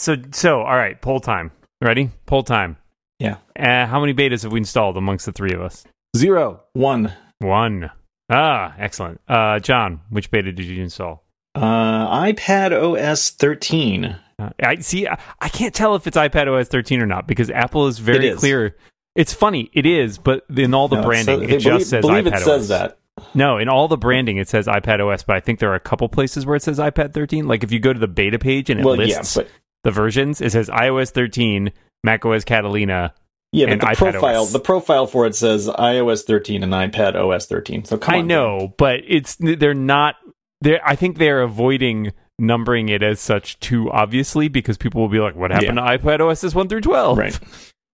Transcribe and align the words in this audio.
So 0.00 0.16
so 0.32 0.60
all 0.62 0.76
right, 0.76 0.98
poll 1.00 1.20
time. 1.20 1.50
Ready? 1.82 2.08
Poll 2.24 2.42
time. 2.42 2.78
Yeah. 3.18 3.36
Uh, 3.58 3.86
how 3.86 4.00
many 4.00 4.14
betas 4.14 4.44
have 4.44 4.52
we 4.52 4.58
installed 4.58 4.96
amongst 4.96 5.26
the 5.26 5.32
three 5.32 5.52
of 5.52 5.60
us? 5.60 5.84
Zero. 6.16 6.62
One. 6.72 7.12
One. 7.40 7.90
Ah, 8.30 8.74
excellent. 8.78 9.20
Uh, 9.28 9.58
John, 9.58 10.00
which 10.08 10.30
beta 10.30 10.52
did 10.52 10.64
you 10.64 10.82
install? 10.82 11.24
Uh, 11.54 12.22
iPad 12.24 12.72
OS 12.72 13.28
13. 13.30 14.16
Uh, 14.38 14.50
I 14.62 14.76
see. 14.76 15.06
I, 15.06 15.18
I 15.38 15.50
can't 15.50 15.74
tell 15.74 15.94
if 15.96 16.06
it's 16.06 16.16
iPad 16.16 16.48
OS 16.48 16.68
13 16.68 17.02
or 17.02 17.06
not 17.06 17.26
because 17.26 17.50
Apple 17.50 17.86
is 17.86 17.98
very 17.98 18.18
It 18.28 18.32
is. 18.34 18.38
clear. 18.40 18.76
It's 19.14 19.34
funny. 19.34 19.68
It 19.74 19.84
is, 19.84 20.16
but 20.16 20.44
in 20.56 20.72
all 20.72 20.88
the 20.88 20.96
No, 20.96 21.02
branding, 21.02 21.40
says- 21.40 21.50
it 21.50 21.58
just 21.58 21.64
believe, 21.64 21.86
says 21.86 22.00
believe 22.00 22.24
iPad 22.24 22.36
it 22.40 22.44
says 22.44 22.62
OS. 22.62 22.68
that. 22.68 22.98
No, 23.34 23.58
in 23.58 23.68
all 23.68 23.86
the 23.88 23.98
branding, 23.98 24.38
it 24.38 24.48
says 24.48 24.66
iPad 24.66 25.00
OS, 25.06 25.24
but 25.24 25.36
I 25.36 25.40
think 25.40 25.58
there 25.58 25.70
are 25.72 25.74
a 25.74 25.80
couple 25.80 26.08
places 26.08 26.46
where 26.46 26.56
it 26.56 26.62
says 26.62 26.78
iPad 26.78 27.12
13. 27.12 27.46
Like 27.46 27.62
if 27.64 27.70
you 27.70 27.80
go 27.80 27.92
to 27.92 27.98
the 27.98 28.08
beta 28.08 28.38
page 28.38 28.70
and 28.70 28.80
it 28.80 28.86
Well, 28.86 28.96
yeah, 28.96 29.18
lists 29.18 29.34
but 29.34 29.48
the 29.84 29.90
versions, 29.90 30.40
it 30.40 30.52
says 30.52 30.68
iOS 30.68 31.10
13, 31.10 31.72
macOS 32.04 32.44
Catalina. 32.44 33.14
yeah, 33.52 33.66
but 33.66 33.72
and 33.72 33.80
the 33.80 33.94
profile 33.96 34.42
OS. 34.42 34.52
the 34.52 34.60
profile 34.60 35.06
for 35.06 35.26
it 35.26 35.34
says 35.34 35.68
iOS 35.68 36.24
13 36.24 36.62
and 36.62 36.72
iPad 36.72 37.14
OS 37.14 37.46
13. 37.46 37.84
So 37.84 37.98
come 37.98 38.14
I 38.14 38.18
on, 38.18 38.26
know, 38.26 38.74
but 38.78 39.00
it's 39.06 39.36
they're 39.40 39.74
not. 39.74 40.16
They're, 40.62 40.80
I 40.86 40.94
think 40.94 41.16
they're 41.18 41.42
avoiding 41.42 42.12
numbering 42.38 42.88
it 42.88 43.02
as 43.02 43.20
such 43.20 43.58
too 43.60 43.90
obviously 43.90 44.48
because 44.48 44.76
people 44.78 45.00
will 45.00 45.08
be 45.08 45.20
like, 45.20 45.34
"What 45.36 45.50
happened 45.50 45.76
to 45.76 45.82
iPad 45.82 46.20
OSs 46.20 46.54
one 46.54 46.68
through 46.68 46.82
12? 46.82 47.18
Right. 47.18 47.38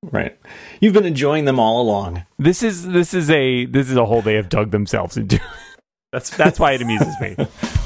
Right. 0.03 0.39
You've 0.81 0.93
been 0.95 1.05
enjoying 1.07 1.47
them 1.47 1.59
all 1.59 1.81
along. 1.83 2.25
This 2.39 2.63
is 2.63 2.87
this 2.87 3.13
is 3.15 3.31
a 3.31 3.65
this 3.67 3.91
is 3.91 3.97
a 3.97 4.05
hole 4.05 4.23
they 4.23 4.35
have 4.35 4.49
dug 4.49 4.71
themselves 4.71 5.17
into. 5.17 5.41
that's 6.13 6.31
that's 6.37 6.61
why 6.61 6.73
it 6.73 6.83
amuses 6.83 7.15
me. 7.21 7.37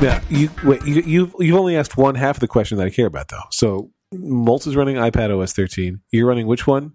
Yeah, 0.00 0.22
you 0.30 0.48
wait. 0.64 0.84
You, 0.86 1.02
you've 1.02 1.34
you've 1.40 1.56
only 1.58 1.76
asked 1.76 1.96
one 1.96 2.14
half 2.14 2.36
of 2.36 2.40
the 2.40 2.46
question 2.48 2.78
that 2.78 2.86
I 2.86 2.90
care 2.90 3.06
about, 3.06 3.28
though. 3.28 3.42
So, 3.50 3.90
Moltz 4.14 4.66
is 4.66 4.76
running 4.76 4.96
iPad 4.96 5.36
OS 5.36 5.52
13. 5.52 6.00
You're 6.12 6.26
running 6.28 6.46
which 6.46 6.66
one, 6.66 6.92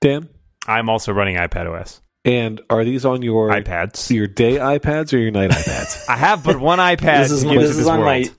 Dan? 0.00 0.28
I'm 0.66 0.88
also 0.88 1.12
running 1.12 1.36
iPad 1.36 1.70
OS 1.72 2.00
And 2.24 2.60
are 2.70 2.82
these 2.84 3.04
on 3.04 3.20
your 3.22 3.50
iPads. 3.50 4.10
your 4.10 4.26
day 4.26 4.54
iPads 4.54 5.12
or 5.12 5.18
your 5.18 5.30
night 5.30 5.50
iPads? 5.52 6.08
I 6.08 6.16
have 6.16 6.42
but 6.44 6.58
one 6.58 6.78
iPad. 6.78 7.24
this 7.24 7.30
is, 7.32 7.42
this 7.44 7.70
is 7.70 7.76
this 7.76 7.86
on 7.86 8.00
world. 8.00 8.06
my 8.06 8.30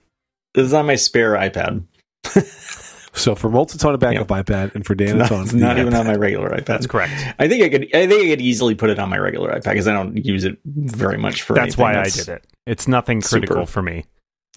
this 0.56 0.66
is 0.66 0.74
on 0.74 0.88
my 0.88 0.96
spare 0.96 1.34
iPad. 1.34 1.86
so 3.18 3.36
for 3.36 3.50
Moltz, 3.50 3.76
it's 3.76 3.84
on 3.84 3.94
a 3.94 3.98
backup 3.98 4.28
iPad, 4.28 4.74
and 4.76 4.86
for 4.86 4.96
Dan, 4.96 5.20
it's 5.22 5.30
Not, 5.30 5.38
on 5.38 5.44
it's 5.44 5.54
not 5.54 5.78
even 5.78 5.94
iPad. 5.94 6.00
on 6.00 6.08
my 6.08 6.16
regular 6.16 6.50
iPad. 6.50 6.66
That's 6.66 6.88
correct. 6.88 7.14
I 7.40 7.48
think 7.48 7.64
I 7.64 7.70
could. 7.70 7.84
I 7.96 8.08
think 8.08 8.26
I 8.26 8.28
could 8.30 8.42
easily 8.42 8.76
put 8.76 8.90
it 8.90 9.00
on 9.00 9.10
my 9.10 9.18
regular 9.18 9.52
iPad 9.52 9.64
because 9.72 9.88
I 9.88 9.94
don't 9.94 10.24
use 10.26 10.44
it 10.46 10.58
very 10.66 11.18
much 11.18 11.42
for. 11.42 11.54
That's 11.54 11.66
anything 11.78 11.84
why 11.84 11.94
that's- 11.94 12.20
I 12.20 12.24
did 12.24 12.36
it. 12.38 12.48
It's 12.66 12.88
nothing 12.88 13.22
critical 13.22 13.58
super. 13.58 13.66
for 13.72 13.82
me. 13.82 14.06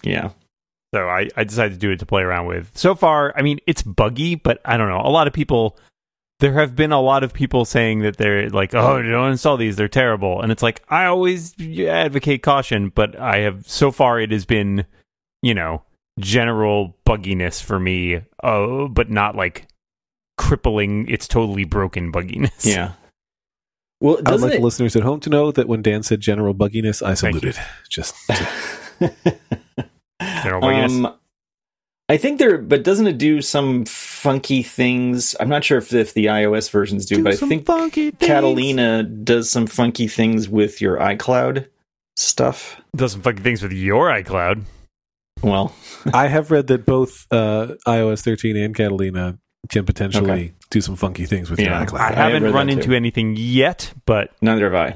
Yeah. 0.03 0.31
So 0.93 1.07
I, 1.07 1.29
I 1.37 1.45
decided 1.45 1.73
to 1.75 1.79
do 1.79 1.91
it 1.91 1.99
to 1.99 2.05
play 2.05 2.21
around 2.21 2.47
with. 2.47 2.69
So 2.77 2.95
far, 2.95 3.33
I 3.37 3.41
mean, 3.41 3.59
it's 3.65 3.81
buggy, 3.81 4.35
but 4.35 4.59
I 4.65 4.75
don't 4.75 4.89
know. 4.89 4.99
A 4.99 5.07
lot 5.09 5.27
of 5.27 5.31
people, 5.31 5.77
there 6.41 6.51
have 6.55 6.75
been 6.75 6.91
a 6.91 6.99
lot 6.99 7.23
of 7.23 7.31
people 7.31 7.63
saying 7.63 7.99
that 7.99 8.17
they're 8.17 8.49
like, 8.49 8.73
oh, 8.75 9.01
don't 9.01 9.31
install 9.31 9.55
these, 9.55 9.77
they're 9.77 9.87
terrible. 9.87 10.41
And 10.41 10.51
it's 10.51 10.61
like, 10.61 10.81
I 10.89 11.05
always 11.05 11.55
advocate 11.61 12.43
caution, 12.43 12.89
but 12.93 13.17
I 13.17 13.37
have, 13.37 13.69
so 13.69 13.89
far, 13.91 14.19
it 14.19 14.31
has 14.31 14.43
been, 14.43 14.85
you 15.41 15.53
know, 15.53 15.83
general 16.21 16.95
bugginess 17.05 17.61
for 17.61 17.79
me, 17.79 18.21
uh, 18.43 18.87
but 18.87 19.09
not 19.09 19.35
like 19.35 19.67
crippling, 20.37 21.07
it's 21.09 21.27
totally 21.27 21.63
broken 21.65 22.11
bugginess. 22.11 22.65
Yeah. 22.65 22.93
Well, 24.03 24.19
I 24.25 24.31
would 24.31 24.41
like 24.41 24.53
it? 24.53 24.57
the 24.57 24.63
listeners 24.63 24.95
at 24.95 25.03
home 25.03 25.19
to 25.19 25.29
know 25.29 25.51
that 25.51 25.67
when 25.67 25.83
Dan 25.83 26.01
said 26.01 26.21
general 26.21 26.55
bugginess, 26.55 27.03
I 27.03 27.13
Thank 27.13 27.35
saluted. 27.35 27.55
Just 27.87 28.15
General 28.99 30.59
bugginess. 30.59 31.05
um, 31.05 31.15
I 32.09 32.17
think 32.17 32.39
there, 32.39 32.57
but 32.57 32.83
doesn't 32.83 33.05
it 33.07 33.17
do 33.17 33.41
some 33.41 33.85
funky 33.85 34.63
things? 34.63 35.35
I'm 35.39 35.49
not 35.49 35.63
sure 35.63 35.77
if, 35.77 35.93
if 35.93 36.13
the 36.13 36.25
iOS 36.25 36.69
versions 36.69 37.05
do, 37.05 37.23
but 37.23 37.33
I 37.33 37.35
think 37.35 37.65
Catalina 38.19 39.03
does 39.03 39.49
some 39.49 39.67
funky 39.67 40.07
things 40.07 40.49
with 40.49 40.81
your 40.81 40.97
iCloud 40.97 41.67
stuff. 42.17 42.81
Does 42.95 43.13
some 43.13 43.21
fucking 43.21 43.43
things 43.43 43.61
with 43.61 43.71
your 43.71 44.07
iCloud. 44.09 44.63
Well, 45.43 45.73
I 46.13 46.27
have 46.27 46.51
read 46.51 46.67
that 46.67 46.85
both 46.85 47.25
uh, 47.31 47.75
iOS 47.87 48.21
13 48.23 48.55
and 48.57 48.75
Catalina 48.75 49.37
can 49.69 49.85
potentially 49.85 50.31
Okay. 50.31 50.53
do 50.69 50.81
some 50.81 50.95
funky 50.95 51.25
things 51.25 51.49
with 51.49 51.59
Yeah. 51.59 51.79
your 51.79 51.87
iCloud. 51.87 51.99
I 51.99 52.05
have 52.07 52.15
haven't 52.15 52.43
read 52.43 52.53
run 52.53 52.69
into 52.69 52.87
too. 52.87 52.93
anything 52.93 53.35
yet, 53.37 53.93
but 54.05 54.31
neither 54.41 54.71
have 54.71 54.95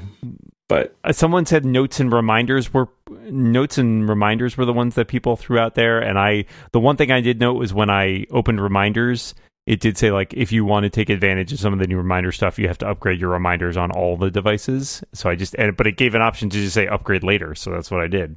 But 0.68 0.96
Uh, 1.04 1.12
someone 1.12 1.46
said 1.46 1.64
notes 1.64 2.00
and 2.00 2.12
reminders 2.12 2.74
were 2.74 2.88
notes 3.30 3.78
and 3.78 4.08
reminders 4.08 4.56
were 4.56 4.64
the 4.64 4.72
ones 4.72 4.96
that 4.96 5.06
people 5.06 5.36
threw 5.36 5.58
out 5.60 5.76
there 5.76 6.00
and 6.00 6.18
i 6.18 6.44
the 6.72 6.80
one 6.80 6.96
thing 6.96 7.12
i 7.12 7.20
did 7.20 7.38
note 7.38 7.52
was 7.54 7.72
when 7.72 7.88
i 7.88 8.26
opened 8.32 8.60
reminders 8.60 9.32
it 9.64 9.78
did 9.78 9.96
say 9.96 10.10
like 10.10 10.34
if 10.34 10.50
you 10.50 10.64
want 10.64 10.82
to 10.82 10.90
take 10.90 11.08
advantage 11.08 11.52
of 11.52 11.60
some 11.60 11.72
of 11.72 11.78
the 11.78 11.86
new 11.86 11.96
reminder 11.96 12.32
stuff 12.32 12.58
you 12.58 12.66
have 12.66 12.78
to 12.78 12.88
upgrade 12.88 13.20
your 13.20 13.30
reminders 13.30 13.76
on 13.76 13.92
all 13.92 14.16
the 14.16 14.28
devices 14.28 15.04
so 15.14 15.30
i 15.30 15.36
just 15.36 15.54
and, 15.54 15.76
but 15.76 15.86
it 15.86 15.96
gave 15.96 16.16
an 16.16 16.22
option 16.22 16.50
to 16.50 16.56
just 16.58 16.74
say 16.74 16.88
upgrade 16.88 17.22
later 17.22 17.54
so 17.54 17.70
that's 17.70 17.92
what 17.92 18.00
i 18.00 18.08
did 18.08 18.34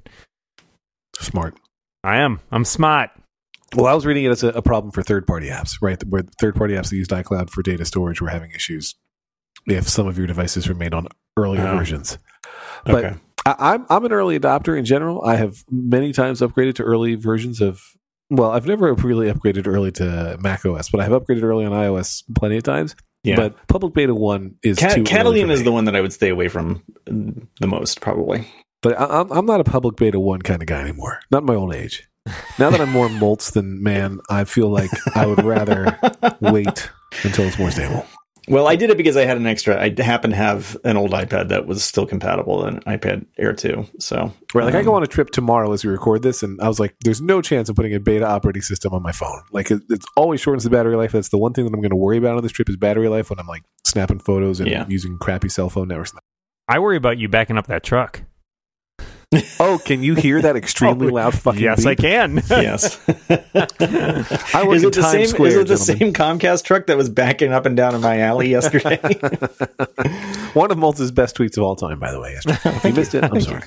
Smart. 1.20 1.56
I 2.03 2.17
am 2.17 2.39
i'm 2.51 2.65
smart 2.65 3.09
Well, 3.75 3.85
I 3.85 3.93
was 3.93 4.05
reading 4.05 4.23
it 4.25 4.29
as 4.31 4.41
a, 4.43 4.49
a 4.49 4.61
problem 4.63 4.91
for 4.91 5.03
third 5.03 5.27
party 5.27 5.47
apps, 5.49 5.73
right? 5.79 6.01
Where 6.03 6.23
third 6.39 6.55
party 6.55 6.73
apps 6.73 6.89
that 6.89 6.95
used 6.95 7.11
iCloud 7.11 7.51
for 7.51 7.61
data 7.61 7.85
storage 7.85 8.19
were 8.19 8.29
having 8.29 8.49
issues 8.51 8.95
if 9.67 9.87
some 9.87 10.07
of 10.07 10.17
your 10.17 10.25
devices 10.25 10.67
were 10.67 10.73
made 10.73 10.93
on 10.95 11.07
earlier 11.37 11.67
Oh. 11.67 11.77
versions. 11.77 12.17
But 12.85 13.05
okay, 13.05 13.15
I, 13.45 13.55
I'm 13.73 13.85
I'm 13.89 14.05
an 14.05 14.11
early 14.11 14.39
adopter 14.39 14.75
in 14.77 14.85
general. 14.85 15.21
I 15.23 15.35
have 15.35 15.63
many 15.69 16.13
times 16.13 16.41
upgraded 16.41 16.75
to 16.75 16.83
early 16.83 17.13
versions 17.15 17.61
of. 17.61 17.79
Well, 18.31 18.49
I've 18.51 18.66
never 18.66 18.91
really 18.95 19.31
upgraded 19.31 19.67
early 19.67 19.91
to 19.93 20.37
Mac 20.39 20.66
OS, 20.66 20.89
but 20.89 20.99
I 21.01 21.03
have 21.03 21.13
upgraded 21.13 21.43
early 21.43 21.66
on 21.66 21.71
iOS 21.71 22.23
plenty 22.35 22.57
of 22.57 22.63
times. 22.63 22.95
yeah. 23.23 23.35
But 23.35 23.67
public 23.67 23.93
beta 23.93 24.16
one 24.16 24.55
is 24.63 24.79
Ca- 24.79 24.87
too. 24.89 24.93
early 25.01 25.03
Catalina 25.05 25.47
for 25.47 25.53
is 25.53 25.63
the 25.63 25.71
one 25.71 25.85
that 25.85 25.95
I 25.95 26.01
would 26.01 26.13
stay 26.13 26.29
away 26.29 26.47
from 26.47 26.81
the 27.05 27.67
most, 27.67 28.01
probably. 28.01 28.47
But 28.81 29.00
I, 29.00 29.19
I'm 29.22 29.31
I'm 29.31 29.45
not 29.45 29.59
a 29.59 29.63
public 29.66 29.95
beta 29.97 30.19
one 30.19 30.41
kind 30.41 30.62
of 30.62 30.67
guy 30.67 30.81
anymore. 30.81 31.19
Not 31.31 31.40
in 31.40 31.45
my 31.45 31.56
old 31.56 31.73
age. 31.73 32.07
Now 32.59 32.69
that 32.69 32.79
I'm 32.79 32.91
more 32.91 33.07
Moltz 33.07 33.51
than 33.53 33.81
man, 33.81 34.19
I 34.29 34.44
feel 34.44 34.69
like 34.69 34.91
I 35.16 35.25
would 35.25 35.44
rather 35.44 35.97
wait 36.41 36.90
until 37.23 37.45
it's 37.45 37.57
more 37.57 37.72
stable. 37.72 38.06
Well, 38.47 38.67
I 38.67 38.75
did 38.75 38.90
it 38.90 38.97
because 38.97 39.16
I 39.16 39.25
had 39.25 39.38
an 39.38 39.45
extra. 39.45 39.79
I 39.79 39.94
happen 40.01 40.31
to 40.31 40.35
have 40.35 40.75
an 40.84 40.97
old 40.97 41.12
iPad 41.12 41.50
that 41.50 41.67
was 41.67 41.84
still 41.84 42.06
compatible, 42.07 42.66
an 42.66 42.79
iPad 42.81 43.25
Air 43.38 43.53
2. 43.53 43.85
So, 44.00 44.34
Right, 44.56 44.66
like 44.66 44.73
I 44.73 44.79
um, 44.79 44.85
go 44.85 44.96
on 44.96 45.03
a 45.03 45.07
trip 45.07 45.29
tomorrow 45.29 45.72
as 45.72 45.85
we 45.85 45.91
record 45.91 46.23
this, 46.23 46.41
and 46.41 46.59
I 46.59 46.67
was 46.67 46.79
like, 46.79 46.96
"There's 47.03 47.22
no 47.22 47.41
chance 47.44 47.69
of 47.69 47.75
putting 47.75 47.94
a 47.94 48.00
beta 48.00 48.25
operating 48.28 48.63
system 48.63 48.91
on 48.94 49.03
my 49.03 49.11
phone. 49.11 49.41
Like, 49.51 49.69
it, 49.69 49.84
it's 49.90 50.06
always 50.16 50.41
shortens 50.41 50.63
the 50.63 50.72
battery 50.72 50.96
life. 50.96 51.11
That's 51.11 51.29
the 51.29 51.38
one 51.38 51.53
thing 51.53 51.66
that 51.66 51.73
I'm 51.73 51.81
going 51.81 51.91
to 51.91 51.96
worry 51.96 52.17
about 52.17 52.38
on 52.38 52.44
this 52.44 52.51
trip 52.51 52.69
is 52.69 52.75
battery 52.78 53.07
life 53.07 53.29
when 53.29 53.38
I'm 53.40 53.47
like 53.47 53.63
snapping 53.85 54.19
photos 54.19 54.59
and 54.59 54.69
Yeah. 54.69 54.85
using 54.88 55.17
crappy 55.19 55.50
cell 55.50 55.69
phone 55.69 55.88
networks. 55.88 56.13
i 56.67 56.79
worry 56.79 56.97
about 56.97 57.17
you 57.19 57.28
backing 57.29 57.57
up 57.57 57.67
that 57.67 57.84
truck 57.84 58.23
Oh, 59.62 59.79
can 59.84 60.01
you 60.01 60.16
hear 60.16 60.41
that 60.41 60.56
extremely 60.56 61.07
Oh, 61.09 61.13
loud 61.13 61.38
fucking? 61.38 61.62
yes 61.62 61.85
i 61.85 61.94
can 61.94 62.38
yes. 62.50 63.00
I 63.09 64.63
work 64.66 64.78
is 64.78 64.84
in 64.84 64.90
it 64.90 64.94
the 64.95 65.01
Times 65.01 65.12
same? 65.12 65.28
Square, 65.28 65.47
is 65.50 65.56
it 65.56 65.67
the 65.67 65.75
gentlemen. 65.75 65.97
same 66.00 66.13
Comcast 66.13 66.63
truck 66.63 66.88
that 66.88 66.97
was 66.97 67.09
backing 67.09 67.51
up 67.53 67.66
and 67.66 67.78
down 67.78 67.94
in 67.94 68.01
my 68.01 68.19
alley 68.19 68.50
yesterday? 68.50 68.97
One 70.53 70.72
of 70.72 70.78
Moltz's 70.78 71.12
best 71.12 71.38
tweets 71.38 71.57
of 71.57 71.63
all 71.63 71.75
time, 71.75 72.00
by 72.00 72.12
the 72.12 72.19
way. 72.19 72.31
Yesterday. 72.34 72.59
If 72.78 72.84
you 72.85 72.94
missed 72.94 73.16
it, 73.16 73.23
I'm 73.23 73.41
sorry. 73.41 73.63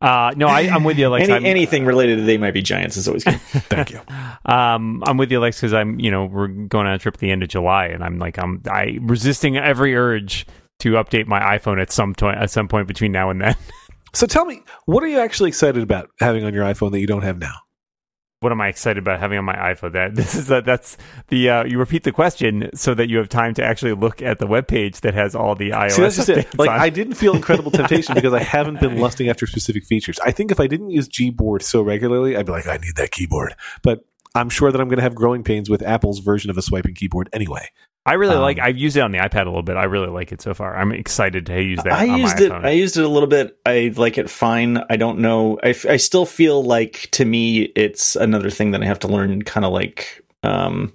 uh 0.00 0.32
no 0.36 0.46
I, 0.46 0.60
i'm 0.62 0.84
with 0.84 0.98
you 0.98 1.08
like 1.08 1.22
Any, 1.24 1.32
I'm, 1.32 1.46
anything 1.46 1.84
related 1.86 2.16
to 2.16 2.22
They 2.22 2.36
Might 2.38 2.52
Be 2.54 2.62
Giants 2.62 2.96
is 2.96 3.08
always 3.08 3.24
good. 3.24 3.40
Thank 3.40 3.90
you. 3.90 4.00
Um, 4.44 5.02
I'm 5.06 5.16
with 5.16 5.30
you, 5.32 5.40
Lex, 5.40 5.56
because 5.58 5.72
I'm, 5.74 5.98
you 5.98 6.10
know, 6.10 6.26
we're 6.26 6.48
going 6.48 6.86
on 6.86 6.92
a 6.92 6.98
trip 6.98 7.14
at 7.14 7.20
the 7.20 7.30
end 7.32 7.42
of 7.42 7.48
July, 7.48 7.86
and 7.86 8.04
I'm 8.04 8.18
like, 8.18 8.38
I'm, 8.38 8.62
I 8.70 8.98
resisting 9.00 9.56
every 9.56 9.96
urge 9.96 10.46
to 10.80 10.92
update 10.92 11.26
my 11.26 11.40
iPhone 11.58 11.80
at 11.80 11.90
some 11.90 12.14
point, 12.14 12.36
at 12.38 12.50
some 12.50 12.68
point 12.68 12.86
between 12.86 13.10
now 13.10 13.30
and 13.30 13.40
then. 13.40 13.56
So 14.16 14.26
tell 14.26 14.46
me, 14.46 14.62
what 14.86 15.04
are 15.04 15.08
you 15.08 15.20
actually 15.20 15.48
excited 15.48 15.82
about 15.82 16.10
having 16.20 16.44
on 16.44 16.54
your 16.54 16.64
iPhone 16.64 16.90
that 16.92 17.00
you 17.00 17.06
don't 17.06 17.22
have 17.22 17.38
now? 17.38 17.52
what 18.40 18.52
am 18.52 18.60
I 18.60 18.68
excited 18.68 18.98
about 18.98 19.18
having 19.18 19.38
on 19.38 19.44
my 19.44 19.56
iPhone? 19.56 19.92
That 19.92 20.14
this 20.14 20.34
is 20.34 20.50
a, 20.50 20.60
that's 20.60 20.96
the 21.28 21.50
uh, 21.50 21.64
you 21.64 21.78
repeat 21.78 22.04
the 22.04 22.12
question 22.12 22.70
so 22.74 22.94
that 22.94 23.08
you 23.08 23.18
have 23.18 23.28
time 23.28 23.54
to 23.54 23.64
actually 23.64 23.94
look 23.94 24.22
at 24.22 24.38
the 24.38 24.46
web 24.46 24.68
page 24.68 25.00
that 25.00 25.14
has 25.14 25.34
all 25.34 25.54
the 25.54 25.70
iOS 25.70 25.90
See, 25.92 26.02
that's 26.02 26.16
just 26.16 26.28
it. 26.28 26.58
Like, 26.58 26.70
on. 26.70 26.78
I 26.78 26.88
didn't 26.88 27.14
feel 27.14 27.34
incredible 27.34 27.70
temptation 27.72 28.14
because 28.14 28.32
I 28.32 28.42
haven't 28.42 28.78
been 28.78 28.98
lusting 29.00 29.28
after 29.28 29.46
specific 29.46 29.84
features. 29.84 30.18
I 30.20 30.30
think 30.30 30.50
if 30.50 30.60
I 30.60 30.66
didn't 30.66 30.90
use 30.90 31.08
Gboard 31.08 31.62
so 31.62 31.82
regularly, 31.82 32.36
I'd 32.36 32.46
be 32.46 32.52
like, 32.52 32.66
I 32.66 32.76
need 32.76 32.96
that 32.96 33.10
keyboard. 33.10 33.54
But 33.82 34.04
I'm 34.34 34.48
sure 34.48 34.70
that 34.70 34.80
I'm 34.80 34.88
going 34.88 34.98
to 34.98 35.02
have 35.02 35.14
growing 35.14 35.42
pains 35.42 35.68
with 35.68 35.82
Apple's 35.82 36.20
version 36.20 36.50
of 36.50 36.58
a 36.58 36.62
swiping 36.62 36.94
keyboard 36.94 37.28
ananyway. 37.32 37.68
I 38.06 38.12
really 38.14 38.36
um, 38.36 38.42
like. 38.42 38.60
I've 38.60 38.78
used 38.78 38.96
it 38.96 39.00
on 39.00 39.10
the 39.10 39.18
iPad 39.18 39.42
a 39.42 39.46
little 39.46 39.64
bit. 39.64 39.76
I 39.76 39.84
really 39.84 40.08
like 40.08 40.30
it 40.30 40.40
so 40.40 40.54
far. 40.54 40.76
I'm 40.76 40.92
excited 40.92 41.44
to 41.46 41.62
use 41.62 41.80
that. 41.82 41.92
I 41.92 42.08
on 42.08 42.20
used 42.20 42.38
my 42.38 42.46
it. 42.46 42.52
I 42.52 42.70
used 42.70 42.96
it 42.96 43.04
a 43.04 43.08
little 43.08 43.28
bit. 43.28 43.58
I 43.66 43.92
like 43.96 44.16
it 44.16 44.30
fine. 44.30 44.78
I 44.88 44.96
don't 44.96 45.18
know. 45.18 45.58
I, 45.62 45.70
f- 45.70 45.86
I 45.86 45.96
still 45.96 46.24
feel 46.24 46.62
like 46.62 47.08
to 47.12 47.24
me 47.24 47.62
it's 47.62 48.14
another 48.14 48.48
thing 48.48 48.70
that 48.70 48.82
I 48.82 48.86
have 48.86 49.00
to 49.00 49.08
learn. 49.08 49.42
Kind 49.42 49.66
of 49.66 49.72
like, 49.72 50.24
um, 50.44 50.94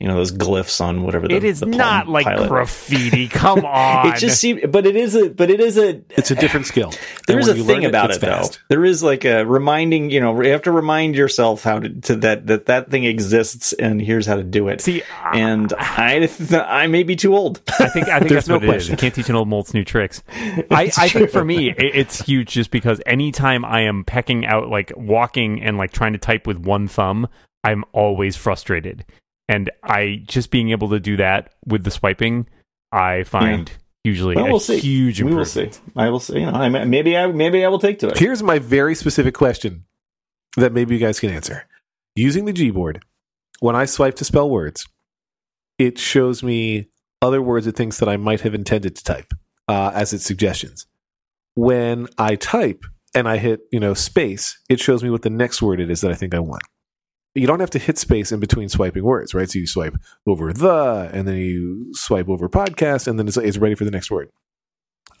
you 0.00 0.08
know 0.08 0.16
those 0.16 0.32
glyphs 0.32 0.80
on 0.80 1.02
whatever. 1.02 1.28
The, 1.28 1.36
it 1.36 1.44
is 1.44 1.60
the 1.60 1.66
not 1.66 2.08
like 2.08 2.24
pilot. 2.24 2.48
graffiti. 2.48 3.28
Come 3.28 3.66
on. 3.66 4.08
It 4.08 4.16
just 4.16 4.40
seems, 4.40 4.62
but 4.66 4.86
it 4.86 4.96
is 4.96 5.14
a, 5.14 5.28
but 5.28 5.50
it 5.50 5.60
is 5.60 5.76
a. 5.76 6.00
It's 6.10 6.30
a 6.30 6.34
different 6.34 6.66
skill. 6.66 6.92
There 7.26 7.38
is 7.38 7.46
a 7.46 7.52
And 7.52 7.60
when 7.60 7.66
you 7.68 7.72
thing 7.74 7.82
learn 7.82 7.90
about 7.90 8.10
it's 8.10 8.16
it, 8.16 8.20
though. 8.22 8.48
There 8.68 8.84
is 8.84 9.02
like 9.02 9.24
a 9.24 9.44
reminding. 9.44 10.10
You 10.10 10.20
know, 10.20 10.40
you 10.42 10.50
have 10.50 10.62
to 10.62 10.72
remind 10.72 11.14
yourself 11.14 11.62
how 11.62 11.78
to, 11.78 11.88
to 11.88 12.16
that 12.16 12.46
that 12.48 12.66
that 12.66 12.90
thing 12.90 13.04
exists, 13.04 13.72
and 13.74 14.00
here's 14.00 14.26
how 14.26 14.36
to 14.36 14.42
do 14.42 14.66
it. 14.68 14.80
See, 14.80 15.02
and 15.32 15.72
I 15.78 16.28
I 16.66 16.86
may 16.86 17.02
be 17.04 17.14
too 17.14 17.36
old. 17.36 17.60
I 17.78 17.88
think 17.88 18.08
I 18.08 18.18
think 18.18 18.30
There's 18.30 18.46
that's 18.46 18.48
no 18.48 18.54
what 18.54 18.64
it 18.64 18.66
is. 18.66 18.70
question. 18.72 18.92
You 18.92 18.96
can't 18.96 19.14
teach 19.14 19.28
an 19.28 19.36
old 19.36 19.48
molt's 19.48 19.74
new 19.74 19.84
tricks. 19.84 20.22
I, 20.70 20.90
I 20.96 21.08
think 21.08 21.30
for 21.30 21.44
me, 21.44 21.70
it, 21.70 21.76
it's 21.78 22.20
huge 22.22 22.48
just 22.48 22.70
because 22.70 23.00
anytime 23.06 23.64
I 23.64 23.82
am 23.82 24.02
pecking 24.04 24.46
out, 24.46 24.68
like 24.70 24.92
walking 24.96 25.62
and 25.62 25.76
like 25.76 25.92
trying 25.92 26.14
to 26.14 26.18
type 26.18 26.46
with 26.46 26.58
one 26.58 26.88
thumb, 26.88 27.28
I'm 27.62 27.84
always 27.92 28.34
frustrated. 28.34 29.04
And 29.50 29.68
I 29.82 30.22
just 30.26 30.52
being 30.52 30.70
able 30.70 30.88
to 30.90 31.00
do 31.00 31.16
that 31.16 31.54
with 31.66 31.82
the 31.82 31.90
swiping, 31.90 32.46
I 32.92 33.24
find 33.24 33.70
usually 34.04 34.36
Well, 34.36 34.46
a 34.46 34.50
we'll 34.50 34.60
see. 34.60 34.78
huge 34.78 35.20
we 35.20 35.34
will 35.34 35.44
see. 35.44 35.70
I 35.96 36.08
will 36.08 36.20
see. 36.20 36.38
You 36.38 36.46
know, 36.46 36.52
I 36.52 36.68
may- 36.68 36.84
maybe 36.84 37.16
I 37.16 37.26
maybe 37.26 37.64
I 37.64 37.68
will 37.68 37.80
take 37.80 37.98
to 38.00 38.08
it. 38.08 38.18
Here's 38.18 38.44
my 38.44 38.60
very 38.60 38.94
specific 38.94 39.34
question 39.34 39.86
that 40.56 40.72
maybe 40.72 40.94
you 40.94 41.00
guys 41.00 41.18
can 41.18 41.30
answer. 41.30 41.66
Using 42.14 42.44
the 42.44 42.52
Gboard, 42.52 43.02
when 43.58 43.74
I 43.74 43.86
swipe 43.86 44.14
to 44.16 44.24
spell 44.24 44.48
words, 44.48 44.86
it 45.78 45.98
shows 45.98 46.42
me 46.44 46.86
other 47.20 47.42
words 47.42 47.66
it 47.66 47.74
thinks 47.76 47.98
that 47.98 48.08
I 48.08 48.16
might 48.16 48.42
have 48.42 48.54
intended 48.54 48.94
to 48.96 49.02
type 49.04 49.32
uh, 49.66 49.90
as 49.94 50.12
its 50.12 50.24
suggestions. 50.24 50.86
When 51.56 52.06
I 52.18 52.36
type 52.36 52.84
and 53.16 53.28
I 53.28 53.38
hit, 53.38 53.60
you 53.72 53.80
know, 53.80 53.94
space, 53.94 54.58
it 54.68 54.78
shows 54.78 55.02
me 55.02 55.10
what 55.10 55.22
the 55.22 55.30
next 55.30 55.60
word 55.60 55.80
it 55.80 55.90
is 55.90 56.02
that 56.02 56.12
I 56.12 56.14
think 56.14 56.34
I 56.34 56.38
want. 56.38 56.62
You 57.34 57.46
don't 57.46 57.60
have 57.60 57.70
to 57.70 57.78
hit 57.78 57.96
space 57.96 58.32
in 58.32 58.40
between 58.40 58.68
swiping 58.68 59.04
words, 59.04 59.34
right? 59.34 59.48
So 59.48 59.58
you 59.60 59.66
swipe 59.66 59.96
over 60.26 60.52
the, 60.52 61.10
and 61.12 61.28
then 61.28 61.36
you 61.36 61.94
swipe 61.94 62.28
over 62.28 62.48
podcast, 62.48 63.06
and 63.06 63.18
then 63.18 63.28
it's, 63.28 63.36
it's 63.36 63.58
ready 63.58 63.74
for 63.76 63.84
the 63.84 63.90
next 63.92 64.10
word. 64.10 64.30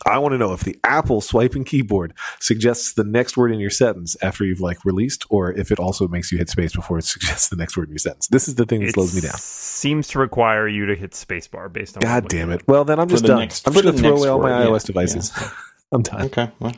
I 0.06 0.18
want 0.18 0.32
to 0.32 0.38
know 0.38 0.52
if 0.54 0.60
the 0.64 0.78
Apple 0.82 1.20
swiping 1.20 1.62
keyboard 1.62 2.14
suggests 2.40 2.94
the 2.94 3.04
next 3.04 3.36
word 3.36 3.52
in 3.52 3.60
your 3.60 3.70
sentence 3.70 4.16
after 4.22 4.44
you've 4.44 4.60
like 4.60 4.84
released, 4.84 5.24
or 5.28 5.52
if 5.52 5.70
it 5.70 5.78
also 5.78 6.08
makes 6.08 6.32
you 6.32 6.38
hit 6.38 6.48
space 6.48 6.74
before 6.74 6.98
it 6.98 7.04
suggests 7.14 7.48
the 7.48 7.56
next 7.56 7.76
word 7.76 7.88
in 7.88 7.92
your 7.92 7.98
sentence. 7.98 8.26
This 8.28 8.48
is 8.48 8.54
the 8.54 8.64
thing 8.64 8.80
that 8.80 8.88
It 8.88 8.94
slows 8.94 9.14
me 9.14 9.20
down. 9.20 9.34
Seems 9.36 10.08
to 10.08 10.18
require 10.18 10.66
you 10.66 10.86
to 10.86 10.96
hit 10.96 11.12
spacebar 11.12 11.70
based 11.72 11.96
on. 11.96 12.00
God 12.00 12.28
damn 12.28 12.50
it! 12.50 12.66
Well, 12.66 12.84
then 12.84 12.98
I'm 12.98 13.08
just 13.08 13.24
done. 13.24 13.40
next- 13.40 13.66
I'm 13.68 13.74
just 13.74 13.84
gonna 13.84 13.96
throw 13.96 14.10
next 14.10 14.20
away 14.20 14.28
all 14.30 14.40
my 14.40 14.62
yeah, 14.62 14.66
iOS 14.66 14.86
devices. 14.86 15.32
I'm 15.92 16.02
done. 16.02 16.22
Okay, 16.22 16.50
well, 16.60 16.72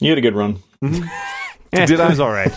you 0.00 0.10
had 0.10 0.18
a 0.18 0.22
good 0.22 0.36
run. 0.36 0.58
Mm-hmm. 0.82 1.02
at. 1.02 1.10
Eh, 1.72 1.86
Did 1.86 2.00
it 2.00 2.00
I? 2.00 2.08
was 2.08 2.20
all 2.20 2.30
right. 2.30 2.52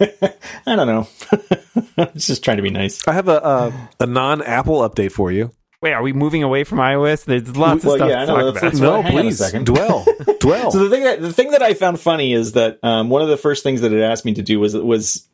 I 0.66 0.76
don't 0.76 0.86
know. 0.86 1.08
I 1.98 2.10
was 2.14 2.26
just 2.26 2.44
trying 2.44 2.56
to 2.58 2.62
be 2.62 2.70
nice. 2.70 3.06
I 3.08 3.12
have 3.12 3.28
a 3.28 3.38
a, 3.38 3.90
a 4.00 4.06
non-Apple 4.06 4.80
update 4.88 5.12
for 5.12 5.32
you. 5.32 5.50
Wait, 5.82 5.92
are 5.92 6.02
we 6.02 6.12
moving 6.12 6.42
away 6.42 6.64
from 6.64 6.78
iOS? 6.78 7.24
There's 7.24 7.56
lots 7.56 7.84
Well, 7.84 7.94
of 7.94 7.98
stuff 7.98 8.08
yeah, 8.10 8.22
I 8.22 8.26
to 8.26 8.32
know, 8.32 8.36
talk 8.36 8.44
let's- 8.44 8.58
about. 8.58 8.64
let's- 8.64 8.80
no, 8.80 9.02
hang 9.02 9.12
on 9.12 9.18
a 9.18 9.22
please 9.22 9.38
second. 9.38 9.66
dwell, 9.66 10.06
dwell. 10.40 10.70
So 10.72 10.78
the 10.78 10.90
thing 10.90 11.04
that 11.04 11.20
the 11.20 11.32
thing 11.32 11.50
that 11.50 11.62
I 11.62 11.74
found 11.74 12.00
funny 12.00 12.32
is 12.32 12.52
that 12.52 12.78
um, 12.82 13.10
one 13.10 13.22
of 13.22 13.28
the 13.28 13.36
first 13.36 13.62
things 13.62 13.80
that 13.82 13.92
it 13.92 14.02
asked 14.02 14.24
me 14.24 14.34
to 14.34 14.42
do 14.42 14.58
was 14.60 14.74
was 14.76 15.28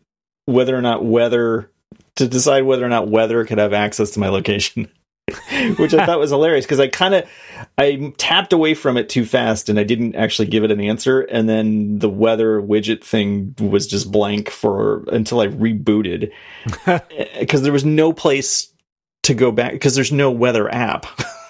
whether 0.46 0.76
or 0.76 0.82
not 0.82 1.04
whether 1.04 1.70
to 2.16 2.26
decide 2.28 2.64
whether 2.64 2.84
or 2.84 2.88
not 2.88 3.08
weather 3.08 3.44
could 3.44 3.58
have 3.58 3.72
access 3.72 4.10
to 4.12 4.20
my 4.20 4.28
location, 4.28 4.90
which 5.78 5.94
I 5.94 6.06
thought 6.06 6.18
was 6.18 6.30
hilarious 6.30 6.64
because 6.64 6.80
I 6.80 6.88
kind 6.88 7.14
of 7.14 7.28
I 7.78 8.12
tapped 8.18 8.52
away 8.52 8.74
from 8.74 8.96
it 8.96 9.08
too 9.08 9.24
fast 9.24 9.68
and 9.68 9.78
I 9.78 9.84
didn't 9.84 10.14
actually 10.14 10.48
give 10.48 10.64
it 10.64 10.70
an 10.70 10.80
answer, 10.80 11.22
and 11.22 11.48
then 11.48 11.98
the 11.98 12.10
weather 12.10 12.60
widget 12.60 13.02
thing 13.04 13.54
was 13.60 13.86
just 13.86 14.10
blank 14.10 14.50
for 14.50 15.04
until 15.12 15.40
I 15.40 15.48
rebooted 15.48 16.32
eh, 16.86 17.00
because 17.40 17.62
there 17.62 17.72
was 17.72 17.84
no 17.84 18.12
place 18.12 18.72
to 19.24 19.34
go 19.34 19.52
back 19.52 19.72
because 19.72 19.94
there's 19.94 20.12
no 20.12 20.30
weather 20.30 20.72
app. 20.72 21.06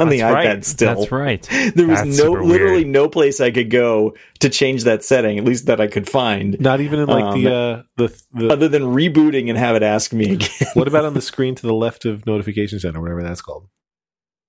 On 0.00 0.08
the 0.08 0.20
iPad 0.20 0.32
right. 0.32 0.64
still. 0.64 0.94
That's 0.94 1.12
right. 1.12 1.46
There 1.74 1.86
was 1.86 2.02
That's 2.02 2.18
no 2.18 2.32
literally 2.32 2.84
no 2.84 3.08
place 3.08 3.40
I 3.40 3.50
could 3.50 3.70
go 3.70 4.14
to 4.40 4.48
change 4.48 4.84
that 4.84 5.04
setting, 5.04 5.38
at 5.38 5.44
least 5.44 5.66
that 5.66 5.80
I 5.80 5.86
could 5.86 6.08
find, 6.08 6.58
Not 6.60 6.80
even 6.80 6.98
in 7.00 7.06
like 7.06 7.24
Um, 7.24 7.42
the 7.42 7.54
uh, 7.54 7.82
the 7.96 8.22
the. 8.32 8.48
other 8.52 8.68
than 8.68 8.82
rebooting 8.82 9.48
and 9.48 9.58
have 9.58 9.76
it 9.76 9.82
ask 9.82 10.12
me 10.12 10.32
again. 10.32 10.48
what 10.74 10.88
about 10.88 11.04
on 11.04 11.14
the 11.14 11.20
screen 11.30 11.54
to 11.54 11.62
the 11.66 11.74
left 11.74 12.04
of 12.04 12.26
Notification 12.26 12.80
Center, 12.80 13.00
whatever 13.00 13.22
that's 13.22 13.42
called? 13.42 13.68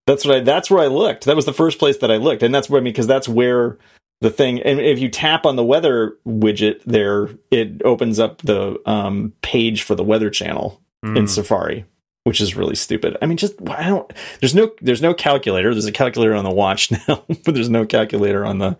that's 0.07 0.25
what 0.25 0.37
I 0.37 0.39
that's 0.39 0.69
where 0.71 0.83
I 0.83 0.87
looked. 0.87 1.25
That 1.25 1.35
was 1.35 1.45
the 1.45 1.53
first 1.53 1.77
place 1.79 1.97
that 1.97 2.11
I 2.11 2.17
looked, 2.17 2.41
and 2.43 2.53
that's 2.53 2.69
where 2.69 2.81
I 2.81 2.83
mean 2.83 2.93
because 2.93 3.07
that's 3.07 3.29
where 3.29 3.77
the 4.21 4.29
thing. 4.31 4.61
And 4.61 4.79
if 4.79 4.99
you 4.99 5.09
tap 5.09 5.45
on 5.45 5.55
the 5.55 5.63
weather 5.63 6.17
widget 6.27 6.81
there, 6.85 7.29
it 7.51 7.81
opens 7.85 8.19
up 8.19 8.41
the 8.41 8.79
um, 8.85 9.33
page 9.41 9.83
for 9.83 9.95
the 9.95 10.03
weather 10.03 10.29
channel 10.29 10.81
in 11.03 11.13
Mm. 11.25 11.29
Safari, 11.29 11.85
which 12.23 12.39
is 12.41 12.55
really 12.55 12.75
stupid. 12.75 13.17
I 13.21 13.25
mean, 13.25 13.37
just 13.37 13.55
I 13.69 13.87
don't. 13.87 14.11
There's 14.39 14.55
no 14.55 14.71
there's 14.81 15.01
no 15.01 15.13
calculator. 15.13 15.73
There's 15.73 15.85
a 15.85 15.91
calculator 15.91 16.33
on 16.35 16.43
the 16.43 16.51
watch 16.51 16.91
now, 17.07 17.23
but 17.27 17.53
there's 17.53 17.69
no 17.69 17.85
calculator 17.85 18.45
on 18.45 18.57
the 18.59 18.77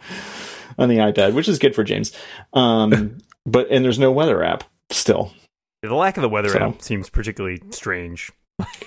on 0.77 0.89
the 0.89 0.97
iPad, 0.97 1.33
which 1.33 1.47
is 1.47 1.59
good 1.59 1.75
for 1.75 1.83
James. 1.83 2.11
Um, 2.53 3.17
but 3.45 3.67
and 3.71 3.83
there's 3.83 3.99
no 3.99 4.11
weather 4.11 4.43
app 4.43 4.63
still. 4.89 5.33
The 5.81 5.93
lack 5.95 6.17
of 6.17 6.21
the 6.21 6.29
weather 6.29 6.49
So- 6.49 6.59
app 6.59 6.81
seems 6.81 7.09
particularly 7.09 7.61
strange. 7.71 8.31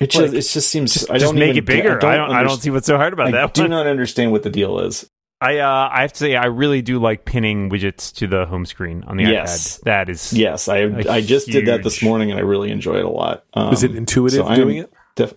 It 0.01 0.06
just 0.11 0.23
Like, 0.29 0.39
it 0.39 0.43
just 0.43 0.69
seems 0.71 0.95
Just, 0.95 1.11
I 1.11 1.15
just 1.15 1.27
don't 1.33 1.39
make 1.39 1.49
even 1.57 1.59
it 1.59 1.67
bigger. 1.67 1.99
get- 1.99 2.09
I 2.09 2.17
don't. 2.17 2.31
I 2.31 2.43
don't 2.45 2.61
see 2.61 2.71
what's 2.71 2.87
so 2.87 2.97
hard 2.97 3.12
about 3.12 3.29
I 3.29 3.31
that. 3.33 3.55
do 3.55 3.67
not 3.67 3.87
understand 3.89 4.31
what 4.31 4.45
the 4.45 4.50
deal 4.50 4.79
is. 4.79 5.09
I 5.44 5.58
uh, 5.58 5.88
I 5.93 6.00
have 6.02 6.12
to 6.14 6.19
say 6.19 6.37
I 6.37 6.46
really 6.46 6.81
do 6.82 6.99
like 6.99 7.25
pinning 7.25 7.70
widgets 7.70 8.12
to 8.17 8.26
the 8.26 8.46
home 8.46 8.64
screen 8.67 9.05
on 9.06 9.17
the 9.17 9.25
Yes. 9.25 9.79
iPad. 9.79 9.82
That 9.85 10.08
is 10.08 10.32
Yes, 10.32 10.69
I 10.69 10.85
I 11.08 11.20
just 11.20 11.49
did 11.49 11.67
that 11.67 11.82
this 11.82 12.02
morning 12.02 12.31
and 12.31 12.38
I 12.38 12.43
really 12.43 12.70
enjoy 12.70 12.96
it 12.99 13.05
a 13.05 13.11
lot. 13.11 13.44
Um, 13.55 13.73
Is 13.73 13.82
it 13.82 13.94
intuitive 13.94 14.46
so 14.46 14.55
doing 14.55 14.79
it? 14.79 14.93
def- 15.17 15.35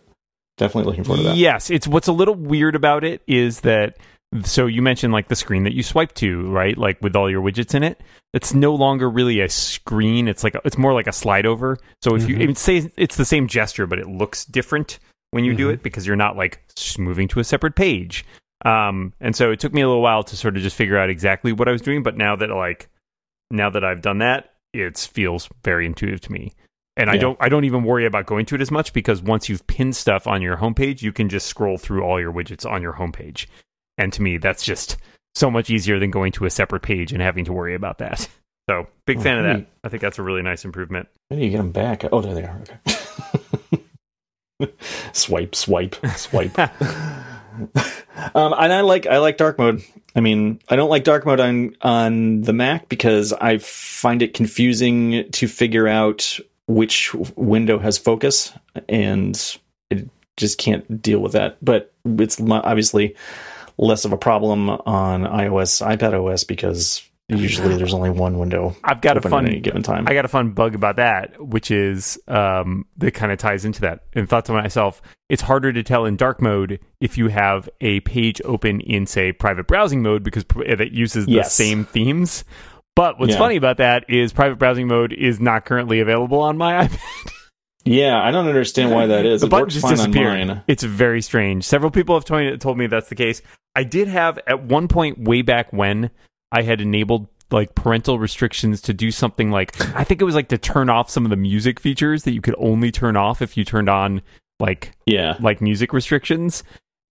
definitely 0.57 0.89
looking 0.89 1.03
forward 1.03 1.23
to 1.23 1.27
that. 1.29 1.35
Yes, 1.37 1.69
it's 1.69 1.87
what's 1.87 2.07
a 2.07 2.11
little 2.13 2.35
weird 2.35 2.75
about 2.75 3.03
it 3.03 3.21
is 3.27 3.61
that 3.61 3.97
so 4.43 4.65
you 4.65 4.81
mentioned 4.81 5.13
like 5.13 5.29
the 5.29 5.35
screen 5.35 5.63
that 5.63 5.73
you 5.73 5.83
swipe 5.83 6.13
to, 6.15 6.49
right? 6.51 6.77
Like 6.77 7.01
with 7.01 7.15
all 7.15 7.29
your 7.29 7.41
widgets 7.41 7.73
in 7.75 7.83
it. 7.83 8.01
It's 8.33 8.53
no 8.53 8.75
longer 8.75 9.09
really 9.09 9.39
a 9.39 9.47
screen. 9.49 10.27
It's 10.27 10.43
like 10.43 10.53
a, 10.55 10.61
it's 10.65 10.77
more 10.77 10.93
like 10.93 11.07
a 11.07 11.13
slide 11.13 11.45
over. 11.45 11.77
So 12.03 12.15
if 12.15 12.23
Mhm. 12.23 12.49
you 12.49 12.55
say 12.55 12.91
it's 12.97 13.15
the 13.15 13.23
same 13.25 13.47
gesture, 13.47 13.87
but 13.87 13.99
it 13.99 14.07
looks 14.07 14.43
different 14.45 14.99
when 15.31 15.45
you 15.45 15.53
do 15.53 15.69
Mhm. 15.69 15.73
it 15.75 15.83
because 15.83 16.05
you're 16.05 16.17
not 16.17 16.35
like 16.35 16.61
moving 16.99 17.27
to 17.29 17.39
a 17.39 17.43
separate 17.43 17.75
page. 17.75 18.25
Um, 18.65 19.13
and 19.19 19.35
so 19.35 19.51
it 19.51 19.59
took 19.59 19.73
me 19.73 19.81
a 19.81 19.87
little 19.87 20.01
while 20.01 20.23
to 20.23 20.35
sort 20.35 20.57
of 20.57 20.63
just 20.63 20.75
figure 20.75 20.97
out 20.97 21.09
exactly 21.09 21.51
what 21.53 21.67
I 21.67 21.71
was 21.71 21.81
doing. 21.81 22.03
But 22.03 22.17
now 22.17 22.35
that 22.35 22.49
like 22.49 22.89
now 23.51 23.69
that 23.69 23.83
I've 23.83 24.01
done 24.01 24.17
that, 24.19 24.53
it 24.73 24.97
feels 24.97 25.49
very 25.63 25.85
intuitive 25.85 26.21
to 26.21 26.31
me. 26.31 26.53
And 26.95 27.11
I 27.11 27.17
don't 27.17 27.37
I 27.39 27.47
don't 27.49 27.63
even 27.65 27.83
worry 27.83 28.07
about 28.07 28.25
going 28.25 28.47
to 28.47 28.55
it 28.55 28.61
as 28.61 28.71
much 28.71 28.91
because 28.91 29.21
once 29.21 29.47
you've 29.49 29.67
pinned 29.67 29.95
stuff 29.95 30.25
on 30.25 30.41
your 30.41 30.57
homepage, 30.57 31.03
you 31.03 31.11
can 31.13 31.29
just 31.29 31.45
scroll 31.45 31.77
through 31.77 32.01
all 32.03 32.19
your 32.19 32.33
widgets 32.33 32.65
on 32.69 32.81
your 32.81 32.93
homepage. 32.93 33.45
And 33.99 34.11
to 34.13 34.21
me, 34.23 34.37
that's 34.37 34.63
just 34.63 34.97
so 35.35 35.51
much 35.51 35.69
easier 35.69 35.99
than 35.99 36.09
going 36.09 36.31
to 36.33 36.45
a 36.45 36.49
separate 36.49 36.81
page 36.81 37.13
and 37.13 37.21
having 37.21 37.45
to 37.45 37.53
worry 37.53 37.75
about 37.75 37.99
that. 37.99 38.27
So 38.69 38.87
big 39.05 39.19
Oh, 39.19 39.21
fan 39.21 39.37
of 39.37 39.43
that. 39.45 39.57
neat. 39.59 39.67
I 39.83 39.89
think 39.89 40.01
that's 40.01 40.19
a 40.19 40.23
really 40.23 40.41
nice 40.41 40.65
improvement. 40.65 41.07
How 41.29 41.37
do 41.37 41.43
you 41.43 41.51
get 41.51 41.57
them 41.57 41.71
back? 41.71 42.03
Oh, 42.11 42.19
there 42.19 42.33
they 42.33 42.43
are. 42.43 42.61
Okay. 44.59 44.73
swipe, 45.13 45.55
swipe, 45.55 45.95
swipe. 46.17 46.57
um, 48.35 48.53
and 48.57 48.73
I 48.73 48.81
like 48.81 49.07
I 49.07 49.17
like 49.17 49.37
dark 49.37 49.57
mode. 49.57 49.83
I 50.15 50.19
mean, 50.19 50.59
I 50.69 50.75
don't 50.75 50.89
like 50.89 51.03
dark 51.03 51.25
mode 51.25 51.39
on 51.39 51.75
on 51.81 52.41
the 52.41 52.53
Mac 52.53 52.89
because 52.89 53.33
I 53.33 53.57
find 53.57 54.21
it 54.21 54.33
confusing 54.33 55.29
to 55.31 55.47
figure 55.47 55.87
out 55.87 56.39
which 56.67 57.13
window 57.35 57.79
has 57.79 57.97
focus, 57.97 58.53
and 58.89 59.57
it 59.89 60.09
just 60.35 60.57
can't 60.57 61.01
deal 61.01 61.19
with 61.19 61.33
that. 61.33 61.57
But 61.63 61.93
it's 62.05 62.39
obviously 62.41 63.15
less 63.77 64.05
of 64.05 64.11
a 64.11 64.17
problem 64.17 64.69
on 64.69 65.23
iOS, 65.23 65.85
iPad 65.85 66.13
OS 66.13 66.43
because 66.43 67.03
usually 67.29 67.75
there's 67.75 67.93
only 67.93 68.09
one 68.09 68.37
window 68.39 68.75
I've 68.83 69.01
got 69.01 69.17
a 69.17 69.21
fun 69.21 69.45
at 69.45 69.51
any 69.51 69.59
given 69.59 69.83
time. 69.83 70.05
I 70.07 70.13
got 70.13 70.25
a 70.25 70.29
fun 70.29 70.51
bug 70.51 70.75
about 70.75 70.95
that, 70.95 71.39
which 71.45 71.71
is 71.71 72.17
um, 72.27 72.85
that 72.97 73.11
kind 73.11 73.31
of 73.31 73.37
ties 73.37 73.65
into 73.65 73.81
that. 73.81 74.01
And 74.13 74.29
thought 74.29 74.45
to 74.45 74.53
myself, 74.53 75.01
it's 75.29 75.41
harder 75.41 75.73
to 75.73 75.83
tell 75.83 76.05
in 76.05 76.15
dark 76.15 76.41
mode 76.41 76.79
if 77.01 77.17
you 77.17 77.27
have 77.27 77.67
a 77.81 77.99
page 78.01 78.41
open 78.45 78.79
in, 78.81 79.05
say, 79.05 79.31
private 79.33 79.67
browsing 79.67 80.01
mode 80.01 80.23
because 80.23 80.45
it 80.65 80.91
uses 80.93 81.25
the 81.25 81.33
Yes. 81.33 81.53
same 81.53 81.83
themes. 81.85 82.45
But 82.95 83.19
what's 83.19 83.33
Yeah. 83.33 83.39
funny 83.39 83.57
about 83.57 83.77
that 83.77 84.05
is 84.09 84.31
private 84.33 84.57
browsing 84.57 84.87
mode 84.87 85.11
is 85.13 85.39
not 85.39 85.65
currently 85.65 85.99
available 85.99 86.39
on 86.39 86.57
my 86.57 86.73
iPad. 86.87 86.99
Yeah, 87.85 88.21
I 88.21 88.31
don't 88.31 88.47
understand 88.47 88.91
why 88.91 89.05
that 89.07 89.25
is. 89.25 89.41
the 89.41 89.47
it 89.47 89.49
button 89.49 89.69
just 89.69 89.87
disappeared. 89.87 90.61
It's 90.67 90.83
very 90.83 91.21
strange. 91.21 91.63
Several 91.63 91.91
people 91.91 92.15
have 92.15 92.25
told 92.25 92.41
me, 92.41 92.57
told 92.57 92.77
me 92.77 92.87
that's 92.87 93.07
the 93.09 93.15
case. 93.15 93.41
I 93.75 93.83
did 93.83 94.07
have 94.07 94.39
at 94.47 94.63
one 94.63 94.87
point 94.87 95.19
way 95.19 95.41
back 95.41 95.71
when 95.71 96.09
I 96.51 96.61
had 96.63 96.81
enabled 96.81 97.27
like 97.51 97.75
parental 97.75 98.19
restrictions 98.19 98.81
to 98.81 98.93
do 98.93 99.09
something 99.09 99.51
like 99.51 99.79
I 99.95 100.03
think 100.03 100.21
it 100.21 100.25
was 100.25 100.35
like 100.35 100.49
to 100.49 100.57
turn 100.57 100.89
off 100.89 101.09
some 101.09 101.25
of 101.25 101.29
the 101.29 101.37
music 101.37 101.79
features 101.79 102.23
that 102.23 102.33
you 102.33 102.41
could 102.41 102.55
only 102.57 102.91
turn 102.91 103.15
off 103.15 103.41
if 103.41 103.55
you 103.55 103.63
turned 103.63 103.89
on 103.89 104.21
like 104.59 104.91
Yeah, 105.05 105.37
like 105.39 105.61
music 105.61 105.93
restrictions 105.93 106.63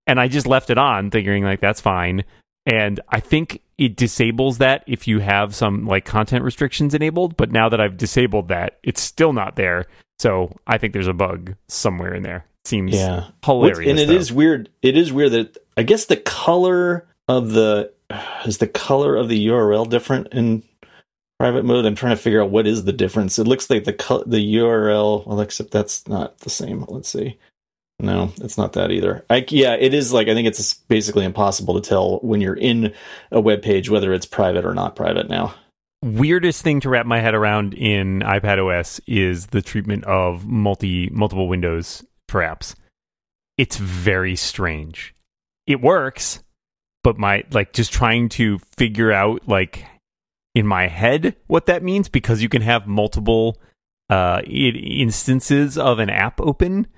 and 0.07 0.21
I 0.21 0.29
just 0.29 0.47
left 0.47 0.69
it 0.71 0.79
on 0.79 1.11
thinking 1.11 1.43
like 1.45 1.61
that's 1.61 1.81
fine 1.81 2.25
and 2.67 3.01
I 3.09 3.21
think 3.21 3.63
it 3.79 3.97
disables 3.97 4.59
that 4.59 4.85
if 4.87 5.09
you 5.09 5.21
have 5.21 5.55
some 5.55 5.87
like 5.87 6.05
content 6.05 6.45
restrictions 6.45 6.93
enabled 6.93 7.37
but 7.37 7.51
now 7.51 7.71
that 7.71 7.81
I've 7.81 7.97
disabled 7.97 8.49
that 8.49 8.79
it's 8.83 9.01
still 9.01 9.33
not 9.33 9.57
there 9.57 9.87
So 10.19 10.55
I 10.67 10.79
think 10.79 10.93
there's 10.93 11.09
a 11.09 11.13
bug 11.13 11.55
somewhere 11.69 12.15
in 12.15 12.23
there. 12.23 12.47
Seems 12.65 12.95
yeah. 12.95 13.29
hilarious. 13.45 13.91
and 13.91 13.99
it 13.99 14.09
though. 14.09 14.15
is 14.15 14.33
weird. 14.33 14.71
It 14.83 14.97
is 14.97 15.13
weird 15.13 15.33
that 15.33 15.57
I 15.77 15.83
guess 15.83 16.07
the 16.07 16.17
color 16.17 17.07
of 17.29 17.51
the 17.51 17.93
is 18.45 18.59
the 18.59 18.69
color 18.69 19.17
of 19.17 19.29
the 19.29 19.49
URL 19.49 19.89
different 19.89 20.29
in 20.33 20.63
private 21.39 21.65
mode. 21.65 21.85
I'm 21.85 21.95
trying 21.95 22.17
to 22.17 22.23
figure 22.23 22.43
out 22.43 22.51
what 22.51 22.67
is 22.67 22.85
the 22.85 22.93
difference. 22.93 23.39
It 23.39 23.47
looks 23.47 23.69
like 23.71 23.85
the 23.85 23.93
co- 23.93 24.25
the 24.25 24.57
URL. 24.57 25.27
Well, 25.27 25.41
except 25.41 25.71
that's 25.71 26.07
not 26.09 26.39
the 26.41 26.51
same. 26.51 26.85
Let's 26.89 27.09
see. 27.09 27.39
No, 27.99 28.33
it's 28.43 28.59
not 28.59 28.75
that 28.75 28.91
either. 28.91 29.25
I, 29.31 29.45
yeah, 29.49 29.75
it 29.75 29.95
is 29.95 30.13
like 30.13 30.29
I 30.29 30.35
think 30.35 30.47
it's 30.47 30.75
basically 30.75 31.25
impossible 31.25 31.81
to 31.81 31.89
tell 31.89 32.19
when 32.19 32.41
you're 32.41 32.55
in 32.55 32.93
a 33.31 33.41
web 33.41 33.63
page 33.63 33.89
whether 33.89 34.13
it's 34.13 34.27
private 34.27 34.67
or 34.67 34.75
not 34.75 34.97
private 34.97 35.31
now. 35.31 35.55
weirdest 36.03 36.63
thing 36.63 36.81
to 36.81 36.91
wrap 36.91 37.07
my 37.07 37.21
head 37.21 37.35
around 37.35 37.73
in 37.75 38.21
iPad 38.21 38.59
OS 38.59 39.01
is 39.07 39.47
the 39.47 39.63
treatment 39.63 40.05
of 40.05 40.47
multi 40.47 41.09
multiple 41.11 41.49
windows 41.49 42.05
for 42.29 42.43
apps. 42.43 42.75
It's 43.57 43.79
very 43.79 44.37
strange. 44.37 45.15
It 45.67 45.81
works, 45.81 46.41
but 47.07 47.17
my 47.17 47.45
like 47.53 47.73
just 47.73 47.93
trying 47.93 48.29
to 48.29 48.59
figure 48.77 49.13
out 49.13 49.47
like 49.47 49.85
in 50.57 50.67
my 50.67 50.89
head 50.89 51.37
what 51.47 51.67
that 51.67 51.81
means 51.81 52.09
because 52.09 52.43
you 52.43 52.49
can 52.49 52.63
have 52.63 52.89
multiple 52.89 53.61
uh 54.11 54.43
instances 54.45 55.79
of 55.79 56.01
an 56.01 56.11
app 56.11 56.41
open. 56.41 56.89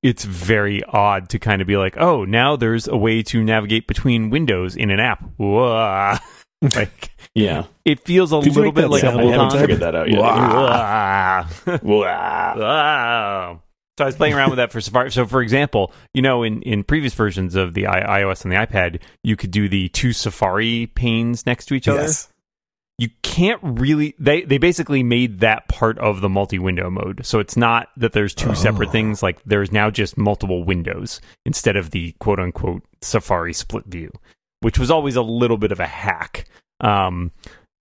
It's 0.00 0.24
very 0.24 0.84
odd 0.84 1.28
to 1.30 1.40
kind 1.40 1.60
of 1.60 1.66
be 1.66 1.76
like, 1.76 1.96
"Oh, 1.96 2.24
now 2.24 2.54
there's 2.54 2.86
a 2.86 2.96
way 2.96 3.20
to 3.24 3.42
navigate 3.42 3.88
between 3.88 4.30
windows 4.30 4.76
in 4.76 4.90
an 4.90 5.00
app." 5.00 5.24
Whoa. 5.38 6.18
like 6.76 7.10
Yeah, 7.34 7.64
it 7.84 7.98
feels 8.04 8.30
a 8.30 8.40
Could 8.40 8.54
little 8.54 8.70
bit 8.70 8.82
that 8.82 8.90
like 8.90 9.02
a 9.02 9.06
sound 9.06 9.22
I 9.22 9.24
one 9.24 9.34
more 9.34 9.44
haven't 9.46 9.60
figured 9.60 9.80
that 9.80 9.96
out 9.96 10.08
yet. 10.08 10.20
Wah. 10.20 11.48
Wow. 11.66 11.78
Wah. 11.82 13.58
So 13.98 14.04
I 14.04 14.06
was 14.06 14.16
playing 14.16 14.34
around 14.34 14.48
with 14.50 14.56
that 14.56 14.72
for 14.72 14.80
Safari. 14.80 15.10
So, 15.12 15.26
for 15.26 15.42
example, 15.42 15.92
you 16.14 16.22
know, 16.22 16.42
in, 16.42 16.62
in 16.62 16.82
previous 16.82 17.12
versions 17.12 17.54
of 17.54 17.74
the 17.74 17.86
I- 17.86 18.20
iOS 18.22 18.42
and 18.44 18.50
the 18.52 18.56
iPad, 18.56 19.00
you 19.22 19.36
could 19.36 19.50
do 19.50 19.68
the 19.68 19.88
two 19.90 20.12
Safari 20.14 20.86
panes 20.94 21.44
next 21.44 21.66
to 21.66 21.74
each 21.74 21.88
other. 21.88 22.00
Yes. 22.02 22.28
You 22.98 23.08
can't 23.22 23.58
really. 23.62 24.14
They 24.18 24.42
they 24.42 24.58
basically 24.58 25.02
made 25.02 25.40
that 25.40 25.66
part 25.68 25.98
of 25.98 26.20
the 26.20 26.28
multi 26.28 26.58
window 26.58 26.88
mode. 26.88 27.24
So 27.24 27.38
it's 27.38 27.56
not 27.56 27.88
that 27.96 28.12
there's 28.12 28.34
two 28.34 28.54
separate 28.54 28.90
Oh. 28.90 28.92
things. 28.92 29.22
Like 29.22 29.42
there's 29.44 29.72
now 29.72 29.90
just 29.90 30.16
multiple 30.16 30.62
windows 30.62 31.20
instead 31.44 31.76
of 31.76 31.90
the 31.90 32.12
quote 32.20 32.38
unquote 32.38 32.82
Safari 33.00 33.54
split 33.54 33.86
view, 33.86 34.12
which 34.60 34.78
was 34.78 34.90
always 34.90 35.16
a 35.16 35.22
little 35.22 35.56
bit 35.56 35.72
of 35.72 35.80
a 35.80 35.86
hack. 35.86 36.46
Um, 36.80 37.32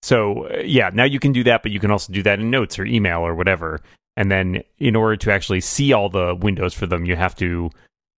so 0.02 0.48
uh, 0.48 0.62
yeah, 0.64 0.90
now 0.94 1.04
you 1.04 1.20
can 1.20 1.34
do 1.34 1.44
that, 1.44 1.62
but 1.62 1.72
you 1.72 1.80
can 1.80 1.92
also 1.92 2.12
do 2.12 2.24
that 2.24 2.40
in 2.40 2.50
Notes 2.50 2.80
or 2.80 2.86
email 2.86 3.20
or 3.20 3.36
whatever. 3.36 3.82
And 4.18 4.30
then 4.32 4.64
in 4.78 4.96
order 4.96 5.16
to 5.18 5.32
actually 5.32 5.62
see 5.62 5.94
all 5.94 6.10
the 6.10 6.36
windows 6.36 6.74
for 6.74 6.86
them, 6.86 7.06
you 7.06 7.16
have 7.16 7.36
to 7.36 7.70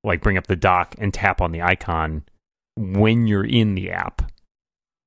like 0.04 0.20
bring 0.22 0.36
up 0.38 0.46
the 0.46 0.56
dock 0.56 0.94
and 0.98 1.12
tap 1.12 1.40
on 1.40 1.52
the 1.52 1.62
icon 1.62 2.24
when 2.76 3.26
you're 3.26 3.44
in 3.44 3.74
the 3.74 3.90
app. 3.90 4.22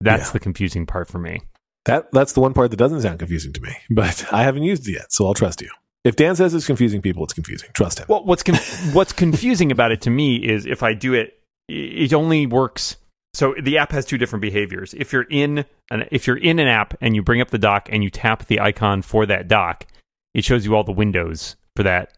That's 0.01 0.27
Yeah. 0.29 0.33
the 0.33 0.39
confusing 0.39 0.85
part 0.85 1.07
for 1.07 1.19
me. 1.19 1.41
That 1.85 2.11
that's 2.11 2.33
the 2.33 2.39
one 2.41 2.53
part 2.53 2.71
that 2.71 2.77
doesn't 2.77 3.01
sound 3.01 3.19
confusing 3.19 3.53
to 3.53 3.61
me, 3.61 3.75
but 3.89 4.25
I 4.31 4.43
haven't 4.43 4.63
used 4.63 4.87
it 4.87 4.93
yet, 4.93 5.11
so 5.11 5.25
I'll 5.27 5.33
trust 5.33 5.61
you. 5.61 5.69
If 6.03 6.15
Dan 6.15 6.35
says 6.35 6.53
it's 6.53 6.67
confusing 6.67 7.01
people, 7.01 7.23
it's 7.23 7.33
confusing. 7.33 7.69
Trust 7.73 7.99
him. 7.99 8.05
Well, 8.07 8.23
what's 8.23 8.43
con- 8.43 8.55
what's 8.93 9.11
confusing 9.13 9.71
about 9.71 9.91
it 9.91 10.01
to 10.01 10.09
me 10.11 10.35
is 10.37 10.65
if 10.67 10.83
I 10.83 10.93
do 10.93 11.13
it, 11.15 11.39
it 11.67 12.13
only 12.13 12.45
works. 12.45 12.97
So 13.33 13.55
the 13.61 13.77
app 13.79 13.91
has 13.91 14.05
two 14.05 14.17
different 14.17 14.41
behaviors. 14.41 14.93
If 14.93 15.11
you're 15.11 15.27
in 15.29 15.65
an 15.91 16.07
if 16.11 16.25
you're 16.27 16.37
in 16.37 16.59
an 16.59 16.67
app 16.67 16.93
and 17.01 17.15
you 17.15 17.23
bring 17.23 17.41
up 17.41 17.49
the 17.49 17.57
dock 17.57 17.89
and 17.91 18.03
you 18.03 18.09
tap 18.11 18.45
the 18.45 18.59
icon 18.59 19.01
for 19.01 19.25
that 19.25 19.47
dock, 19.47 19.85
it 20.35 20.43
shows 20.43 20.65
you 20.65 20.75
all 20.75 20.83
the 20.83 20.91
windows 20.91 21.55
for 21.75 21.81
that 21.83 22.13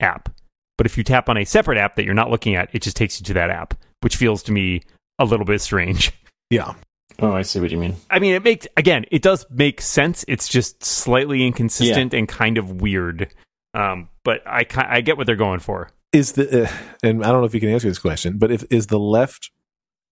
app. 0.00 0.28
But 0.76 0.86
if 0.86 0.98
you 0.98 1.04
tap 1.04 1.28
on 1.28 1.38
a 1.38 1.44
separate 1.44 1.78
app 1.78 1.96
that 1.96 2.04
you're 2.04 2.12
not 2.12 2.30
looking 2.30 2.56
at, 2.56 2.74
it 2.74 2.82
just 2.82 2.96
takes 2.96 3.20
you 3.20 3.24
to 3.26 3.34
that 3.34 3.50
app, 3.50 3.74
which 4.02 4.16
feels 4.16 4.42
to 4.44 4.52
me 4.52 4.82
a 5.18 5.24
little 5.24 5.46
bit 5.46 5.60
strange. 5.62 6.12
Yeah. 6.50 6.74
Oh, 7.18 7.32
I 7.32 7.40
see 7.40 7.60
what 7.60 7.70
you 7.70 7.78
mean. 7.78 7.96
I 8.10 8.18
mean, 8.18 8.34
it 8.34 8.44
makes 8.44 8.66
again, 8.76 9.06
it 9.10 9.22
does 9.22 9.46
make 9.48 9.80
sense. 9.80 10.22
It's 10.28 10.46
just 10.46 10.84
slightly 10.84 11.46
inconsistent 11.46 12.12
and 12.12 12.28
kind 12.28 12.58
of 12.58 12.82
weird. 12.82 13.32
Um, 13.72 14.10
but 14.22 14.46
I 14.46 14.66
I 14.76 15.00
get 15.00 15.16
what 15.16 15.26
they're 15.26 15.34
going 15.34 15.60
for. 15.60 15.88
Is 16.12 16.32
the 16.32 16.64
uh, 16.64 16.72
and 17.02 17.24
I 17.24 17.28
don't 17.28 17.40
know 17.40 17.46
if 17.46 17.54
you 17.54 17.60
can 17.60 17.70
answer 17.70 17.88
this 17.88 17.98
question, 17.98 18.36
but 18.36 18.50
if 18.50 18.64
is 18.70 18.88
the 18.88 18.98
left 18.98 19.50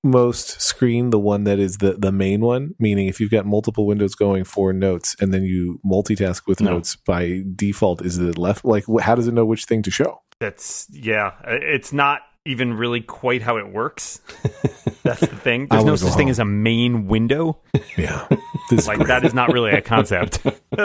most 0.02 0.61
screen 0.61 1.11
the 1.11 1.19
one 1.19 1.45
that 1.45 1.59
is 1.59 1.78
the 1.78 1.92
the 1.92 2.12
main 2.12 2.40
one? 2.40 2.75
Meaning, 2.78 3.09
if 3.09 3.21
you've 3.21 3.30
got 3.30 3.47
multiple 3.47 3.87
windows 3.87 4.14
going 4.14 4.45
for 4.45 4.73
notes 4.73 5.16
and 5.21 5.33
then 5.33 5.42
you 5.42 5.80
multitask 5.85 6.42
with 6.47 6.61
No. 6.61 6.73
notes 6.73 6.97
by 6.97 7.42
default, 7.54 8.04
is 8.04 8.19
the 8.19 8.38
left 8.40 8.64
like 8.64 8.85
how 9.00 9.14
does 9.14 9.28
it 9.28 9.35
know 9.35 9.45
which 9.45 9.64
thing 9.64 9.83
to 9.83 9.90
show? 9.90 10.23
That's 10.40 10.87
yeah. 10.90 11.33
It's 11.47 11.92
not 11.92 12.21
even 12.47 12.75
really 12.75 13.00
quite 13.00 13.42
how 13.42 13.57
it 13.59 13.73
works. 13.73 14.21
That's 15.02 15.21
the 15.21 15.26
thing. 15.26 15.66
There's 15.71 15.85
no 15.85 15.97
such 15.97 16.14
thing 16.14 16.26
home. 16.26 16.30
as 16.30 16.38
a 16.38 16.45
main 16.45 17.07
window. 17.07 17.61
Yeah, 17.97 18.26
Like 18.87 19.07
that 19.07 19.25
is 19.25 19.35
not 19.35 19.52
really 19.52 19.73
a 19.73 19.83
concept. 19.83 20.40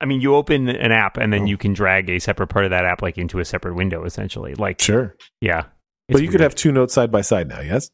I 0.00 0.04
mean, 0.04 0.20
you 0.20 0.34
open 0.34 0.68
an 0.68 0.90
app 0.90 1.16
and 1.16 1.32
then 1.32 1.42
oh. 1.42 1.46
you 1.46 1.56
can 1.56 1.72
drag 1.72 2.10
a 2.10 2.18
separate 2.18 2.48
part 2.48 2.64
of 2.64 2.72
that 2.72 2.84
app 2.84 3.02
like 3.02 3.18
into 3.18 3.38
a 3.38 3.44
separate 3.44 3.74
window, 3.74 4.04
essentially. 4.04 4.54
Like, 4.54 4.80
sure. 4.80 5.16
yeah. 5.40 5.64
But 6.12 6.22
you 6.22 6.28
could 6.28 6.40
have 6.40 6.54
two 6.54 6.72
notes 6.72 6.94
side 6.94 7.10
by 7.10 7.20
side 7.22 7.48
now. 7.48 7.60
Yes. 7.60 7.90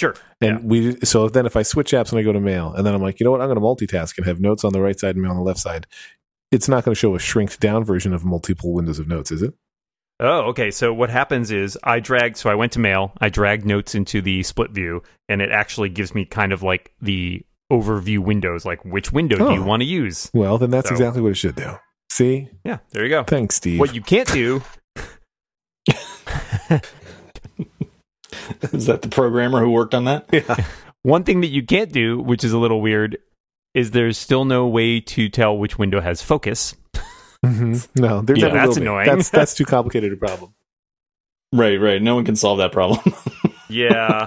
sure. 0.00 0.14
And 0.40 0.60
Yeah. 0.60 0.66
we 0.66 1.00
so 1.00 1.28
then 1.28 1.44
if 1.46 1.56
I 1.56 1.62
switch 1.62 1.90
apps 1.92 2.10
and 2.10 2.18
I 2.18 2.22
go 2.22 2.32
to 2.32 2.40
mail 2.40 2.72
and 2.72 2.86
then 2.86 2.94
I'm 2.94 3.02
like, 3.02 3.18
you 3.20 3.24
know 3.24 3.30
what, 3.32 3.40
I'm 3.40 3.48
going 3.48 3.56
to 3.56 3.86
multitask 3.86 4.16
and 4.16 4.26
have 4.26 4.40
notes 4.40 4.62
on 4.64 4.72
the 4.72 4.80
right 4.80 4.98
side 4.98 5.14
and 5.16 5.22
mail 5.22 5.32
on 5.32 5.36
the 5.36 5.42
left 5.42 5.58
side. 5.60 5.86
It's 6.52 6.68
not 6.68 6.84
going 6.84 6.94
to 6.94 6.98
show 6.98 7.14
a 7.14 7.18
shrinked 7.18 7.58
down 7.60 7.84
version 7.84 8.12
of 8.14 8.24
multiple 8.24 8.72
windows 8.72 8.98
of 8.98 9.08
notes, 9.08 9.30
is 9.32 9.42
it? 9.42 9.54
Oh, 10.20 10.42
okay. 10.50 10.70
So 10.70 10.92
what 10.94 11.10
happens 11.10 11.50
is 11.50 11.76
I 11.84 12.00
drag 12.00 12.36
So 12.36 12.48
I 12.50 12.54
went 12.54 12.72
to 12.72 12.78
mail. 12.80 13.12
I 13.20 13.28
drag 13.28 13.66
notes 13.66 13.94
into 13.94 14.20
the 14.22 14.42
split 14.44 14.70
view, 14.70 15.02
and 15.28 15.42
it 15.42 15.50
actually 15.50 15.88
gives 15.90 16.14
me 16.14 16.24
kind 16.24 16.52
of 16.52 16.62
like 16.62 16.92
the 17.00 17.44
overview 17.72 18.18
windows, 18.20 18.64
like 18.64 18.84
which 18.84 19.12
window 19.12 19.36
do 19.36 19.52
you 19.54 19.62
Oh. 19.62 19.66
want 19.66 19.82
to 19.82 19.86
use? 19.86 20.30
Well, 20.32 20.58
then 20.58 20.70
that's 20.70 20.88
So- 20.88 20.94
exactly 20.94 21.20
what 21.22 21.32
it 21.32 21.36
should 21.36 21.56
do. 21.56 21.74
See, 22.10 22.48
Yeah, 22.64 22.78
there 22.92 23.02
you 23.04 23.10
go. 23.10 23.24
thanks, 23.24 23.56
Steve. 23.56 23.78
What 23.78 23.94
you 23.94 24.00
can't 24.00 24.32
do 24.32 24.62
Is 28.72 28.86
that 28.86 29.02
the 29.02 29.08
programmer 29.08 29.60
who 29.60 29.70
worked 29.70 29.94
on 29.94 30.04
that? 30.04 30.26
Yeah. 30.32 30.64
One 31.02 31.24
thing 31.24 31.40
that 31.42 31.48
you 31.48 31.62
can't 31.64 31.92
do, 31.92 32.18
which 32.20 32.42
is 32.44 32.52
a 32.52 32.58
little 32.58 32.80
weird, 32.80 33.18
is 33.74 33.92
there's 33.92 34.18
still 34.18 34.44
no 34.44 34.66
way 34.66 35.00
to 35.00 35.28
tell 35.28 35.56
which 35.56 35.78
window 35.78 36.00
has 36.00 36.20
focus. 36.22 36.74
Mhm. 37.44 37.86
No, 37.96 38.20
there's 38.20 38.40
Yeah, 38.40 38.48
that's 38.48 38.68
will 38.70 38.74
be. 38.76 38.80
annoying. 38.82 39.06
That's 39.06 39.30
that's 39.30 39.54
too 39.54 39.64
complicated 39.64 40.12
a 40.12 40.16
problem. 40.16 40.54
Right, 41.52 41.76
right. 41.80 42.02
No 42.02 42.14
one 42.16 42.24
can 42.24 42.34
solve 42.36 42.58
that 42.58 42.72
problem. 42.72 43.00
Yeah. 43.70 44.26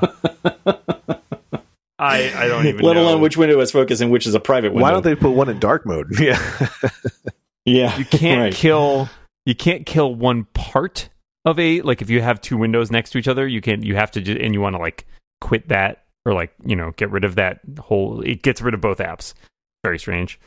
I 1.99 2.31
I 2.35 2.47
don't 2.47 2.67
even 2.67 2.81
Let 2.85 2.93
know. 2.93 3.03
alone 3.03 3.21
which 3.21 3.37
window 3.37 3.59
is 3.59 3.71
focus 3.71 3.99
and 4.01 4.11
which 4.11 4.25
is 4.27 4.33
a 4.35 4.39
private 4.39 4.69
window. 4.71 4.83
Why 4.83 4.91
don't 4.91 5.03
they 5.03 5.15
put 5.15 5.31
one 5.31 5.49
in 5.49 5.59
dark 5.59 5.85
mode? 5.85 6.11
Yeah, 6.19 6.39
Yeah, 7.65 7.97
you 7.97 8.05
can't 8.05 8.39
right. 8.41 8.53
kill 8.53 9.09
you 9.45 9.55
can't 9.55 9.85
kill 9.85 10.13
one 10.15 10.45
part 10.53 11.09
of 11.45 11.57
a 11.59 11.81
like 11.81 12.01
if 12.01 12.09
you 12.09 12.21
have 12.21 12.41
two 12.41 12.57
windows 12.57 12.91
next 12.91 13.11
to 13.11 13.17
each 13.17 13.27
other, 13.27 13.47
you 13.47 13.61
can 13.61 13.83
you 13.83 13.95
have 13.95 14.11
to 14.11 14.21
just 14.21 14.39
and 14.39 14.53
you 14.53 14.61
want 14.61 14.75
to 14.75 14.81
like 14.81 15.05
quit 15.39 15.67
that 15.69 16.03
or 16.25 16.33
like, 16.33 16.53
you 16.65 16.75
know, 16.75 16.91
get 16.97 17.09
rid 17.11 17.23
of 17.23 17.35
that 17.35 17.59
whole 17.79 18.21
it 18.21 18.41
gets 18.43 18.61
rid 18.61 18.73
of 18.73 18.81
both 18.81 18.99
apps. 18.99 19.33
Very 19.83 19.97
strange. 19.99 20.39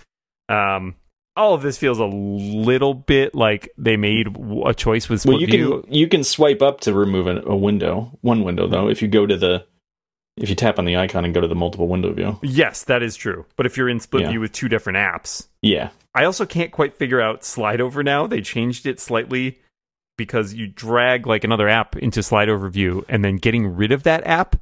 Um 0.48 0.94
all 1.36 1.52
of 1.54 1.62
this 1.62 1.76
feels 1.78 1.98
a 1.98 2.04
little 2.06 2.94
bit 2.94 3.34
like 3.34 3.68
they 3.76 3.96
made 3.96 4.28
a 4.64 4.72
choice 4.72 5.08
with 5.08 5.20
split 5.22 5.34
Well, 5.34 5.40
you 5.40 5.46
view. 5.48 5.82
can 5.82 5.92
you 5.92 6.08
can 6.08 6.22
swipe 6.22 6.62
up 6.62 6.80
to 6.82 6.92
remove 6.94 7.26
a, 7.26 7.40
a 7.42 7.56
window, 7.56 8.16
one 8.20 8.44
window 8.44 8.68
though. 8.68 8.88
If 8.88 9.02
you 9.02 9.08
go 9.08 9.26
to 9.26 9.36
the 9.36 9.66
if 10.36 10.48
you 10.48 10.54
tap 10.56 10.78
on 10.80 10.84
the 10.84 10.96
icon 10.96 11.24
and 11.24 11.32
go 11.34 11.40
to 11.40 11.46
the 11.48 11.54
multiple 11.54 11.86
window 11.88 12.12
view, 12.12 12.38
Yes, 12.42 12.84
that 12.84 13.02
is 13.02 13.14
true. 13.16 13.46
But 13.56 13.66
if 13.66 13.76
you're 13.76 13.88
in 13.88 14.00
split 14.00 14.22
Yeah. 14.24 14.30
view 14.30 14.40
with 14.40 14.52
two 14.52 14.68
different 14.68 14.96
apps, 14.98 15.46
yeah, 15.62 15.90
I 16.14 16.24
also 16.24 16.44
can't 16.46 16.70
quite 16.72 16.96
figure 16.96 17.20
out 17.20 17.44
slide 17.44 17.80
over 17.80 18.02
now. 18.04 18.26
They 18.28 18.40
changed 18.40 18.86
it 18.86 19.00
slightly 19.00 19.58
because 20.16 20.54
you 20.54 20.66
drag 20.66 21.26
like 21.26 21.44
another 21.44 21.68
app 21.68 21.96
into 21.96 22.22
slide 22.22 22.48
over 22.48 22.68
view 22.68 23.04
and 23.08 23.24
then 23.24 23.36
getting 23.36 23.66
rid 23.66 23.92
of 23.92 24.02
that 24.04 24.26
app 24.26 24.56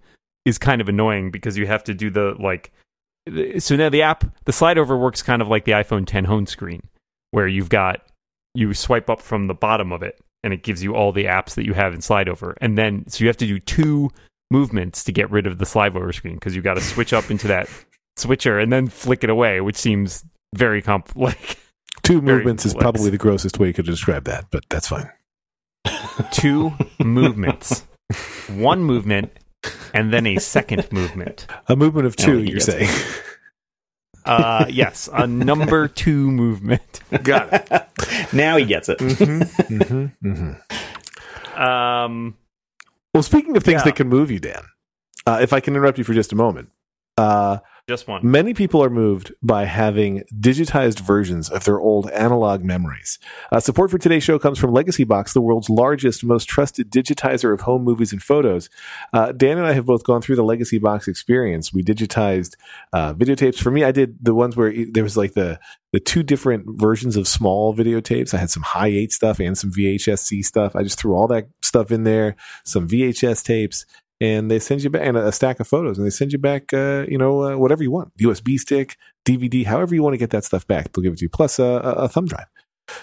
is 0.45 0.59
kind 0.59 0.81
of 0.81 0.89
annoying 0.89 1.31
because 1.31 1.57
you 1.57 1.67
have 1.67 1.85
to 1.85 1.95
do 1.95 2.11
the 2.11 2.35
like 2.39 2.73
so 3.59 3.77
now 3.77 3.89
the 3.89 4.03
app 4.03 4.25
the 4.45 4.53
slide 4.53 4.79
over 4.79 4.97
works 4.97 5.23
kind 5.23 5.43
of 5.43 5.49
like 5.49 5.65
the 5.65 5.73
iPhone 5.73 6.07
10 6.07 6.25
home 6.25 6.47
screen 6.47 6.83
where 7.31 7.47
you've 7.47 7.69
got 7.69 8.03
you 8.55 8.75
swipe 8.75 9.09
up 9.09 9.21
from 9.21 9.47
the 9.47 9.55
bottom 9.55 9.93
of 9.93 10.03
it 10.03 10.19
and 10.43 10.53
it 10.53 10.63
gives 10.63 10.83
you 10.83 10.95
all 10.95 11.13
the 11.13 11.25
apps 11.25 11.55
that 11.55 11.65
you 11.65 11.75
have 11.75 11.95
in 11.95 12.01
slide 12.01 12.29
over 12.29 12.57
and 12.61 12.77
then 12.77 13.05
so 13.09 13.23
you 13.23 13.29
have 13.29 13.37
to 13.37 13.47
do 13.47 13.59
two 13.61 14.11
movements 14.51 15.05
to 15.05 15.13
get 15.13 15.31
rid 15.31 15.47
of 15.47 15.59
the 15.59 15.67
slide 15.67 15.97
over 15.97 16.13
screen 16.13 16.35
because 16.35 16.55
you've 16.55 16.65
got 16.65 16.75
to 16.75 16.81
switch 16.81 17.13
up 17.13 17.31
into 17.31 17.47
that 17.47 17.69
switcher 18.17 18.59
and 18.59 18.73
then 18.73 18.89
flick 18.89 19.23
it 19.23 19.31
away 19.31 19.61
which 19.61 19.77
seems 19.77 20.25
very 20.55 20.83
comp 20.83 21.11
like 21.17 21.59
two 22.03 22.21
movements 22.21 22.67
is 22.67 22.75
probably 22.75 23.11
the 23.11 23.19
grossest 23.19 23.59
way 23.59 23.69
you 23.69 23.75
could 23.75 23.87
describe 23.87 24.25
that, 24.25 24.47
but 24.51 24.65
that's 24.69 24.89
fine. 24.89 25.11
Two 26.33 26.73
movements 26.99 27.85
one 28.51 28.83
movement 28.85 29.31
and 29.95 30.13
then 30.13 30.27
a 30.27 30.39
second 30.39 30.91
movement 30.93 31.47
A 31.69 31.77
movement 31.77 32.07
of 32.07 32.17
two, 32.17 32.39
think 32.39 32.51
you're 32.51 32.61
saying? 32.61 32.91
Uh, 34.25 34.67
yes, 34.69 35.09
a 35.13 35.27
number 35.27 35.89
two 35.89 36.31
movement. 36.31 37.01
Got 37.23 37.53
it. 37.53 37.89
now 38.33 38.57
he 38.57 38.65
gets 38.65 38.89
it. 38.89 38.99
Mm-hmm, 38.99 39.79
mm-hmm, 39.79 40.29
mm-hmm. 40.31 41.61
Um, 41.63 42.37
Well, 43.15 43.23
speaking 43.23 43.57
of 43.57 43.65
things 43.65 43.81
Yeah. 43.81 43.85
that 43.87 43.97
can 43.97 44.09
move 44.09 44.31
you, 44.31 44.39
Dan, 44.39 44.63
uh, 45.27 45.39
if 45.43 45.53
I 45.53 45.61
can 45.61 45.75
interrupt 45.75 45.99
you 45.99 46.05
for 46.05 46.15
just 46.15 46.33
a 46.33 46.37
moment, 46.37 46.71
uh, 47.19 47.59
just 47.89 48.07
one. 48.07 48.21
many 48.23 48.55
people 48.55 48.83
are 48.83 48.91
moved 48.91 49.33
by 49.43 49.65
having 49.65 50.23
digitized 50.39 51.01
versions 51.01 51.51
of 51.51 51.65
their 51.65 51.81
old 51.81 52.11
analog 52.11 52.63
memories. 52.63 53.19
Uh, 53.51 53.61
support 53.61 53.91
for 53.91 53.99
today's 53.99 54.23
show 54.23 54.39
comes 54.39 54.59
from 54.59 54.73
Legacybox, 54.73 55.33
the 55.33 55.41
world's 55.41 55.69
largest, 55.69 56.25
most 56.25 56.49
trusted 56.49 56.91
digitizer 56.91 57.53
of 57.53 57.63
home 57.63 57.83
movies 57.83 58.13
and 58.13 58.23
photos. 58.23 58.71
Uh, 59.13 59.33
Dan 59.33 59.59
and 59.59 59.67
I 59.67 59.73
have 59.73 59.87
both 59.87 60.05
gone 60.05 60.23
through 60.23 60.37
the 60.37 60.45
Legacybox 60.45 61.09
experience. 61.09 61.73
We 61.73 61.83
digitized 61.83 62.55
uh, 62.93 63.15
videotapes. 63.15 63.59
For 63.59 63.71
me, 63.71 63.85
I 63.85 63.93
did 63.93 64.17
the 64.23 64.35
ones 64.35 64.57
where 64.57 64.73
there 64.91 65.05
was 65.05 65.17
like 65.17 65.35
the 65.35 65.59
the 65.93 66.01
two 66.01 66.23
different 66.23 66.65
versions 66.81 67.17
of 67.17 67.29
small 67.29 67.75
videotapes. 67.75 68.33
I 68.33 68.39
had 68.39 68.51
some 68.51 68.63
Hi8 68.63 69.13
stuff 69.13 69.39
and 69.39 69.57
some 69.57 69.71
VHS-C 69.71 70.43
stuff. 70.43 70.75
I 70.75 70.83
just 70.83 70.99
threw 70.99 71.15
all 71.15 71.29
that 71.29 71.49
stuff 71.61 71.91
in 71.93 72.05
there, 72.05 72.35
some 72.65 72.89
VHS 72.89 73.45
tapes, 73.45 73.85
and 74.23 74.49
they 74.49 74.61
send 74.61 74.85
you 74.85 74.91
back 74.91 75.03
and 75.05 75.17
a 75.17 75.33
stack 75.33 75.59
of 75.59 75.67
photos, 75.67 75.99
and 75.99 76.07
they 76.07 76.11
send 76.11 76.33
you 76.33 76.39
back, 76.39 76.73
uh, 76.73 77.05
you 77.09 77.19
know, 77.19 77.43
uh, 77.43 77.57
whatever 77.57 77.83
you 77.83 77.91
want, 77.91 78.17
USB 78.19 78.57
stick, 78.57 78.97
DVD, 79.27 79.67
however 79.67 79.97
you 79.97 80.03
want 80.03 80.15
to 80.15 80.19
get 80.19 80.31
that 80.31 80.45
stuff 80.45 80.65
back, 80.65 80.93
they'll 80.93 81.03
give 81.03 81.13
it 81.13 81.19
to 81.19 81.25
you, 81.25 81.29
plus 81.29 81.59
a, 81.59 81.65
a, 81.65 81.93
a 82.05 82.09
thumb 82.09 82.27
drive. 82.27 82.47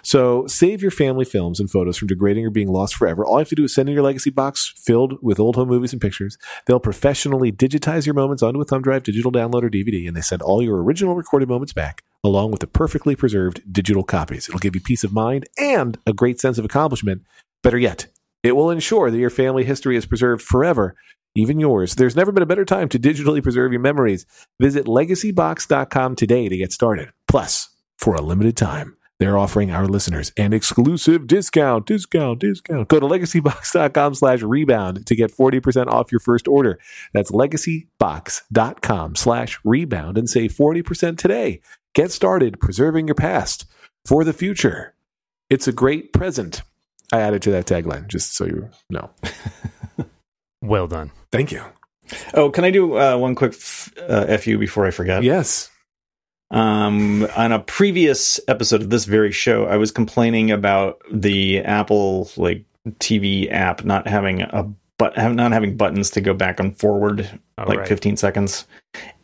So 0.02 0.48
save 0.48 0.82
your 0.82 0.92
family 0.92 1.26
films 1.26 1.60
and 1.60 1.70
photos 1.70 1.98
from 1.98 2.08
degrading 2.08 2.46
or 2.46 2.50
being 2.50 2.70
lost 2.70 2.96
forever. 2.96 3.26
All 3.26 3.36
you 3.36 3.40
have 3.40 3.50
to 3.50 3.56
do 3.56 3.66
is 3.66 3.74
send 3.74 3.90
in 3.90 3.96
your 3.96 4.04
Legacybox 4.04 4.78
filled 4.78 5.22
with 5.22 5.40
old 5.40 5.56
home 5.56 5.68
movies 5.68 5.92
and 5.92 6.02
pictures. 6.02 6.38
They'll 6.66 6.80
professionally 6.80 7.52
digitize 7.52 8.06
your 8.06 8.16
moments 8.16 8.42
onto 8.42 8.62
a 8.62 8.66
thumb 8.66 8.82
drive, 8.82 9.04
digital 9.04 9.32
download, 9.32 9.64
or 9.64 9.70
DVD, 9.70 10.08
and 10.08 10.16
they 10.16 10.22
send 10.22 10.42
all 10.42 10.62
your 10.62 10.82
original 10.82 11.16
recorded 11.16 11.50
moments 11.50 11.74
back 11.74 12.04
along 12.24 12.52
with 12.52 12.62
the 12.62 12.68
perfectly 12.68 13.16
preserved 13.16 13.62
digital 13.72 14.04
copies. 14.04 14.48
It'll 14.48 14.60
give 14.60 14.76
you 14.76 14.82
peace 14.82 15.04
of 15.04 15.14
mind 15.14 15.48
and 15.58 15.98
a 16.06 16.14
great 16.14 16.40
sense 16.40 16.58
of 16.58 16.66
accomplishment. 16.66 17.24
Better 17.64 17.78
yet, 17.78 18.08
it 18.44 18.54
will 18.54 18.70
ensure 18.70 19.12
that 19.12 19.18
your 19.18 19.30
family 19.30 19.64
history 19.64 19.98
is 19.98 20.06
preserved 20.06 20.42
forever, 20.42 20.96
even 21.36 21.60
yours. 21.60 21.96
There's 21.96 22.16
never 22.16 22.32
been 22.32 22.44
a 22.44 22.48
better 22.48 22.66
time 22.66 22.90
to 22.90 23.00
digitally 23.00 23.44
preserve 23.44 23.72
your 23.72 23.82
memories. 23.82 24.26
Visit 24.60 24.86
legacybox.com 24.86 26.16
today 26.16 26.50
to 26.50 26.58
get 26.58 26.72
started. 26.72 27.12
Plus, 27.28 27.70
for 27.98 28.16
a 28.16 28.22
limited 28.22 28.56
time, 28.56 28.96
they're 29.20 29.38
offering 29.38 29.70
our 29.72 29.86
listeners 29.86 30.32
an 30.38 30.54
exclusive 30.54 31.28
discount, 31.28 31.86
discount, 31.86 32.40
discount. 32.40 32.88
Go 32.88 33.00
to 33.02 33.06
legacybox.com 33.06 34.16
slash 34.16 34.42
rebound 34.42 35.06
to 35.06 35.16
get 35.16 35.36
40% 35.36 35.88
off 35.88 36.12
your 36.12 36.22
first 36.22 36.48
order. 36.48 36.80
That's 37.14 37.32
legacybox.com 37.32 39.16
slash 39.16 39.60
rebound 39.66 40.18
and 40.18 40.30
save 40.30 40.54
40% 40.54 41.18
today. 41.18 41.60
Get 41.94 42.12
started 42.12 42.62
preserving 42.62 43.08
your 43.08 43.16
past 43.16 43.66
for 44.06 44.24
the 44.24 44.34
future. 44.34 44.96
It's 45.50 45.68
a 45.68 45.74
great 45.74 46.14
present. 46.14 46.62
I 47.12 47.22
added 47.22 47.42
to 47.44 47.52
that 47.52 47.66
tagline 47.66 48.08
just 48.08 48.36
so 48.36 48.46
you 48.46 48.70
know. 48.90 49.10
Well 50.62 50.88
done. 50.88 51.12
Thank 51.32 51.52
you. 51.52 51.64
Oh, 52.34 52.50
can 52.50 52.64
I 52.64 52.72
do 52.72 52.98
uh, 52.98 53.18
one 53.18 53.36
quick 53.36 53.54
f- 53.54 53.94
uh, 53.98 54.38
fu 54.38 54.58
before 54.58 54.86
I 54.86 54.92
forget? 54.92 55.24
Yes. 55.24 55.70
Um, 56.52 57.28
on 57.38 57.52
a 57.52 57.60
previous 57.60 58.40
episode 58.48 58.82
of 58.82 58.90
this 58.90 59.06
very 59.06 59.32
show, 59.32 59.66
I 59.66 59.78
was 59.78 59.92
complaining 59.92 60.52
about 60.52 61.02
the 61.12 61.60
Apple 61.60 62.30
like 62.36 62.66
TV 63.00 63.52
app 63.52 63.86
not 63.86 64.08
having 64.08 64.42
a 64.42 64.72
but 65.00 65.18
not 65.18 65.52
having 65.52 65.76
buttons 65.78 66.12
to 66.12 66.22
go 66.22 66.36
back 66.36 66.60
and 66.60 66.78
forward 66.78 67.28
Oh, 67.58 67.64
like 67.68 67.80
right. 67.80 67.88
15 67.88 68.16
seconds. 68.18 68.68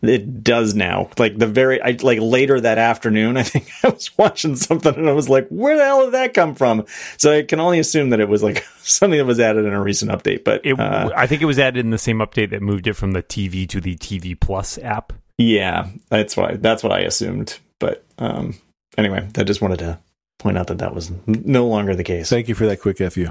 It 0.01 0.44
does 0.44 0.74
now. 0.75 1.10
Like 1.17 1.38
the 1.38 1.48
very 1.48 1.82
I 1.82 1.98
like 2.01 2.20
later 2.20 2.60
that 2.60 2.77
afternoon, 2.77 3.38
I 3.38 3.44
think 3.44 3.70
I 3.84 3.89
was 3.89 4.15
watching 4.17 4.55
something 4.55 4.94
and 4.96 5.08
I 5.08 5.13
was 5.13 5.29
like, 5.29 5.48
"Where 5.50 5.77
the 5.77 5.84
hell 5.84 6.05
did 6.05 6.13
that 6.15 6.34
come 6.34 6.53
from?" 6.55 6.86
So 7.17 7.32
I 7.38 7.44
can 7.44 7.60
only 7.60 7.79
assume 7.79 8.10
that 8.10 8.20
it 8.20 8.27
was 8.27 8.44
like 8.44 8.63
something 8.79 9.17
that 9.17 9.25
was 9.25 9.39
added 9.39 9.65
in 9.65 9.74
a 9.74 9.82
recent 9.82 10.12
update. 10.12 10.44
But 10.44 10.65
It, 10.65 10.79
uh, 10.79 11.12
I 11.15 11.27
think 11.27 11.41
it 11.41 11.46
was 11.46 11.60
added 11.60 11.84
in 11.86 11.91
the 11.91 11.98
same 11.98 12.17
update 12.20 12.50
that 12.50 12.62
moved 12.62 12.88
it 12.88 12.94
from 12.94 13.12
the 13.12 13.23
TV 13.23 13.67
to 13.69 13.80
the 13.80 13.95
TV 13.95 14.39
Plus 14.39 14.78
app. 14.80 15.13
yeah, 15.38 15.88
that's 16.10 16.36
what 16.36 16.52
I, 16.52 16.56
that's 16.58 16.84
what 16.84 16.91
I 16.91 16.99
assumed. 17.02 17.58
But 17.80 18.04
um, 18.17 18.56
anyway, 18.97 19.28
I 19.38 19.43
just 19.43 19.62
wanted 19.62 19.80
to 19.80 19.99
point 20.39 20.58
out 20.58 20.67
that 20.67 20.80
that 20.80 20.93
was 20.93 21.12
no 21.26 21.67
longer 21.67 21.95
the 21.95 22.04
case. 22.04 22.30
Thank 22.30 22.47
you 22.49 22.56
for 22.56 22.65
that 22.67 22.82
quick 22.82 22.97
FU. 22.97 23.30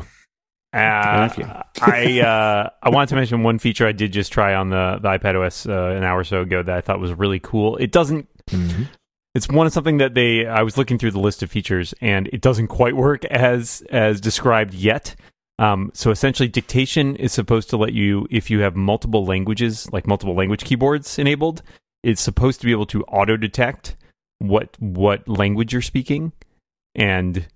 Uh, 0.75 1.63
I 1.81 2.21
uh, 2.21 2.71
I 2.83 2.91
wanted 2.91 3.11
to 3.11 3.15
mention 3.17 3.43
one 3.43 3.59
feature 3.59 3.87
I 3.87 3.93
did 3.93 4.13
just 4.13 4.33
try 4.33 4.55
on 4.55 4.71
the, 4.71 4.99
the 5.01 5.09
iPad 5.09 5.41
OS 5.41 5.67
uh, 5.67 5.73
an 5.97 6.03
hour 6.03 6.21
or 6.21 6.25
so 6.25 6.41
ago 6.41 6.63
that 6.63 6.77
I 6.77 6.81
thought 6.81 7.01
was 7.01 7.13
really 7.13 7.41
cool. 7.41 7.77
It 7.77 7.93
doesn't. 7.93 8.29
It's 9.35 9.49
one 9.49 9.67
of 9.67 9.73
something 9.73 9.99
that 9.99 10.15
they. 10.15 10.47
I 10.47 10.63
was 10.63 10.77
looking 10.77 10.99
through 10.99 11.13
the 11.13 11.21
list 11.21 11.43
of 11.43 11.51
features 11.51 11.95
and 12.01 12.29
it 12.33 12.41
doesn't 12.41 12.69
quite 12.69 12.97
work 12.97 13.25
as 13.27 13.83
as 13.91 14.21
described 14.21 14.75
yet. 14.75 15.17
Um, 15.59 15.93
so 15.95 16.11
essentially, 16.11 16.49
dictation 16.49 17.15
is 17.17 17.33
supposed 17.33 17.71
to 17.71 17.77
let 17.77 17.93
you, 17.93 18.27
if 18.31 18.51
you 18.51 18.61
have 18.61 18.75
multiple 18.75 19.25
languages, 19.25 19.91
like 19.93 20.07
multiple 20.07 20.35
language 20.35 20.65
keyboards 20.65 21.19
enabled, 21.19 21.63
it's 22.03 22.21
supposed 22.21 22.61
to 22.61 22.67
be 22.67 22.73
able 22.73 22.87
to 22.87 23.05
auto 23.05 23.37
detect 23.37 23.97
what 24.39 24.77
what 24.81 25.29
language 25.29 25.73
you're 25.73 25.83
speaking 25.83 26.33
and 26.95 27.47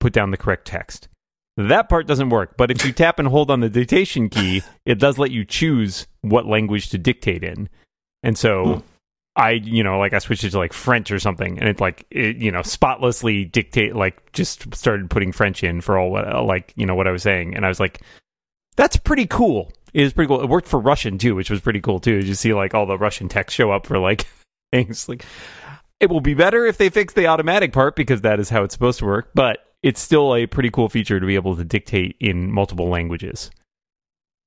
put 0.00 0.12
down 0.12 0.30
the 0.30 0.36
correct 0.36 0.66
text. 0.66 1.08
That 1.58 1.88
part 1.88 2.06
doesn't 2.06 2.28
work, 2.28 2.56
but 2.56 2.70
if 2.70 2.84
you 2.84 2.92
tap 2.92 3.18
and 3.18 3.26
hold 3.26 3.50
on 3.50 3.58
the 3.58 3.68
dictation 3.68 4.28
key, 4.28 4.62
it 4.86 5.00
does 5.00 5.18
let 5.18 5.32
you 5.32 5.44
choose 5.44 6.06
what 6.20 6.46
language 6.46 6.90
to 6.90 6.98
dictate 6.98 7.42
in. 7.42 7.68
And 8.22 8.38
so 8.38 8.64
Hmm. 8.64 8.80
I, 9.34 9.50
you 9.50 9.82
know, 9.82 9.98
like 9.98 10.12
I 10.12 10.18
switched 10.20 10.44
it 10.44 10.50
to 10.50 10.58
like 10.58 10.72
French 10.72 11.10
or 11.10 11.18
something, 11.18 11.58
and 11.58 11.68
it 11.68 11.80
like, 11.80 12.06
it, 12.12 12.36
you 12.36 12.52
know, 12.52 12.62
spotlessly 12.62 13.44
dictate, 13.44 13.96
like 13.96 14.32
just 14.32 14.72
started 14.72 15.10
putting 15.10 15.32
French 15.32 15.64
in 15.64 15.80
for 15.80 15.98
all 15.98 16.12
what, 16.12 16.44
like, 16.44 16.72
you 16.76 16.86
know, 16.86 16.94
what 16.94 17.08
I 17.08 17.10
was 17.10 17.24
saying. 17.24 17.56
And 17.56 17.64
I 17.64 17.68
was 17.68 17.80
like, 17.80 18.02
that's 18.76 18.96
pretty 18.96 19.26
cool. 19.26 19.72
It 19.92 20.04
was 20.04 20.12
pretty 20.12 20.28
cool. 20.28 20.40
It 20.40 20.48
worked 20.48 20.68
for 20.68 20.78
Russian 20.78 21.18
too, 21.18 21.34
which 21.34 21.50
was 21.50 21.60
pretty 21.60 21.80
cool 21.80 21.98
too. 21.98 22.18
You 22.18 22.34
see 22.34 22.54
like 22.54 22.72
all 22.74 22.86
the 22.86 22.98
Russian 22.98 23.28
text 23.28 23.56
show 23.56 23.72
up 23.72 23.84
for 23.84 23.98
like 23.98 24.28
things 24.72 25.08
like 25.08 25.24
it 25.98 26.08
will 26.08 26.20
be 26.20 26.34
better 26.34 26.66
if 26.66 26.78
they 26.78 26.88
fix 26.88 27.14
the 27.14 27.26
automatic 27.26 27.72
part 27.72 27.96
because 27.96 28.20
that 28.20 28.38
is 28.38 28.48
how 28.48 28.62
it's 28.62 28.74
supposed 28.74 29.00
to 29.00 29.06
work, 29.06 29.30
but 29.34 29.58
it's 29.82 30.00
still 30.00 30.34
a 30.34 30.46
pretty 30.46 30.70
cool 30.70 30.88
feature 30.88 31.20
to 31.20 31.26
be 31.26 31.34
able 31.34 31.56
to 31.56 31.64
dictate 31.64 32.16
in 32.20 32.50
multiple 32.52 32.88
languages. 32.88 33.50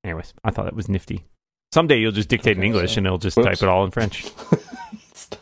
Anyways, 0.04 0.34
I 0.44 0.52
thought 0.52 0.65
that 0.65 0.76
was 0.76 0.89
nifty. 0.89 1.26
Someday 1.74 2.00
you'll 2.00 2.12
just 2.12 2.28
dictate 2.30 2.58
in 2.58 2.63
English 2.63 2.94
so- 2.94 2.98
and 3.00 3.06
it'll 3.08 3.17
just 3.17 3.38
Whoops. 3.38 3.48
type 3.48 3.62
it 3.63 3.70
all 3.70 3.86
in 3.86 3.91
French. 3.91 4.26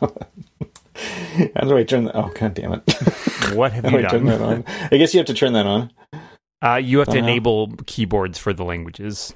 How 0.00 1.62
do 1.62 1.76
I 1.76 1.84
turn 1.84 2.04
that? 2.04 2.14
Oh, 2.16 2.30
god 2.38 2.54
damn 2.54 2.72
it! 2.74 2.82
What 3.54 3.72
have 3.72 3.90
you 3.90 3.98
I 3.98 4.02
done? 4.02 4.28
on? 4.28 4.64
I 4.92 4.96
guess 4.96 5.12
you 5.14 5.18
have 5.18 5.26
to 5.26 5.34
turn 5.34 5.54
that 5.54 5.66
on. 5.66 5.90
Uh, 6.62 6.76
you 6.76 6.98
have 6.98 7.08
to 7.08 7.18
Uh-huh. 7.18 7.26
enable 7.26 7.72
keyboards 7.86 8.38
for 8.38 8.52
the 8.52 8.64
languages, 8.64 9.32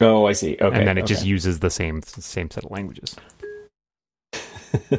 Oh, 0.00 0.26
I 0.26 0.32
see. 0.32 0.56
Okay, 0.60 0.76
and 0.78 0.86
then 0.88 0.98
it 0.98 1.02
okay. 1.02 1.08
just 1.14 1.24
uses 1.24 1.60
the 1.60 1.70
same 1.70 2.02
same 2.02 2.50
set 2.50 2.64
of 2.64 2.70
languages. 2.70 3.14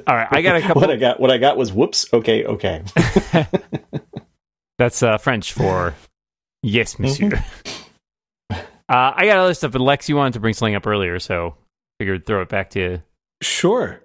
All 0.08 0.16
right, 0.16 0.28
I 0.32 0.42
got 0.42 0.56
a 0.56 0.62
couple. 0.62 0.82
what 0.82 0.90
I 0.92 0.96
got. 0.96 1.20
What 1.20 1.32
I 1.32 1.38
got 1.38 1.58
was 1.58 1.74
whoops. 1.74 2.06
Okay, 2.14 2.46
okay. 2.46 2.84
That's 4.78 5.02
uh, 5.02 5.18
French 5.18 5.54
for 5.54 5.96
yes, 6.62 7.00
monsieur. 7.00 7.30
Mm-hmm. 7.30 8.54
uh, 8.90 9.14
I 9.16 9.26
got 9.26 9.38
other 9.38 9.54
stuff, 9.54 9.72
but 9.72 9.82
Lex, 9.82 10.08
you 10.10 10.16
wanted 10.16 10.34
to 10.34 10.40
bring 10.40 10.54
something 10.54 10.76
up 10.76 10.86
earlier, 10.86 11.20
so 11.20 11.56
figured 12.00 12.26
throw 12.26 12.42
it 12.42 12.50
back 12.50 12.70
to 12.72 12.80
you. 12.80 13.04
Sure. 13.42 14.02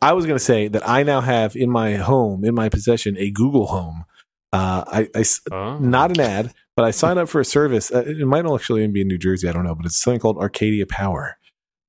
I 0.00 0.12
was 0.14 0.26
going 0.26 0.36
to 0.36 0.44
say 0.44 0.68
that 0.68 0.86
I 0.88 1.02
now 1.04 1.20
have 1.20 1.54
in 1.56 1.70
my 1.70 1.94
home, 1.94 2.44
in 2.44 2.54
my 2.54 2.68
possession, 2.68 3.16
a 3.18 3.30
Google 3.30 3.66
Home. 3.68 4.04
Uh, 4.52 4.84
I, 4.86 5.08
I 5.14 5.24
Oh. 5.52 5.78
not 5.78 6.10
an 6.10 6.20
ad, 6.20 6.52
but 6.76 6.84
I 6.84 6.90
signed 6.90 7.18
up 7.18 7.28
for 7.28 7.40
a 7.40 7.44
service. 7.44 7.90
Uh, 7.92 8.04
it 8.06 8.26
might 8.26 8.44
actually 8.44 8.82
even 8.82 8.92
be 8.92 9.02
in 9.02 9.08
New 9.08 9.16
Jersey. 9.18 9.48
I 9.48 9.52
don't 9.52 9.64
know, 9.64 9.74
but 9.74 9.86
it's 9.86 9.96
something 9.96 10.20
called 10.20 10.38
Arcadia 10.38 10.86
Power 10.86 11.38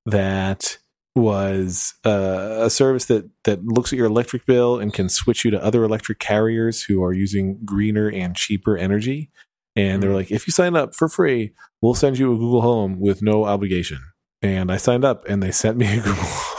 that 0.06 0.78
was 1.14 1.94
uh, 2.04 2.58
a 2.60 2.70
service 2.70 3.04
that 3.06 3.28
that 3.44 3.64
looks 3.64 3.92
at 3.92 3.96
your 3.96 4.06
electric 4.06 4.46
bill 4.46 4.78
and 4.78 4.92
can 4.92 5.08
switch 5.08 5.44
you 5.44 5.50
to 5.52 5.62
other 5.62 5.84
electric 5.84 6.18
carriers 6.18 6.82
who 6.82 7.02
are 7.02 7.12
using 7.12 7.60
greener 7.64 8.10
and 8.10 8.34
cheaper 8.34 8.76
energy. 8.76 9.30
And 9.76 10.02
they're 10.02 10.14
like, 10.14 10.30
if 10.30 10.46
you 10.46 10.52
sign 10.52 10.76
up 10.76 10.94
for 10.94 11.08
free, 11.08 11.52
we'll 11.80 11.94
send 11.94 12.18
you 12.18 12.32
a 12.32 12.36
Google 12.36 12.62
Home 12.62 13.00
with 13.00 13.22
no 13.22 13.44
obligation. 13.44 13.98
And 14.42 14.70
I 14.70 14.76
signed 14.76 15.04
up, 15.04 15.26
and 15.28 15.42
they 15.42 15.50
sent 15.50 15.76
me 15.76 15.86
a 15.86 16.00
Google. 16.02 16.53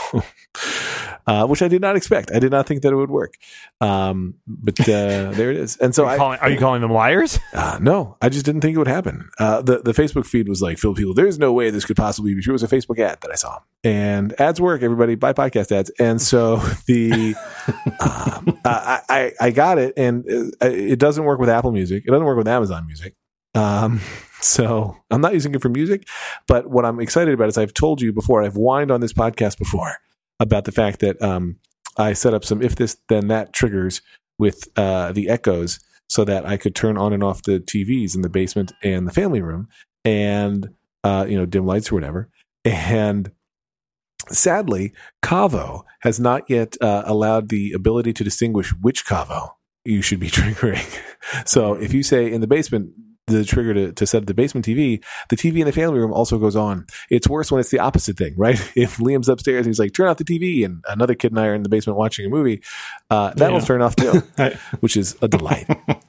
Uh, 1.28 1.48
which 1.48 1.64
I 1.64 1.68
did 1.68 1.82
not 1.82 1.96
expect. 1.96 2.32
I 2.32 2.38
did 2.38 2.52
not 2.52 2.68
think 2.68 2.84
that 2.84 2.94
it 2.94 2.96
would 2.96 3.10
work, 3.10 3.34
um, 3.82 4.36
but 4.46 4.80
uh, 4.82 4.84
there 5.32 5.50
it 5.50 5.58
is. 5.58 5.76
And 5.78 5.96
so 5.96 6.06
are, 6.06 6.10
you 6.10 6.14
I, 6.14 6.18
calling, 6.18 6.40
are 6.40 6.50
you 6.52 6.60
calling 6.60 6.82
them 6.82 6.92
liars? 6.92 7.40
uh, 7.54 7.80
no, 7.82 8.16
I 8.22 8.30
just 8.30 8.46
didn't 8.46 8.62
think 8.62 8.76
it 8.76 8.78
would 8.78 8.88
happen. 8.88 9.30
Uh, 9.40 9.62
the 9.64 9.80
the 9.80 9.94
Facebook 9.94 10.28
feed 10.28 10.48
was 10.48 10.62
like 10.62 10.78
filled 10.78 10.98
with 10.98 11.02
people. 11.02 11.16
There's 11.16 11.40
no 11.40 11.52
way 11.52 11.72
this 11.72 11.84
could 11.84 11.98
possibly 11.98 12.36
be 12.36 12.42
true. 12.42 12.52
It 12.52 12.62
was 12.62 12.64
a 12.64 12.68
Facebook 12.68 13.00
ad 13.00 13.22
that 13.22 13.32
I 13.32 13.36
saw, 13.36 13.60
and 13.84 14.40
ads 14.40 14.62
work. 14.62 14.84
Everybody 14.84 15.16
buy 15.16 15.34
podcast 15.34 15.72
ads, 15.72 15.90
and 16.00 16.22
so 16.22 16.58
the 16.88 17.36
um, 18.00 18.60
I, 18.64 19.02
I 19.10 19.32
I 19.42 19.52
got 19.52 19.80
it, 19.80 19.96
and 19.98 20.26
it, 20.28 20.54
it 20.62 21.00
doesn't 21.00 21.24
work 21.24 21.40
with 21.40 21.50
Apple 21.50 21.72
Music. 21.72 22.04
It 22.06 22.12
doesn't 22.12 22.26
work 22.26 22.38
with 22.38 22.48
Amazon 22.48 22.86
Music. 22.86 23.16
Um, 23.56 24.02
so 24.42 24.96
I'm 25.10 25.22
not 25.22 25.34
using 25.34 25.56
it 25.56 25.62
for 25.62 25.70
music, 25.70 26.08
but 26.46 26.70
what 26.70 26.86
I'm 26.86 27.00
excited 27.00 27.34
about 27.34 27.48
is 27.48 27.58
I've 27.58 27.74
told 27.74 28.02
you 28.02 28.14
before. 28.14 28.44
I've 28.44 28.56
whined 28.56 28.92
on 28.92 29.02
this 29.02 29.14
podcast 29.14 29.58
before 29.58 29.98
about 30.40 30.66
the 30.66 30.72
fact 30.72 31.00
that 31.00 31.22
um, 31.22 31.58
I 31.98 32.14
set 32.14 32.34
up 32.34 32.44
some 32.44 32.62
if 32.62 32.76
this 32.76 32.98
then 33.10 33.28
that 33.28 33.54
triggers 33.54 34.02
with 34.38 34.68
uh, 34.78 35.12
the 35.12 35.30
echoes 35.30 35.80
so 36.10 36.24
that 36.26 36.46
I 36.46 36.58
could 36.58 36.76
turn 36.76 36.98
on 36.98 37.14
and 37.14 37.24
off 37.24 37.44
the 37.44 37.60
TVs 37.60 38.16
in 38.16 38.22
the 38.22 38.30
basement 38.30 38.72
and 38.84 39.08
the 39.08 39.14
family 39.14 39.42
room 39.42 39.68
and 40.04 40.70
uh, 41.04 41.26
you 41.28 41.38
know 41.38 41.46
dim 41.46 41.66
lights 41.66 41.92
or 41.92 41.96
whatever. 41.96 42.30
And 42.64 43.32
sadly, 44.30 44.94
Caavo 45.24 45.84
has 46.02 46.20
not 46.20 46.50
yet 46.50 46.76
uh, 46.82 47.04
allowed 47.06 47.50
the 47.50 47.72
ability 47.74 48.14
to 48.14 48.24
distinguish 48.24 48.72
which 48.82 49.06
Caavo 49.06 49.52
you 49.84 50.02
should 50.02 50.20
be 50.20 50.30
triggering. 50.32 51.02
so 51.48 51.74
if 51.74 51.94
you 51.94 52.04
say 52.04 52.32
in 52.32 52.42
the 52.42 52.48
basement, 52.48 52.92
the 53.28 53.44
trigger 53.44 53.74
to, 53.74 53.92
to 53.94 54.06
set 54.06 54.28
the 54.28 54.34
basement 54.34 54.66
TV, 54.66 55.04
the 55.30 55.36
TV 55.36 55.60
in 55.60 55.66
the 55.66 55.72
family 55.72 56.00
room 56.00 56.14
also 56.14 56.38
goes 56.38 56.56
on. 56.56 56.86
It's 57.10 57.28
worse 57.28 57.52
when 57.52 57.60
it's 57.60 57.72
the 57.72 57.80
opposite 57.80 58.18
thing, 58.18 58.34
right? 58.38 58.60
If 58.76 58.98
Liam's 58.98 59.30
upstairs 59.30 59.66
and 59.66 59.68
he's 59.68 59.80
like, 59.80 59.94
turn 59.94 60.08
off 60.10 60.18
the 60.18 60.24
TV, 60.24 60.64
and 60.64 60.84
another 60.88 61.16
kid 61.16 61.32
and 61.32 61.40
I 61.40 61.48
are 61.48 61.56
in 61.56 61.64
the 61.64 61.70
basement 61.70 61.98
watching 61.98 62.26
a 62.26 62.30
movie, 62.30 62.62
uh, 63.10 63.34
that'll 63.36 63.60
Yeah. 63.60 63.66
turn 63.66 63.82
off 63.82 63.96
too, 63.96 64.22
which 64.82 64.96
is 64.98 65.18
a 65.22 65.28
delight. 65.28 65.66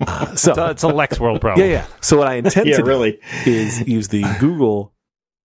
Uh, 0.07 0.35
so, 0.37 0.51
It's 0.51 0.59
a, 0.59 0.71
it's 0.71 0.83
a 0.83 0.89
Lex 0.89 1.19
World 1.19 1.41
problem. 1.41 1.67
yeah, 1.67 1.73
yeah. 1.73 1.87
So 2.03 2.19
what 2.19 2.29
I 2.29 2.35
intend 2.35 2.67
yeah, 2.69 2.77
to 2.77 2.83
do 2.83 2.89
really. 2.89 3.19
is 3.47 3.87
use 3.89 4.09
the 4.09 4.23
Google 4.39 4.93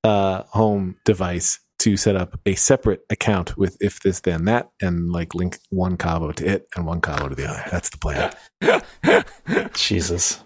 uh, 0.04 0.44
Home 0.50 0.98
device 1.06 1.60
to 1.80 1.98
set 1.98 2.16
up 2.16 2.40
a 2.46 2.54
separate 2.56 3.02
account 3.10 3.58
with 3.58 3.76
if 3.80 4.02
this 4.02 4.20
then 4.20 4.46
that 4.46 4.70
and 4.82 5.12
like 5.12 5.34
link 5.34 5.58
one 5.70 5.98
Caavo 5.98 6.36
to 6.36 6.46
it 6.46 6.68
and 6.76 6.86
one 6.86 7.02
Caavo 7.02 7.30
to 7.30 7.36
the 7.36 7.48
other. 7.50 7.64
That's 7.72 7.90
the 7.90 7.98
plan. 7.98 9.72
Jesus. 9.74 10.44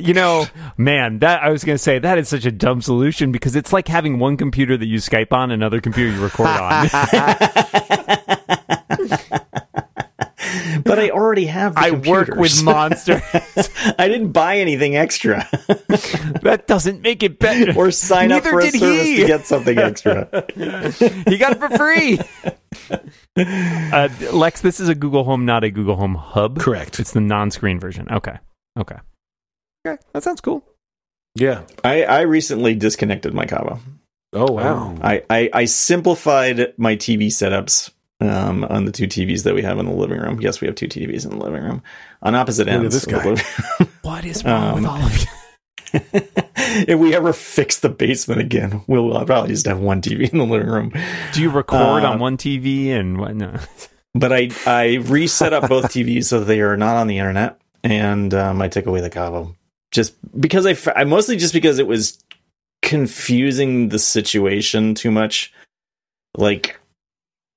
You 0.00 0.14
know, 0.14 0.46
man, 0.76 1.20
that 1.20 1.42
I 1.42 1.50
was 1.50 1.62
going 1.64 1.74
to 1.74 1.82
say 1.82 1.98
that 1.98 2.18
is 2.18 2.28
such 2.28 2.44
a 2.44 2.50
dumb 2.52 2.82
solution 2.82 3.30
because 3.32 3.54
it's 3.56 3.72
like 3.72 3.88
having 3.88 4.18
one 4.18 4.36
computer 4.36 4.76
that 4.76 4.86
you 4.86 4.98
Skype 4.98 5.32
on, 5.32 5.50
another 5.50 5.80
computer 5.80 6.12
you 6.12 6.20
record 6.22 6.48
on. 6.48 6.88
But 10.84 10.98
I 10.98 11.10
already 11.10 11.46
have. 11.46 11.74
The 11.74 11.80
I 11.80 11.90
work 11.90 12.34
with 12.34 12.62
monsters. 12.64 13.22
I 13.98 14.08
didn't 14.08 14.32
buy 14.32 14.58
anything 14.58 14.96
extra 14.96 15.46
that 16.42 16.64
doesn't 16.66 17.02
make 17.02 17.22
it 17.22 17.38
better. 17.38 17.72
or 17.78 17.90
sign 17.90 18.32
up 18.32 18.44
Neither 18.44 18.50
for 18.50 18.60
a 18.60 18.70
did 18.70 18.80
service 18.80 19.02
he. 19.04 19.16
to 19.18 19.26
get 19.26 19.46
something 19.46 19.78
extra. 19.78 20.28
he 21.28 21.38
got 21.38 21.52
it 21.52 21.58
for 21.58 21.68
free. 21.76 22.18
Uh, 23.36 24.08
Lex, 24.32 24.60
this 24.62 24.80
is 24.80 24.88
a 24.88 24.94
Google 24.94 25.24
Home, 25.24 25.44
not 25.44 25.64
a 25.64 25.70
Google 25.70 25.96
Home 25.96 26.14
Hub. 26.14 26.58
Correct. 26.58 26.98
It's 26.98 27.12
the 27.12 27.20
non-screen 27.20 27.78
version. 27.78 28.08
Okay. 28.10 28.38
Okay. 28.78 28.96
Okay. 29.86 30.00
That 30.12 30.22
sounds 30.22 30.40
cool. 30.40 30.64
Yeah. 31.34 31.62
I, 31.84 32.04
I 32.04 32.20
recently 32.22 32.74
disconnected 32.74 33.34
my 33.34 33.46
Caavo. 33.46 33.78
Oh 34.32 34.52
wow. 34.52 34.96
I, 35.02 35.22
I, 35.28 35.50
I 35.52 35.64
simplified 35.64 36.74
my 36.76 36.96
TV 36.96 37.26
setups 37.28 37.90
um, 38.20 38.64
on 38.64 38.84
the 38.84 38.92
two 38.92 39.06
TVs 39.06 39.42
that 39.44 39.54
we 39.54 39.62
have 39.62 39.78
in 39.78 39.86
the 39.86 39.92
living 39.94 40.18
room. 40.20 40.40
Yes, 40.40 40.60
we 40.60 40.66
have 40.66 40.76
two 40.76 40.86
TVs 40.88 41.24
in 41.24 41.30
the 41.38 41.44
living 41.44 41.62
room 41.62 41.82
on 42.22 42.34
opposite 42.34 42.66
Look 42.66 42.74
at 42.76 42.80
ends. 42.82 42.94
this 42.94 43.04
of 43.04 43.10
the 43.12 43.18
guy. 43.18 43.24
living 43.30 43.44
room. 43.80 43.88
What 44.02 44.24
is 44.24 44.44
wrong 44.44 44.74
with 44.74 44.84
Um, 44.84 44.90
all 44.90 45.02
of 45.06 45.18
you? 45.18 45.26
if 46.86 46.98
we 46.98 47.14
ever 47.16 47.32
fix 47.32 47.80
the 47.80 47.88
basement 47.88 48.40
again, 48.40 48.82
we'll 48.86 49.24
probably 49.24 49.48
just 49.50 49.66
have 49.66 49.80
one 49.80 50.00
TV 50.00 50.30
in 50.30 50.38
the 50.38 50.44
living 50.44 50.68
room. 50.68 50.92
Do 51.32 51.42
you 51.42 51.50
record 51.50 52.04
uh, 52.04 52.10
on 52.12 52.18
one 52.20 52.36
TV 52.36 52.88
and 52.90 53.18
what? 53.18 53.34
No. 53.34 53.56
But 54.14 54.32
I 54.32 54.50
I 54.66 54.96
reset 55.02 55.52
up 55.52 55.68
both 55.68 55.84
TVs 55.92 56.24
so 56.26 56.44
they 56.44 56.60
are 56.60 56.76
not 56.76 56.96
on 56.96 57.06
the 57.08 57.18
internet, 57.18 57.60
and 57.82 58.32
um, 58.34 58.62
I 58.62 58.68
took 58.68 58.86
away 58.86 59.00
the 59.00 59.10
Caavo 59.10 59.56
just 59.90 60.14
because 60.40 60.66
I 60.88 61.04
mostly 61.04 61.36
just 61.36 61.52
because 61.52 61.78
it 61.78 61.86
was 61.86 62.22
confusing 62.82 63.88
the 63.88 63.98
situation 63.98 64.94
too 64.94 65.10
much. 65.10 65.52
Like 66.36 66.78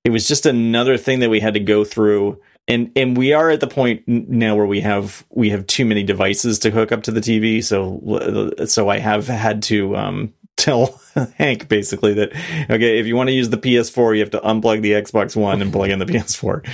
it 0.04 0.12
was 0.12 0.28
just 0.28 0.46
another 0.46 0.98
thing 0.98 1.20
that 1.20 1.30
we 1.30 1.40
had 1.40 1.54
to 1.54 1.60
go 1.60 1.84
through, 1.84 2.42
and 2.68 2.92
and 2.96 3.16
we 3.16 3.34
are 3.34 3.50
at 3.50 3.60
the 3.60 3.68
point 3.68 4.08
now 4.08 4.56
where 4.56 4.66
we 4.66 4.82
have 4.82 5.26
we 5.30 5.50
have 5.52 5.68
too 5.68 5.86
many 5.86 6.04
devices 6.04 6.60
to 6.60 6.72
hook 6.72 6.92
up 6.92 7.04
to 7.04 7.12
the 7.12 7.22
TV. 7.22 7.64
So 7.64 8.66
so 8.66 8.90
I 8.90 9.00
have 9.00 9.28
had 9.28 9.64
to 9.64 9.96
um, 9.96 10.34
tell 10.58 11.00
Hank 11.38 11.68
basically 11.68 12.14
that 12.16 12.30
okay, 12.70 13.00
if 13.00 13.06
you 13.06 13.16
want 13.16 13.30
to 13.30 13.34
use 13.34 13.50
the 13.50 13.58
PS4, 13.58 14.16
you 14.16 14.22
have 14.22 14.32
to 14.32 14.40
unplug 14.40 14.82
the 14.82 14.92
Xbox 14.92 15.36
One 15.36 15.62
and 15.62 15.72
plug 15.72 15.90
in 15.90 16.00
the 16.00 16.06
PS4, 16.06 16.68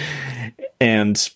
and 0.79 1.29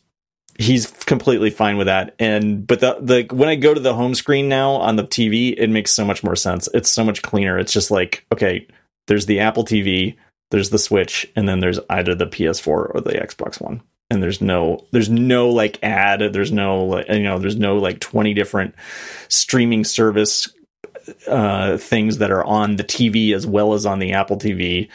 he's 0.60 0.88
completely 0.88 1.50
fine 1.50 1.78
with 1.78 1.88
that. 1.88 2.16
And 2.20 2.66
but 2.66 2.80
the 2.80 2.98
the 3.00 3.36
when 3.36 3.50
I 3.50 3.56
go 3.56 3.74
to 3.74 3.80
the 3.80 3.94
home 3.94 4.16
screen 4.16 4.50
now 4.50 4.72
on 4.72 4.96
the 4.96 5.04
TV, 5.04 5.56
it 5.58 5.70
makes 5.70 5.92
so 5.92 6.06
much 6.06 6.24
more 6.24 6.36
sense. 6.36 6.70
It's 6.74 6.90
so 6.90 7.04
much 7.04 7.22
cleaner. 7.22 7.58
It's 7.58 7.74
just 7.74 7.92
like 7.92 8.26
okay, 8.32 8.68
there's 9.08 9.26
the 9.26 9.40
Apple 9.40 9.66
TV, 9.66 10.16
there's 10.52 10.70
the 10.70 10.80
Switch, 10.80 11.32
and 11.36 11.48
then 11.48 11.60
there's 11.60 11.80
either 11.90 12.16
the 12.16 12.28
PS4 12.28 12.68
or 12.68 13.02
the 13.02 13.14
Xbox 13.14 13.60
One. 13.60 13.82
And 14.10 14.22
there's 14.22 14.42
no, 14.42 14.86
there's 14.92 15.10
no 15.10 15.50
like 15.50 15.80
ad. 15.82 16.20
There's 16.34 16.52
no, 16.52 16.86
like, 16.86 17.10
you 17.10 17.24
know, 17.24 17.40
there's 17.40 17.56
no 17.56 17.78
like 17.78 18.00
20 18.00 18.34
different 18.34 18.76
streaming 19.28 19.84
service 19.84 20.48
uh, 21.28 21.78
things 21.78 22.20
that 22.20 22.30
are 22.30 22.44
on 22.44 22.76
the 22.76 22.84
TV 22.84 23.34
as 23.34 23.48
well 23.48 23.74
as 23.74 23.86
on 23.86 24.00
the 24.00 24.14
Apple 24.14 24.38
TV, 24.38 24.90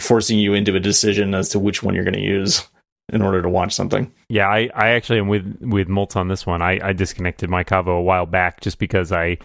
forcing 0.00 0.38
you 0.38 0.54
into 0.54 0.74
a 0.74 0.80
decision 0.80 1.34
as 1.34 1.50
to 1.50 1.58
which 1.58 1.82
one 1.82 1.94
you're 1.94 2.04
going 2.04 2.14
to 2.14 2.20
use 2.20 2.66
in 3.12 3.22
order 3.22 3.40
to 3.42 3.48
watch 3.48 3.72
something. 3.72 4.12
Yeah, 4.28 4.48
I, 4.48 4.68
I 4.74 4.88
actually 4.90 5.20
am 5.20 5.28
with 5.28 5.58
with 5.60 5.88
Moltz 5.88 6.16
on 6.16 6.28
this 6.28 6.44
one. 6.46 6.62
I, 6.62 6.80
I 6.82 6.92
disconnected 6.92 7.48
my 7.48 7.64
Caavo 7.64 7.98
a 7.98 8.02
while 8.02 8.26
back 8.26 8.60
just 8.60 8.78
because 8.78 9.12
I 9.12 9.38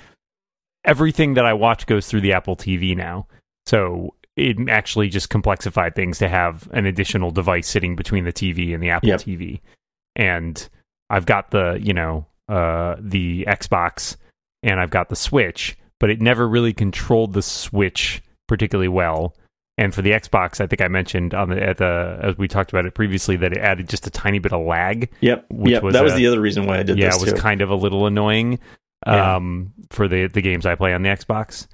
everything 0.83 1.35
that 1.35 1.45
I 1.45 1.53
watch 1.53 1.85
goes 1.85 2.07
through 2.07 2.21
the 2.21 2.33
Apple 2.33 2.55
TV 2.55 2.95
now. 2.97 3.27
So 3.67 4.15
it 4.35 4.57
actually 4.69 5.09
just 5.09 5.29
complexified 5.29 5.95
things 5.95 6.17
to 6.19 6.27
have 6.27 6.67
an 6.71 6.85
additional 6.85 7.31
device 7.31 7.67
sitting 7.67 7.95
between 7.95 8.23
the 8.23 8.33
TV 8.33 8.73
and 8.73 8.81
the 8.81 8.89
Apple 8.89 9.09
Yep. 9.09 9.21
TV. 9.21 9.61
And 10.15 10.67
I've 11.09 11.25
got 11.25 11.51
the, 11.51 11.79
you 11.81 11.93
know, 11.93 12.25
uh 12.49 12.95
the 12.99 13.45
Xbox 13.47 14.17
and 14.63 14.79
I've 14.79 14.89
got 14.89 15.09
the 15.09 15.15
Switch, 15.15 15.77
but 15.99 16.09
it 16.09 16.21
never 16.21 16.47
really 16.47 16.73
controlled 16.73 17.33
the 17.33 17.41
Switch 17.41 18.23
particularly 18.47 18.87
well. 18.87 19.35
And 19.81 19.95
for 19.95 20.03
the 20.03 20.11
Xbox, 20.11 20.61
I 20.61 20.67
think 20.67 20.79
I 20.79 20.87
mentioned 20.89 21.33
on 21.33 21.49
the 21.49 21.59
at 21.59 21.77
the 21.77 22.19
as 22.21 22.37
we 22.37 22.47
talked 22.47 22.71
about 22.71 22.85
it 22.85 22.93
previously 22.93 23.35
that 23.37 23.51
it 23.51 23.57
added 23.57 23.89
just 23.89 24.05
a 24.05 24.11
tiny 24.11 24.37
bit 24.37 24.53
of 24.53 24.63
lag. 24.63 25.09
Yep. 25.21 25.47
Which 25.49 25.71
yep. 25.71 25.81
was 25.81 25.93
that 25.93 26.03
was 26.03 26.13
a- 26.13 26.17
the 26.17 26.27
other 26.27 26.39
reason 26.39 26.67
why 26.67 26.77
I 26.77 26.83
did 26.83 26.99
yeah, 26.99 27.07
this 27.07 27.15
it 27.15 27.21
was 27.23 27.33
too. 27.33 27.39
kind 27.39 27.63
of 27.63 27.71
a 27.71 27.75
little 27.75 28.05
annoying 28.05 28.59
Yeah. 29.07 29.37
um, 29.37 29.73
for 29.89 30.07
the 30.07 30.27
the 30.27 30.41
games 30.43 30.67
I 30.67 30.75
play 30.75 30.93
on 30.93 31.01
the 31.01 31.09
Xbox. 31.09 31.65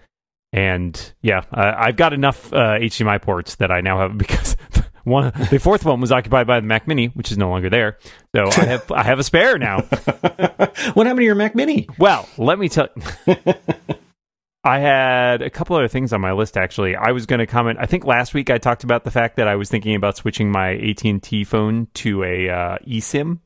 And 0.54 1.13
yeah, 1.22 1.41
uh, 1.52 1.74
I've 1.78 1.98
got 1.98 2.13
enough 2.13 2.54
uh, 2.54 2.80
HDMI 2.80 3.22
ports 3.22 3.56
that 3.56 3.72
I 3.72 3.82
now 3.82 4.00
have 4.00 4.17
because 4.17 4.56
one 5.04 5.34
the 5.52 5.60
fourth 5.60 5.84
one 5.84 6.00
was 6.00 6.13
occupied 6.13 6.48
by 6.48 6.62
the 6.62 6.65
Mac 6.65 6.88
Mini, 6.88 7.08
which 7.08 7.30
is 7.30 7.38
no 7.38 7.50
longer 7.50 7.70
there. 7.70 7.98
So 8.34 8.46
I 8.46 8.65
have 8.67 8.89
I 8.89 9.04
have 9.04 9.20
a 9.20 9.24
spare 9.24 9.58
now. 9.58 9.82
what 9.82 11.08
happened 11.08 11.17
to 11.17 11.24
your 11.26 11.36
Mac 11.36 11.56
Mini? 11.56 11.89
Well, 11.98 12.26
let 12.38 12.58
me 12.58 12.70
tell. 12.70 12.88
I 14.63 14.80
had 14.80 15.41
a 15.41 15.50
couple 15.50 15.76
other 15.76 15.88
things 15.88 16.12
on 16.12 16.20
my 16.20 16.34
list. 16.34 16.58
Actually, 16.58 16.96
I 16.96 17.12
was 17.12 17.26
going 17.26 17.39
to 17.39 17.46
comment. 17.46 17.78
I 17.80 17.86
think 17.86 18.06
last 18.06 18.34
week 18.34 18.50
I 18.50 18.58
talked 18.58 18.84
about 18.84 19.04
the 19.04 19.12
fact 19.12 19.38
that 19.38 19.48
I 19.48 19.56
was 19.56 19.70
thinking 19.70 19.96
about 19.96 20.17
switching 20.17 20.52
my 20.52 20.76
AT 20.76 21.04
and 21.06 21.24
T 21.24 21.43
phone 21.43 21.88
to 21.96 22.24
a 22.24 22.50
uh, 22.50 22.78
eSIM, 22.86 23.39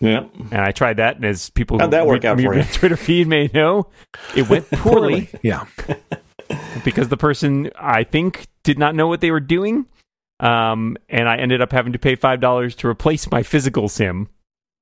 Yeah, 0.00 0.24
and 0.50 0.60
I 0.60 0.70
tried 0.70 0.96
that. 0.98 1.16
And 1.16 1.24
as 1.24 1.50
people 1.50 1.78
How'd 1.78 1.90
that 1.90 2.06
work 2.06 2.24
out 2.24 2.40
for 2.40 2.54
my 2.54 2.60
you? 2.60 2.64
Twitter 2.72 2.96
feed 2.96 3.26
may 3.26 3.50
know, 3.52 3.88
it 4.34 4.48
went 4.48 4.70
poorly 4.72 5.28
Yeah. 5.42 5.66
because 6.84 7.08
the 7.08 7.16
person 7.16 7.70
I 7.78 8.04
think 8.04 8.46
did 8.62 8.78
not 8.78 8.94
know 8.94 9.08
what 9.08 9.20
they 9.20 9.30
were 9.30 9.40
doing, 9.40 9.86
um, 10.40 10.96
and 11.08 11.28
I 11.28 11.36
ended 11.36 11.60
up 11.60 11.72
having 11.72 11.92
to 11.92 11.98
pay 11.98 12.14
five 12.14 12.40
dollars 12.40 12.74
to 12.76 12.88
replace 12.88 13.30
my 13.30 13.42
physical 13.42 13.88
SIM, 13.88 14.28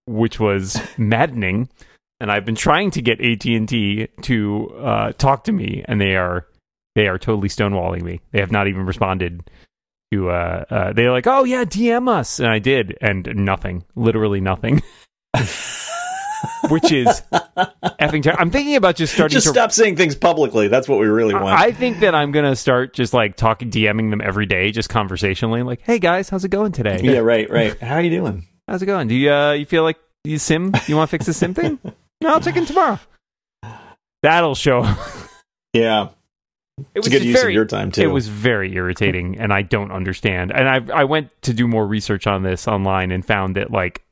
which 0.06 0.38
was 0.38 0.80
maddening. 0.96 1.68
And 2.20 2.30
I've 2.30 2.44
been 2.44 2.54
trying 2.54 2.90
to 2.92 3.02
get 3.02 3.20
AT 3.20 3.44
and 3.46 3.68
T 3.68 4.08
to 4.22 4.68
uh, 4.78 5.12
talk 5.12 5.44
to 5.44 5.52
me, 5.52 5.82
and 5.88 6.00
they 6.00 6.16
are 6.16 6.46
they 6.94 7.06
are 7.06 7.18
totally 7.18 7.48
stonewalling 7.48 8.02
me. 8.02 8.20
They 8.32 8.40
have 8.40 8.52
not 8.52 8.68
even 8.68 8.84
responded 8.84 9.50
to. 10.12 10.30
Uh, 10.30 10.64
uh, 10.70 10.92
they're 10.92 11.12
like, 11.12 11.26
"Oh 11.26 11.44
yeah, 11.44 11.64
DM 11.64 12.08
us," 12.08 12.38
and 12.38 12.48
I 12.48 12.58
did, 12.58 12.98
and 13.00 13.26
nothing, 13.36 13.84
literally 13.94 14.40
nothing. 14.40 14.82
Which 16.70 16.90
is 16.90 17.22
effing 17.32 18.22
terrible. 18.22 18.40
I'm 18.40 18.50
thinking 18.50 18.76
about 18.76 18.96
just 18.96 19.12
starting 19.12 19.34
Just 19.34 19.46
to 19.46 19.52
stop 19.52 19.72
saying 19.72 19.96
things 19.96 20.14
publicly. 20.14 20.68
That's 20.68 20.88
what 20.88 20.98
we 20.98 21.06
really 21.06 21.34
want. 21.34 21.58
I 21.58 21.72
think 21.72 22.00
that 22.00 22.14
I'm 22.14 22.32
gonna 22.32 22.56
start 22.56 22.94
just 22.94 23.12
like 23.12 23.36
talking, 23.36 23.70
DMing 23.70 24.10
them 24.10 24.20
every 24.20 24.46
day, 24.46 24.70
just 24.70 24.88
conversationally, 24.88 25.62
like, 25.62 25.80
"Hey 25.82 25.98
guys, 25.98 26.28
how's 26.28 26.44
it 26.44 26.50
going 26.50 26.72
today? 26.72 27.00
yeah, 27.02 27.18
right, 27.18 27.48
right. 27.50 27.78
How 27.80 27.94
are 27.94 28.00
you 28.00 28.10
doing? 28.10 28.46
How's 28.68 28.82
it 28.82 28.86
going? 28.86 29.08
Do 29.08 29.14
you 29.14 29.32
uh, 29.32 29.52
you 29.52 29.66
feel 29.66 29.82
like 29.82 29.98
you 30.24 30.38
sim? 30.38 30.72
You 30.86 30.96
want 30.96 31.10
to 31.10 31.12
fix 31.12 31.26
the 31.26 31.34
sim 31.34 31.54
thing? 31.54 31.78
No, 32.22 32.30
I'll 32.34 32.40
check 32.40 32.56
in 32.56 32.66
tomorrow. 32.66 32.98
That'll 34.22 34.54
show. 34.54 34.84
Yeah. 35.72 36.08
It 36.78 36.86
It's 36.94 37.06
was 37.06 37.06
a 37.08 37.10
good 37.10 37.24
use 37.24 37.40
very, 37.40 37.52
of 37.52 37.54
your 37.54 37.64
time 37.64 37.90
too. 37.92 38.02
It 38.02 38.06
was 38.06 38.28
very 38.28 38.74
irritating, 38.74 39.38
and 39.38 39.52
I 39.52 39.62
don't 39.62 39.92
understand. 39.92 40.50
And 40.52 40.68
I 40.68 41.00
I 41.00 41.04
went 41.04 41.30
to 41.42 41.52
do 41.54 41.68
more 41.68 41.86
research 41.86 42.26
on 42.26 42.42
this 42.42 42.66
online 42.66 43.12
and 43.12 43.24
found 43.24 43.56
that 43.56 43.70
like 43.70 44.02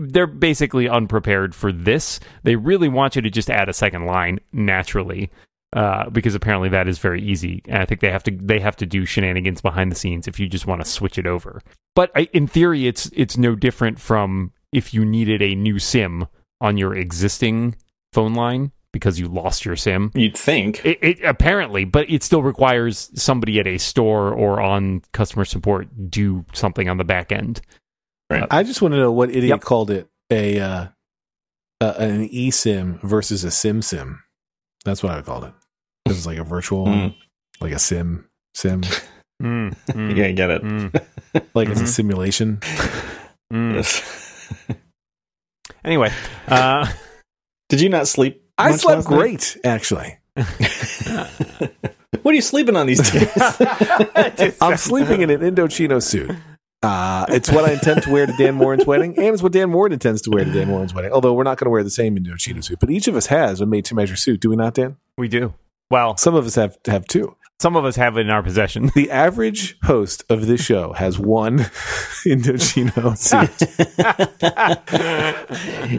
they're 0.00 0.26
basically 0.26 0.88
unprepared 0.88 1.54
for 1.54 1.72
this. 1.72 2.18
They 2.42 2.56
really 2.56 2.88
want 2.88 3.16
you 3.16 3.22
to 3.22 3.30
just 3.30 3.50
add 3.50 3.68
a 3.68 3.74
second 3.74 4.06
line 4.06 4.40
naturally. 4.52 5.30
uh, 5.74 6.08
because 6.10 6.34
apparently 6.34 6.70
that 6.70 6.88
is 6.88 6.98
very 6.98 7.20
easy. 7.22 7.60
And 7.66 7.78
I 7.82 7.84
think 7.84 8.00
they 8.00 8.10
have 8.10 8.22
to 8.24 8.30
they 8.30 8.60
have 8.60 8.76
to 8.76 8.86
do 8.86 9.04
shenanigans 9.04 9.60
behind 9.60 9.92
the 9.92 9.96
scenes 9.96 10.26
if 10.26 10.40
you 10.40 10.48
just 10.48 10.66
want 10.66 10.80
to 10.82 10.88
switch 10.90 11.18
it 11.18 11.26
over. 11.26 11.60
But 11.94 12.10
I, 12.14 12.28
in 12.32 12.46
theory, 12.46 12.86
it's 12.86 13.10
it's 13.14 13.36
no 13.36 13.54
different 13.54 14.00
from 14.00 14.52
if 14.72 14.94
you 14.94 15.04
needed 15.04 15.42
a 15.42 15.54
new 15.54 15.78
SIM 15.78 16.26
on 16.60 16.76
your 16.76 16.94
existing 16.94 17.76
phone 18.12 18.34
line 18.34 18.72
because 18.92 19.20
you 19.20 19.28
lost 19.28 19.64
your 19.64 19.76
SIM. 19.76 20.10
You'd 20.14 20.36
think 20.36 20.84
it, 20.84 20.98
it, 21.02 21.24
apparently, 21.24 21.84
but 21.84 22.08
it 22.08 22.22
still 22.22 22.42
requires 22.42 23.10
somebody 23.14 23.60
at 23.60 23.66
a 23.66 23.78
store 23.78 24.32
or 24.32 24.60
on 24.60 25.02
customer 25.12 25.44
support 25.44 25.88
do 26.10 26.46
something 26.54 26.88
on 26.88 26.96
the 26.96 27.04
back 27.04 27.30
end. 27.30 27.60
Right. 28.30 28.46
I 28.50 28.62
just 28.62 28.80
want 28.82 28.92
to 28.92 28.98
know 28.98 29.12
what 29.12 29.30
idiot 29.30 29.44
yep. 29.48 29.60
called 29.60 29.90
it 29.90 30.08
a 30.30 30.58
uh, 30.58 30.86
uh, 31.80 31.94
an 31.98 32.28
eSIM 32.28 33.00
versus 33.02 33.44
a 33.44 33.50
SIM 33.50 33.82
SIM. 33.82 34.22
That's 34.84 35.02
what 35.02 35.12
I 35.12 35.16
would 35.16 35.26
call 35.26 35.44
it. 35.44 35.52
It's 36.06 36.26
like 36.26 36.38
a 36.38 36.44
virtual, 36.44 36.86
mm. 36.86 37.14
like 37.60 37.72
a 37.72 37.78
sim 37.78 38.28
sim. 38.54 38.82
Mm, 39.42 39.76
mm, 39.90 40.16
yeah, 40.16 40.30
get 40.30 40.50
it. 40.50 40.62
Mm. 40.62 40.94
like 41.54 41.68
mm-hmm. 41.68 41.72
it's 41.72 41.80
a 41.80 41.84
mm-hmm. 41.84 41.86
simulation. 41.86 42.60
Mm. 43.52 44.76
anyway, 45.86 46.12
uh, 46.48 46.90
did 47.68 47.80
you 47.80 47.88
not 47.88 48.08
sleep? 48.08 48.42
I 48.58 48.76
slept 48.76 49.06
great, 49.06 49.56
night? 49.56 49.56
actually. 49.64 50.18
what 50.34 52.32
are 52.32 52.34
you 52.34 52.42
sleeping 52.42 52.76
on 52.76 52.86
these 52.86 53.10
days? 53.10 53.30
I'm 54.60 54.76
sleeping 54.76 55.22
in 55.22 55.30
an 55.30 55.40
Indochino 55.40 56.02
suit. 56.02 56.30
Uh, 56.82 57.24
it's 57.30 57.50
what 57.50 57.64
I 57.64 57.72
intend 57.72 58.02
to 58.02 58.12
wear 58.12 58.26
to 58.26 58.32
Dan 58.36 58.54
Moren's 58.54 58.86
wedding, 58.86 59.16
and 59.16 59.28
it's 59.28 59.42
what 59.42 59.52
Dan 59.52 59.70
Moren 59.70 59.92
intends 59.92 60.22
to 60.22 60.30
wear 60.30 60.44
to 60.44 60.52
Dan 60.52 60.68
Moren's 60.68 60.92
wedding. 60.92 61.10
Although 61.12 61.32
we're 61.32 61.42
not 61.42 61.58
going 61.58 61.66
to 61.66 61.70
wear 61.70 61.82
the 61.82 61.90
same 61.90 62.16
Indochino 62.16 62.62
suit, 62.62 62.78
but 62.80 62.90
each 62.90 63.08
of 63.08 63.16
us 63.16 63.26
has 63.26 63.60
a 63.60 63.66
made-to-measure 63.66 64.16
suit. 64.16 64.40
Do 64.40 64.50
we 64.50 64.56
not, 64.56 64.74
Dan? 64.74 64.96
We 65.16 65.28
do. 65.28 65.54
Well, 65.90 66.16
some 66.16 66.34
of 66.34 66.46
us 66.46 66.54
have 66.56 66.76
have 66.86 67.06
two. 67.06 67.34
Some 67.58 67.74
of 67.74 67.86
us 67.86 67.96
have 67.96 68.18
it 68.18 68.20
in 68.20 68.30
our 68.30 68.42
possession. 68.42 68.90
The 68.94 69.10
average 69.10 69.78
host 69.82 70.24
of 70.28 70.46
this 70.46 70.60
show 70.60 70.92
has 70.92 71.18
one 71.18 71.58
Indochino 72.26 73.16
suit. 73.16 73.50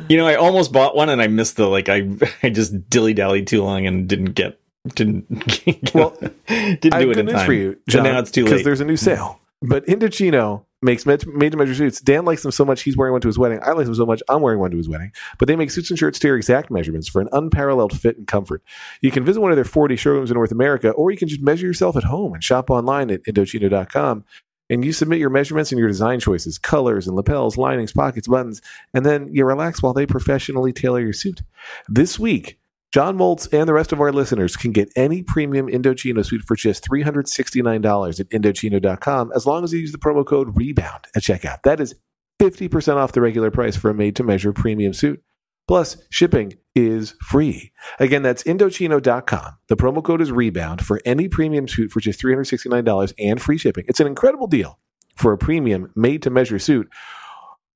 you 0.09 0.17
know, 0.17 0.27
I 0.27 0.35
almost 0.35 0.71
bought 0.71 0.95
one 0.95 1.09
and 1.09 1.19
I 1.19 1.27
missed 1.27 1.57
the 1.57 1.67
like. 1.67 1.89
I 1.89 2.07
I 2.43 2.49
just 2.49 2.89
dilly 2.89 3.15
dallied 3.15 3.47
too 3.47 3.63
long 3.63 3.87
and 3.87 4.07
didn't 4.07 4.33
get 4.33 4.59
didn't 4.93 5.25
well 5.93 6.15
didn't 6.47 6.99
do 6.99 7.11
it 7.11 7.17
in 7.17 7.27
time 7.27 7.45
for 7.45 7.53
you. 7.53 7.79
John, 7.89 8.03
now 8.03 8.19
it's 8.19 8.31
too 8.31 8.43
late 8.43 8.51
because 8.51 8.63
there's 8.63 8.81
a 8.81 8.85
new 8.85 8.97
sale. 8.97 9.39
But 9.63 9.85
Indochino 9.87 10.63
makes 10.81 11.05
made 11.05 11.21
to 11.21 11.57
measure 11.57 11.73
suits. 11.73 11.99
Dan 11.99 12.25
likes 12.25 12.43
them 12.43 12.51
so 12.51 12.63
much 12.63 12.83
he's 12.83 12.95
wearing 12.95 13.13
one 13.13 13.21
to 13.21 13.27
his 13.27 13.39
wedding. 13.39 13.59
I 13.63 13.71
like 13.71 13.85
them 13.85 13.95
so 13.95 14.05
much 14.05 14.21
I'm 14.29 14.41
wearing 14.41 14.59
one 14.59 14.71
to 14.71 14.77
his 14.77 14.87
wedding. 14.87 15.11
But 15.39 15.47
they 15.47 15.55
make 15.55 15.71
suits 15.71 15.89
and 15.89 15.97
shirts 15.97 16.19
to 16.19 16.27
your 16.27 16.37
exact 16.37 16.69
measurements 16.69 17.07
for 17.07 17.21
an 17.21 17.29
unparalleled 17.31 17.99
fit 17.99 18.17
and 18.17 18.27
comfort. 18.27 18.61
You 19.01 19.11
can 19.11 19.25
visit 19.25 19.41
one 19.41 19.51
of 19.51 19.57
their 19.57 19.65
40 19.65 19.95
showrooms 19.95 20.29
in 20.29 20.35
North 20.35 20.51
America, 20.51 20.91
or 20.91 21.11
you 21.11 21.17
can 21.17 21.27
just 21.27 21.41
measure 21.41 21.65
yourself 21.65 21.95
at 21.95 22.03
home 22.03 22.33
and 22.33 22.43
shop 22.43 22.69
online 22.69 23.09
at 23.09 23.23
Indochino.com. 23.23 24.23
And 24.69 24.83
you 24.83 24.91
submit 24.91 25.19
your 25.19 25.29
measurements 25.29 25.71
and 25.71 25.79
your 25.79 25.87
design 25.87 26.19
choices, 26.19 26.57
colors 26.57 27.07
and 27.07 27.15
lapels, 27.15 27.57
linings, 27.57 27.93
pockets, 27.93 28.27
buttons, 28.27 28.61
and 28.93 29.05
then 29.05 29.33
you 29.33 29.45
relax 29.45 29.81
while 29.81 29.93
they 29.93 30.05
professionally 30.05 30.73
tailor 30.73 30.99
your 30.99 31.13
suit. 31.13 31.41
This 31.87 32.19
week, 32.19 32.59
John 32.93 33.17
Moltz 33.17 33.51
and 33.51 33.67
the 33.67 33.73
rest 33.73 33.91
of 33.91 33.99
our 33.99 34.13
listeners 34.13 34.55
can 34.55 34.71
get 34.71 34.89
any 34.95 35.21
premium 35.21 35.67
Indochino 35.67 36.25
suite 36.25 36.43
for 36.43 36.55
just 36.55 36.87
$369 36.87 38.19
at 38.19 38.29
Indochino.com 38.29 39.31
as 39.35 39.45
long 39.45 39.63
as 39.63 39.73
you 39.73 39.79
use 39.79 39.91
the 39.91 39.97
promo 39.97 40.25
code 40.25 40.55
REBOUND 40.55 41.05
at 41.15 41.21
checkout. 41.21 41.61
That 41.63 41.81
is 41.81 41.95
50% 42.39 42.95
off 42.95 43.11
the 43.11 43.21
regular 43.21 43.51
price 43.51 43.75
for 43.75 43.89
a 43.89 43.93
made 43.93 44.15
to 44.15 44.23
measure 44.23 44.53
premium 44.53 44.93
suit. 44.93 45.21
Plus, 45.67 45.97
shipping 46.09 46.53
is 46.75 47.13
free. 47.21 47.73
Again, 47.99 48.21
that's 48.21 48.43
Indochino.com. 48.43 49.57
The 49.67 49.75
promo 49.75 50.01
code 50.01 50.21
is 50.21 50.31
REBOUND 50.31 50.81
for 50.81 51.01
any 51.03 51.27
premium 51.27 51.67
suit 51.67 51.91
for 51.91 51.99
just 51.99 52.21
$369 52.21 53.13
and 53.19 53.41
free 53.41 53.57
shipping. 53.57 53.83
It's 53.89 53.99
an 53.99 54.07
incredible 54.07 54.47
deal 54.47 54.79
for 55.17 55.33
a 55.33 55.37
premium 55.37 55.91
made 55.95 56.21
to 56.21 56.29
measure 56.29 56.59
suit 56.59 56.89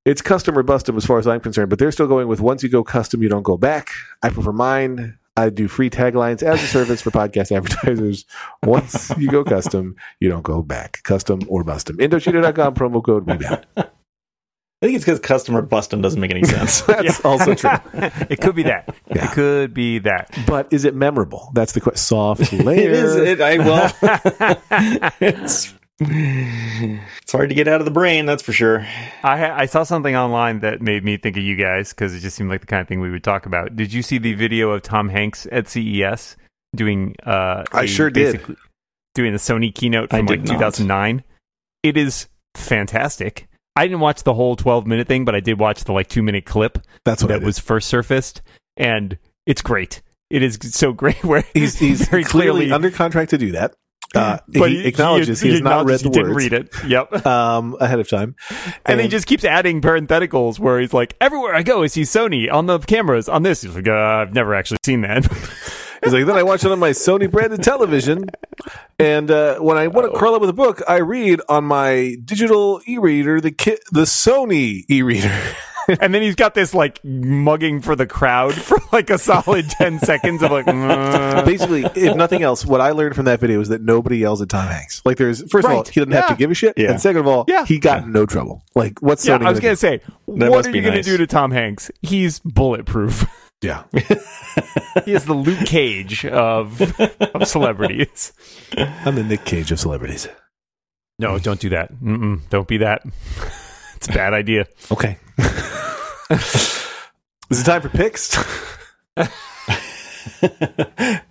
it's 0.04 0.22
custom 0.22 0.58
or 0.58 0.64
bustum 0.64 0.96
as 0.96 1.06
far 1.06 1.18
as 1.18 1.26
I'm 1.26 1.40
concerned, 1.40 1.70
but 1.70 1.78
they're 1.78 1.92
still 1.92 2.08
going 2.08 2.28
with 2.28 2.40
once 2.40 2.62
you 2.62 2.68
go 2.68 2.82
custom, 2.82 3.22
you 3.22 3.28
don't 3.28 3.42
go 3.42 3.56
back. 3.56 3.90
I 4.22 4.30
prefer 4.30 4.52
mine. 4.52 5.18
I 5.36 5.48
do 5.48 5.66
free 5.66 5.88
taglines 5.88 6.42
as 6.42 6.62
a 6.62 6.66
service 6.66 7.00
for 7.00 7.10
podcast 7.10 7.52
advertisers. 7.56 8.26
Once 8.62 9.10
you 9.16 9.30
go 9.30 9.44
custom, 9.44 9.96
you 10.20 10.28
don't 10.28 10.42
go 10.42 10.62
back. 10.62 11.02
Custom 11.04 11.40
or 11.48 11.64
bustum. 11.64 11.96
Indochino.com 11.96 12.74
promo 12.74 13.02
code 13.02 13.26
rebound. 13.26 13.66
I 13.76 14.86
think 14.86 14.96
it's 14.96 15.04
because 15.04 15.20
customer 15.20 15.62
bustum 15.62 16.02
doesn't 16.02 16.20
make 16.20 16.32
any 16.32 16.42
sense. 16.42 16.80
That's 16.82 17.20
yeah. 17.20 17.30
also 17.30 17.54
true. 17.54 17.70
it 18.28 18.40
could 18.40 18.56
be 18.56 18.64
that. 18.64 18.92
Yeah. 19.14 19.26
It 19.26 19.30
could 19.30 19.72
be 19.72 20.00
that. 20.00 20.36
But 20.44 20.72
is 20.72 20.84
it 20.84 20.96
memorable? 20.96 21.50
That's 21.54 21.70
the 21.70 21.80
question. 21.80 21.98
Soft 21.98 22.52
layer. 22.52 22.90
it 22.90 22.92
is. 22.92 23.14
It, 23.14 23.40
I 23.40 23.58
well. 23.58 23.92
it's 25.20 25.72
it's 27.22 27.32
hard 27.32 27.48
to 27.48 27.54
get 27.54 27.68
out 27.68 27.80
of 27.80 27.84
the 27.84 27.90
brain, 27.90 28.26
that's 28.26 28.42
for 28.42 28.52
sure. 28.52 28.86
I 29.22 29.62
I 29.62 29.66
saw 29.66 29.82
something 29.82 30.16
online 30.16 30.60
that 30.60 30.80
made 30.80 31.04
me 31.04 31.16
think 31.16 31.36
of 31.36 31.42
you 31.42 31.56
guys 31.56 31.90
because 31.90 32.14
it 32.14 32.20
just 32.20 32.36
seemed 32.36 32.50
like 32.50 32.60
the 32.60 32.66
kind 32.66 32.80
of 32.80 32.88
thing 32.88 33.00
we 33.00 33.10
would 33.10 33.24
talk 33.24 33.46
about. 33.46 33.76
Did 33.76 33.92
you 33.92 34.02
see 34.02 34.18
the 34.18 34.34
video 34.34 34.70
of 34.70 34.82
Tom 34.82 35.08
Hanks 35.08 35.46
at 35.50 35.68
CES 35.68 36.36
doing? 36.74 37.14
Uh, 37.24 37.64
I 37.72 37.86
sure 37.86 38.10
did. 38.10 38.40
Doing 39.14 39.32
the 39.32 39.38
Sony 39.38 39.74
keynote 39.74 40.08
from 40.08 40.24
like 40.24 40.44
2009. 40.44 41.22
It 41.82 41.96
is 41.98 42.28
fantastic. 42.54 43.48
I 43.76 43.86
didn't 43.86 44.00
watch 44.00 44.22
the 44.22 44.34
whole 44.34 44.56
12 44.56 44.86
minute 44.86 45.08
thing, 45.08 45.24
but 45.24 45.34
I 45.34 45.40
did 45.40 45.58
watch 45.58 45.84
the 45.84 45.92
like 45.92 46.08
two 46.08 46.22
minute 46.22 46.44
clip. 46.44 46.78
That's 47.04 47.22
what 47.22 47.28
that 47.28 47.42
was 47.42 47.58
first 47.58 47.88
surfaced, 47.88 48.42
and 48.76 49.18
it's 49.46 49.62
great. 49.62 50.02
It 50.30 50.42
is 50.42 50.58
so 50.62 50.92
great. 50.94 51.22
Where 51.24 51.44
he's 51.54 51.78
he's 51.78 52.08
very 52.08 52.24
clearly, 52.24 52.60
clearly 52.66 52.72
under 52.72 52.90
contract 52.90 53.30
to 53.30 53.38
do 53.38 53.52
that. 53.52 53.74
Uh, 54.14 54.38
but 54.48 54.70
he, 54.70 54.82
he 54.82 54.88
acknowledges 54.88 55.40
he, 55.40 55.48
he, 55.48 55.52
he 55.54 55.60
has 55.60 55.62
not 55.62 55.86
read 55.86 56.00
the 56.00 56.02
he 56.02 56.08
words. 56.08 56.16
Didn't 56.16 56.34
read 56.34 56.52
it. 56.52 56.70
Yep. 56.86 57.26
Um, 57.32 57.76
ahead 57.80 57.98
of 57.98 58.08
time, 58.08 58.34
and, 58.50 58.70
and, 58.84 59.00
he 59.00 59.08
just 59.08 59.26
keeps 59.26 59.44
adding 59.44 59.80
parentheticals 59.80 60.58
where 60.58 60.80
he's 60.80 60.92
like, 60.92 61.14
"Everywhere 61.20 61.54
I 61.54 61.62
go, 61.62 61.82
I 61.82 61.86
see 61.86 62.02
Sony 62.02 62.52
on 62.52 62.66
the 62.66 62.78
cameras 62.80 63.28
on 63.28 63.42
this." 63.42 63.62
He's 63.62 63.74
like, 63.74 63.88
uh, 63.88 63.92
"I've 63.92 64.34
never 64.34 64.54
actually 64.54 64.78
seen 64.84 65.00
that." 65.02 65.24
he's 66.04 66.12
like, 66.12 66.26
"Then 66.26 66.36
I 66.36 66.42
watch 66.42 66.64
it 66.64 66.72
on 66.72 66.78
my 66.78 66.90
Sony 66.90 67.30
branded 67.30 67.62
television, 67.62 68.26
and 68.98 69.30
uh, 69.30 69.58
when 69.60 69.78
I 69.78 69.86
want 69.86 70.12
to 70.12 70.18
curl 70.18 70.34
up 70.34 70.40
with 70.40 70.50
a 70.50 70.54
book, 70.54 70.82
I 70.86 70.96
read 70.98 71.40
on 71.48 71.64
my 71.64 72.16
digital 72.24 72.80
e-reader, 72.86 73.40
the 73.40 73.52
ki- 73.52 73.78
the 73.92 74.02
Sony 74.02 74.84
e-reader." 74.90 75.40
and 76.00 76.14
then 76.14 76.22
he's 76.22 76.34
got 76.34 76.54
this 76.54 76.74
like 76.74 77.02
mugging 77.04 77.80
for 77.80 77.96
the 77.96 78.06
crowd 78.06 78.54
for 78.54 78.78
like 78.92 79.10
a 79.10 79.18
solid 79.18 79.68
10 79.70 79.98
seconds 80.00 80.42
of 80.42 80.50
like 80.50 80.66
uh. 80.68 81.44
basically 81.44 81.84
if 81.94 82.16
nothing 82.16 82.42
else 82.42 82.64
what 82.64 82.80
i 82.80 82.90
learned 82.90 83.14
from 83.14 83.24
that 83.24 83.40
video 83.40 83.60
is 83.60 83.68
that 83.68 83.82
nobody 83.82 84.18
yells 84.18 84.40
at 84.40 84.48
tom 84.48 84.68
hanks. 84.68 85.02
Like 85.04 85.16
there's 85.16 85.40
first 85.50 85.66
right. 85.66 85.72
of 85.72 85.78
all 85.78 85.84
he 85.84 86.00
doesn't 86.00 86.12
yeah. 86.12 86.20
have 86.20 86.28
to 86.28 86.36
give 86.36 86.50
a 86.50 86.54
shit. 86.54 86.74
Yeah. 86.76 86.92
and 86.92 87.00
second 87.00 87.20
of 87.20 87.26
all 87.26 87.44
yeah. 87.48 87.64
he 87.64 87.78
got 87.78 88.08
no 88.08 88.26
trouble. 88.26 88.62
Like 88.74 89.00
what's 89.00 89.26
yeah, 89.26 89.36
i 89.36 89.50
was 89.50 89.60
gonna, 89.60 89.76
say 89.76 89.98
that 89.98 90.50
what 90.50 90.66
are 90.66 90.70
you 90.70 90.82
nice. 90.82 90.90
gonna 90.90 91.02
do 91.02 91.16
to 91.18 91.26
tom 91.26 91.50
hanks? 91.50 91.90
He's 92.00 92.40
bulletproof. 92.40 93.26
Yeah. 93.62 93.84
He 95.04 95.12
is 95.14 95.24
the 95.24 95.34
luke 95.34 95.66
cage 95.66 96.26
of 96.26 96.82
of 97.00 97.46
celebrities. 97.46 98.32
I'm 98.76 99.14
the 99.14 99.22
nick 99.22 99.44
cage 99.44 99.70
of 99.70 99.78
celebrities. 99.78 100.28
No 101.20 101.38
don't 101.38 101.60
do 101.60 101.68
that. 101.68 101.92
Mm-mm, 101.94 102.40
don't 102.50 102.66
be 102.66 102.78
that. 102.78 103.02
It's 103.94 104.08
a 104.08 104.12
bad 104.12 104.34
idea. 104.34 104.66
Okay 104.90 105.16
is 106.30 107.60
it 107.60 107.64
time 107.64 107.82
for 107.82 107.88
picks? 107.88 108.36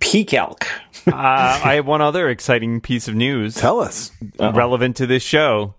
Peak-Elk. 0.00 0.66
uh, 1.06 1.12
I 1.14 1.74
have 1.74 1.86
one 1.86 2.00
other 2.00 2.28
exciting 2.28 2.80
piece 2.80 3.08
of 3.08 3.14
news. 3.14 3.54
Tell 3.54 3.80
us. 3.80 4.10
Uh-oh. 4.38 4.52
Relevant 4.52 4.96
to 4.96 5.06
this 5.06 5.22
show. 5.22 5.74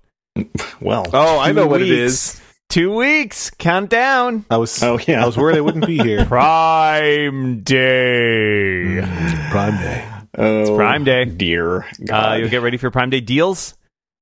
Well, 0.81 1.07
oh, 1.13 1.39
I 1.39 1.51
know 1.51 1.67
what 1.67 1.81
it 1.81 1.91
is. 1.91 2.41
Two 2.69 2.95
weeks. 2.95 3.51
Count 3.51 3.89
down. 3.91 4.45
I 4.49 4.57
was. 4.57 4.81
Oh 4.81 4.97
yeah. 5.07 5.21
I 5.21 5.27
was 5.27 5.37
worried 5.37 5.57
I 5.57 5.61
wouldn't 5.61 5.85
be 5.85 5.99
here. 5.99 6.25
Prime 6.27 7.61
Day. 7.61 8.99
Mm, 8.99 9.49
Prime 9.51 9.77
Day. 9.77 10.09
Oh, 10.35 10.61
it's 10.61 10.69
Prime 10.71 11.03
Day. 11.03 11.25
Dear 11.25 11.85
uh, 12.11 12.35
you'll 12.39 12.49
get 12.49 12.63
ready 12.63 12.77
for 12.77 12.89
Prime 12.89 13.11
Day 13.11 13.19
deals. 13.19 13.75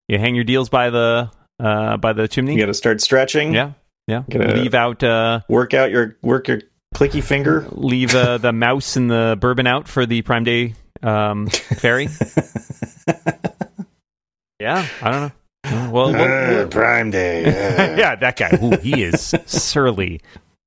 You 0.10 0.20
hang 0.20 0.36
your 0.36 0.44
deals 0.44 0.68
by 0.68 0.90
the 0.90 1.32
uh, 1.62 1.96
by 1.96 2.12
the 2.12 2.28
chimney. 2.28 2.56
You 2.56 2.60
got 2.60 2.66
to 2.66 2.74
start 2.74 3.00
stretching. 3.00 3.54
Yeah. 3.54 3.72
Yeah, 4.08 4.24
leave 4.30 4.74
out 4.74 5.04
uh, 5.04 5.42
work 5.48 5.74
out 5.74 5.92
your 5.92 6.18
work 6.22 6.48
your 6.48 6.62
clicky 6.94 7.24
finger. 7.24 7.68
Leave 7.72 8.14
uh, 8.16 8.38
the 8.38 8.52
mouse 8.52 8.96
and 8.96 9.10
the 9.10 9.38
bourbon 9.40 9.68
out 9.68 9.88
for 9.88 10.06
the 10.06 10.22
Prime 10.22 10.44
Day 10.44 10.76
um, 11.04 11.48
fairy. 11.48 12.10
yeah, 14.60 14.86
I 15.02 15.12
don't 15.12 15.22
know. 15.22 15.32
Well, 15.92 16.16
uh, 16.16 16.68
Prime 16.68 17.12
Day. 17.12 17.44
yeah, 17.98 18.16
that 18.16 18.38
guy. 18.38 18.58
Ooh, 18.62 18.78
he 18.78 19.04
is 19.04 19.36
surly. 19.46 20.22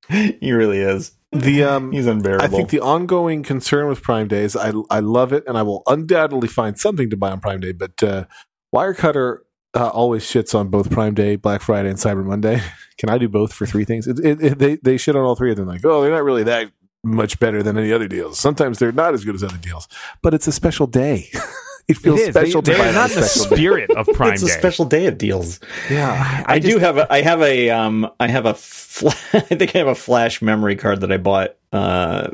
He 0.09 0.51
really 0.51 0.79
is. 0.79 1.11
The 1.31 1.63
um, 1.63 1.91
he's 1.91 2.07
unbearable. 2.07 2.45
I 2.45 2.47
think 2.47 2.69
the 2.69 2.79
ongoing 2.79 3.43
concern 3.43 3.87
with 3.87 4.01
Prime 4.01 4.27
Day 4.27 4.43
is 4.43 4.55
I 4.55 4.71
I 4.89 4.99
love 4.99 5.33
it, 5.33 5.43
and 5.47 5.57
I 5.57 5.63
will 5.63 5.83
undoubtedly 5.87 6.47
find 6.47 6.79
something 6.79 7.09
to 7.09 7.17
buy 7.17 7.31
on 7.31 7.41
Prime 7.41 7.59
Day. 7.59 7.73
But 7.73 8.01
uh, 8.01 8.25
Wirecutter 8.73 9.39
uh, 9.75 9.89
always 9.89 10.23
shits 10.25 10.55
on 10.55 10.69
both 10.69 10.89
Prime 10.89 11.13
Day, 11.13 11.35
Black 11.35 11.61
Friday, 11.61 11.89
and 11.89 11.97
Cyber 11.97 12.23
Monday. 12.25 12.61
Can 12.97 13.09
I 13.09 13.17
do 13.17 13.27
both 13.27 13.53
for 13.53 13.65
three 13.65 13.83
things? 13.85 14.07
It, 14.07 14.19
it, 14.19 14.41
it, 14.41 14.59
they 14.59 14.75
they 14.77 14.97
shit 14.97 15.15
on 15.15 15.23
all 15.23 15.35
three 15.35 15.51
of 15.51 15.57
them. 15.57 15.67
Like, 15.67 15.83
oh, 15.83 16.01
they're 16.01 16.11
not 16.11 16.23
really 16.23 16.43
that 16.43 16.71
much 17.03 17.39
better 17.39 17.61
than 17.61 17.77
any 17.77 17.91
other 17.91 18.07
deals. 18.07 18.39
Sometimes 18.39 18.79
they're 18.79 18.91
not 18.91 19.13
as 19.13 19.23
good 19.25 19.35
as 19.35 19.43
other 19.43 19.57
deals, 19.57 19.87
but 20.21 20.33
it's 20.33 20.47
a 20.47 20.51
special 20.51 20.87
day. 20.87 21.29
it 21.87 21.97
feels 21.97 22.19
It 22.19 22.33
special 22.33 22.61
they, 22.61 22.73
they're 22.73 22.93
not 22.93 23.11
on 23.11 23.11
in 23.11 23.17
a 23.17 23.21
the 23.21 23.27
spirit 23.27 23.91
of 23.91 24.07
Prime 24.13 24.33
it's 24.33 24.41
a 24.43 24.47
special 24.49 24.85
day 24.85 25.05
of 25.07 25.17
deals. 25.17 25.59
Yeah. 25.89 26.43
I, 26.47 26.57
do 26.59 26.69
just- 26.71 26.81
have 26.81 26.97
a 26.97 27.11
I 27.13 27.21
have 27.21 27.41
a 27.41 27.69
um 27.69 28.09
I 28.19 28.27
have 28.27 28.45
a 28.45 28.53
fla- 28.55 29.13
I 29.33 29.39
think 29.41 29.75
I 29.75 29.79
have 29.79 29.87
a 29.87 29.93
flash 29.95 30.41
memory 30.41 30.75
card 30.77 31.01
that 31.01 31.11
I 31.11 31.17
bought 31.17 31.55
uh 31.71 32.29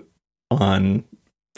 on 0.49 1.04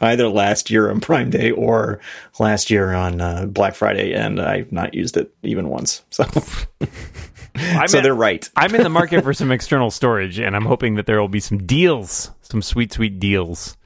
either 0.02 0.28
last 0.28 0.70
year 0.70 0.90
on 0.90 1.00
Prime 1.00 1.30
Day 1.30 1.52
or 1.52 2.00
last 2.40 2.70
year 2.70 2.94
on 2.94 3.22
uh, 3.22 3.46
Black 3.46 3.76
Friday 3.76 4.14
and 4.14 4.40
I've 4.42 4.72
not 4.72 4.94
used 4.94 5.18
it 5.18 5.34
even 5.44 5.70
once. 5.70 6.04
So 6.10 6.24
so 7.88 7.98
in- 7.98 8.04
they're 8.04 8.14
right. 8.16 8.50
I'm 8.56 8.74
in 8.76 8.84
the 8.84 8.90
market 8.90 9.24
for 9.24 9.34
some 9.34 9.52
external 9.52 9.92
storage, 9.92 10.40
and 10.40 10.56
I'm 10.56 10.66
hoping 10.66 10.96
that 10.96 11.06
there 11.06 11.20
will 11.22 11.28
be 11.28 11.40
some 11.40 11.60
deals, 11.60 12.32
some 12.42 12.62
sweet, 12.62 12.92
sweet 12.92 13.20
deals. 13.20 13.78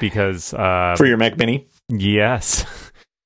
Because 0.00 0.52
uh, 0.54 0.94
For 0.98 1.06
your 1.06 1.16
Mac 1.16 1.36
Mini? 1.38 1.68
yes, 1.88 2.64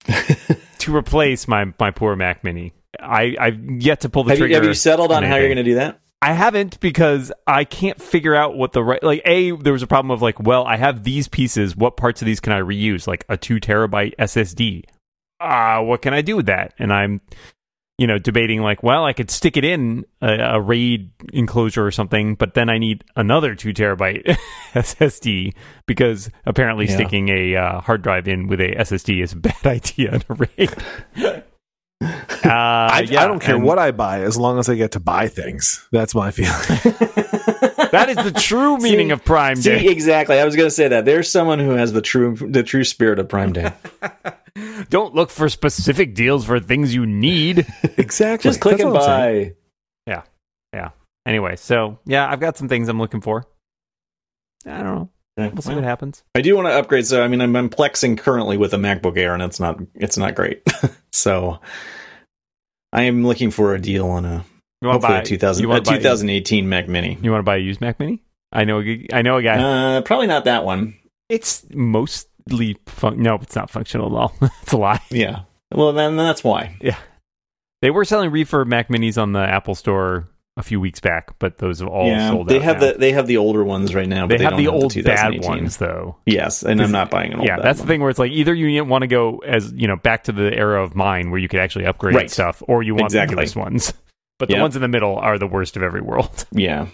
to 0.79 0.95
replace 0.95 1.49
my 1.49 1.67
my 1.81 1.91
poor 1.91 2.15
Mac 2.17 2.45
Mini, 2.45 2.73
I 3.01 3.35
I've 3.41 3.59
yet 3.83 4.01
to 4.01 4.09
pull 4.09 4.25
the 4.25 4.31
Have 4.31 4.39
you, 4.39 4.45
trigger. 4.45 4.55
have 4.57 4.65
you 4.65 4.75
settled 4.75 5.11
on 5.13 5.23
how 5.23 5.37
you're 5.37 5.49
going 5.49 5.57
to 5.57 5.63
do 5.65 5.75
that? 5.77 6.01
I 6.25 6.33
haven't 6.35 6.79
because 6.79 7.33
I 7.49 7.65
can't 7.65 8.01
figure 8.01 8.35
out 8.35 8.57
what 8.57 8.73
the 8.73 8.83
right 8.85 9.03
like. 9.03 9.23
A 9.25 9.51
there 9.51 9.73
was 9.73 9.83
a 9.83 9.89
problem 9.89 10.13
of 10.13 10.23
like, 10.23 10.39
well, 10.39 10.65
I 10.65 10.77
have 10.77 11.03
these 11.03 11.27
pieces. 11.27 11.77
What 11.77 11.97
parts 11.97 12.23
of 12.23 12.27
these 12.27 12.39
can 12.39 12.53
I 12.53 12.61
reuse? 12.61 13.09
Like 13.09 13.25
a 13.29 13.37
two 13.37 13.57
terabyte 13.57 14.15
SSD. 14.17 14.85
Ah, 15.41 15.83
what 15.83 16.01
can 16.01 16.15
I 16.15 16.23
do 16.23 16.37
with 16.37 16.47
that? 16.47 16.75
And 16.79 16.93
I'm, 16.93 17.21
you 17.99 18.07
know, 18.07 18.19
debating 18.19 18.63
like, 18.63 18.85
well, 18.85 19.05
I 19.05 19.13
could 19.13 19.33
stick 19.33 19.57
it 19.57 19.65
in 19.65 20.05
a, 20.21 20.33
a 20.33 20.61
RAID 20.61 21.11
enclosure 21.33 21.85
or 21.85 21.91
something, 21.91 22.37
but 22.37 22.55
then 22.55 22.71
I 22.71 22.79
need 22.79 23.03
another 23.17 23.57
two 23.57 23.73
terabyte 23.75 24.23
SSD 24.75 25.55
because 25.89 26.31
apparently 26.47 26.87
Yeah. 26.87 26.95
sticking 26.95 27.29
a 27.31 27.57
uh, 27.57 27.81
hard 27.81 28.03
drive 28.03 28.29
in 28.29 28.47
with 28.47 28.61
a 28.61 28.77
SSD 28.77 29.21
is 29.25 29.33
a 29.33 29.37
bad 29.37 29.57
idea 29.67 30.15
in 30.15 30.23
a 30.29 30.35
RAID. 30.35 31.45
Uh, 32.45 32.49
I, 32.51 33.07
yeah, 33.09 33.23
I 33.25 33.27
don't 33.27 33.41
care 33.41 33.55
and 33.57 33.65
what 33.65 33.79
I 33.79 33.91
buy 33.93 34.23
as 34.23 34.37
long 34.37 34.59
as 34.59 34.69
I 34.69 34.75
get 34.75 34.93
to 34.93 35.01
buy 35.01 35.29
things. 35.29 35.87
That's 35.93 36.15
my 36.15 36.31
feeling. 36.33 36.51
That 37.93 38.07
is 38.09 38.17
the 38.17 38.33
true 38.37 38.79
meaning 38.79 39.09
See- 39.09 39.13
of 39.13 39.25
Prime 39.25 39.57
See, 39.57 39.71
Day. 39.71 39.87
exactly. 39.87 40.39
I 40.41 40.45
was 40.45 40.57
going 40.57 40.67
to 40.67 40.75
say 40.75 40.89
that. 40.89 41.05
There's 41.05 41.31
someone 41.31 41.59
who 41.59 41.71
has 41.71 41.93
the 41.93 42.01
true 42.03 42.35
the 42.37 42.63
true 42.63 42.85
spirit 42.85 43.19
of 43.19 43.29
Prime 43.29 43.53
Day. 43.53 43.73
Don't 44.91 45.15
look 45.15 45.31
for 45.31 45.49
specific 45.49 46.15
deals 46.15 46.45
for 46.45 46.59
things 46.61 46.95
you 46.95 47.07
need. 47.07 47.67
exactly. 47.97 48.49
Just 48.51 48.61
click 48.61 48.79
That's 48.79 48.85
and 48.85 48.97
all 48.97 49.03
I'm 49.03 49.09
saying. 49.09 49.49
buy. 50.07 50.23
anyway, 51.25 51.57
so 51.57 51.99
yeah, 52.05 52.29
I've 52.29 52.41
got 52.41 52.57
some 52.57 52.69
things 52.69 52.89
I'm 52.89 52.99
looking 52.99 53.21
for. 53.21 53.45
I 54.67 54.79
don't 54.83 54.85
know. 54.85 55.11
Okay, 55.39 55.51
We'll 55.55 55.63
see 55.63 55.69
well, 55.71 55.77
what 55.77 55.85
happens. 55.85 56.23
I 56.35 56.41
do 56.43 56.55
want 56.57 56.67
to 56.69 56.73
upgrade. 56.73 57.07
So 57.07 57.23
I 57.23 57.29
mean, 57.29 57.41
I'm, 57.41 57.55
I'm 57.57 57.71
plexing 57.71 58.19
currently 58.19 58.57
with 58.59 58.75
a 58.75 58.77
MacBook 58.77 59.17
Air, 59.17 59.33
and 59.35 59.43
it's 59.43 59.59
not 59.61 59.79
it's 59.95 60.19
not 60.19 60.35
great. 60.35 60.63
so 61.13 61.59
I 62.93 63.03
am 63.03 63.27
looking 63.27 63.51
for 63.51 63.75
a 63.75 63.81
deal 63.81 64.07
on 64.09 64.25
a 64.25 64.45
You 64.83 64.91
hopefully 64.91 65.13
buy 65.15 65.21
a 65.21 65.25
2000 65.25 65.63
You 65.63 65.69
a 65.69 65.73
want 65.73 65.85
to 65.87 65.91
buy, 65.93 65.97
2018 65.99 66.69
Mac 66.69 66.89
Mini. 66.89 67.19
you 67.23 67.31
want 67.31 67.41
to 67.41 67.45
buy 67.45 67.57
a 67.57 67.61
used 67.61 67.81
Mac 67.81 67.99
Mini? 67.99 68.23
I 68.53 68.65
know. 68.65 68.81
a- 68.81 69.07
I 69.13 69.23
know 69.23 69.37
a 69.39 69.43
guy. 69.43 69.97
Uh, 69.97 70.01
probably 70.03 70.27
not 70.27 70.45
that 70.45 70.65
one. 70.65 70.95
it's 71.29 71.65
mostly 71.73 72.77
fun. 72.87 73.23
No, 73.23 73.37
it's 73.37 73.57
not 73.57 73.71
functional 73.71 74.07
at 74.15 74.21
all. 74.21 74.35
it's 74.63 74.73
a 74.73 74.77
lie. 74.77 75.01
Yeah. 75.11 75.41
Well, 75.75 75.93
then 75.93 76.17
that's 76.17 76.45
why. 76.45 76.77
Yeah. 76.83 76.99
They 77.81 77.91
were 77.91 78.05
selling 78.05 78.31
refurb 78.31 78.67
Mac 78.67 78.89
Minis 78.89 79.21
on 79.21 79.33
the 79.33 79.41
Apple 79.41 79.75
Store 79.75 80.29
a 80.59 80.63
few 80.63 80.79
weeks 80.81 81.01
back, 81.01 81.39
but 81.39 81.59
those 81.59 81.81
have 81.81 81.89
all 81.89 82.07
yeah, 82.09 82.31
sold 82.31 82.49
they 82.49 82.57
out 82.57 82.63
have 82.63 82.81
now. 82.81 82.93
the 82.93 82.99
they 82.99 83.13
have 83.13 83.27
the 83.27 83.39
older 83.39 83.65
ones 83.65 83.95
right 83.95 84.09
now. 84.09 84.27
They 84.27 84.35
But 84.35 84.39
they, 84.39 84.45
have 84.45 84.57
the 84.59 84.69
old 84.69 84.95
bad 85.05 85.43
ones 85.45 85.79
though. 85.79 86.17
Yes, 86.27 86.63
and 86.63 86.81
I'm 86.83 86.93
not 86.93 87.11
buying 87.11 87.33
an 87.33 87.39
old. 87.41 87.49
yeah, 87.49 87.57
that's 87.59 87.79
one. 87.79 87.87
the 87.87 87.93
thing 87.93 88.01
where 88.03 88.11
it's 88.11 88.19
like 88.19 88.33
either 88.33 88.53
you 88.55 88.85
want 88.85 89.03
to 89.03 89.09
go 89.09 89.39
as 89.47 89.73
you 89.73 89.89
know 89.89 89.97
back 89.97 90.25
to 90.25 90.33
the 90.33 90.53
era 90.55 90.83
of 90.85 90.95
mine 90.95 91.31
where 91.31 91.41
you 91.41 91.49
could 91.49 91.61
actually 91.61 91.87
upgrade 91.87 92.15
Right. 92.15 92.31
stuff, 92.31 92.63
or 92.69 92.83
you 92.83 92.95
want 92.95 93.07
Exactly. 93.07 93.35
the 93.35 93.41
newest 93.41 93.57
ones. 93.57 93.95
But 94.39 94.49
the 94.49 94.57
Yeah. 94.57 94.63
ones 94.63 94.75
in 94.77 94.83
the 94.83 94.89
middle 94.89 95.17
are 95.19 95.39
the 95.39 95.47
worst 95.47 95.77
of 95.77 95.83
every 95.85 96.01
world. 96.01 96.47
Yeah, 96.53 96.87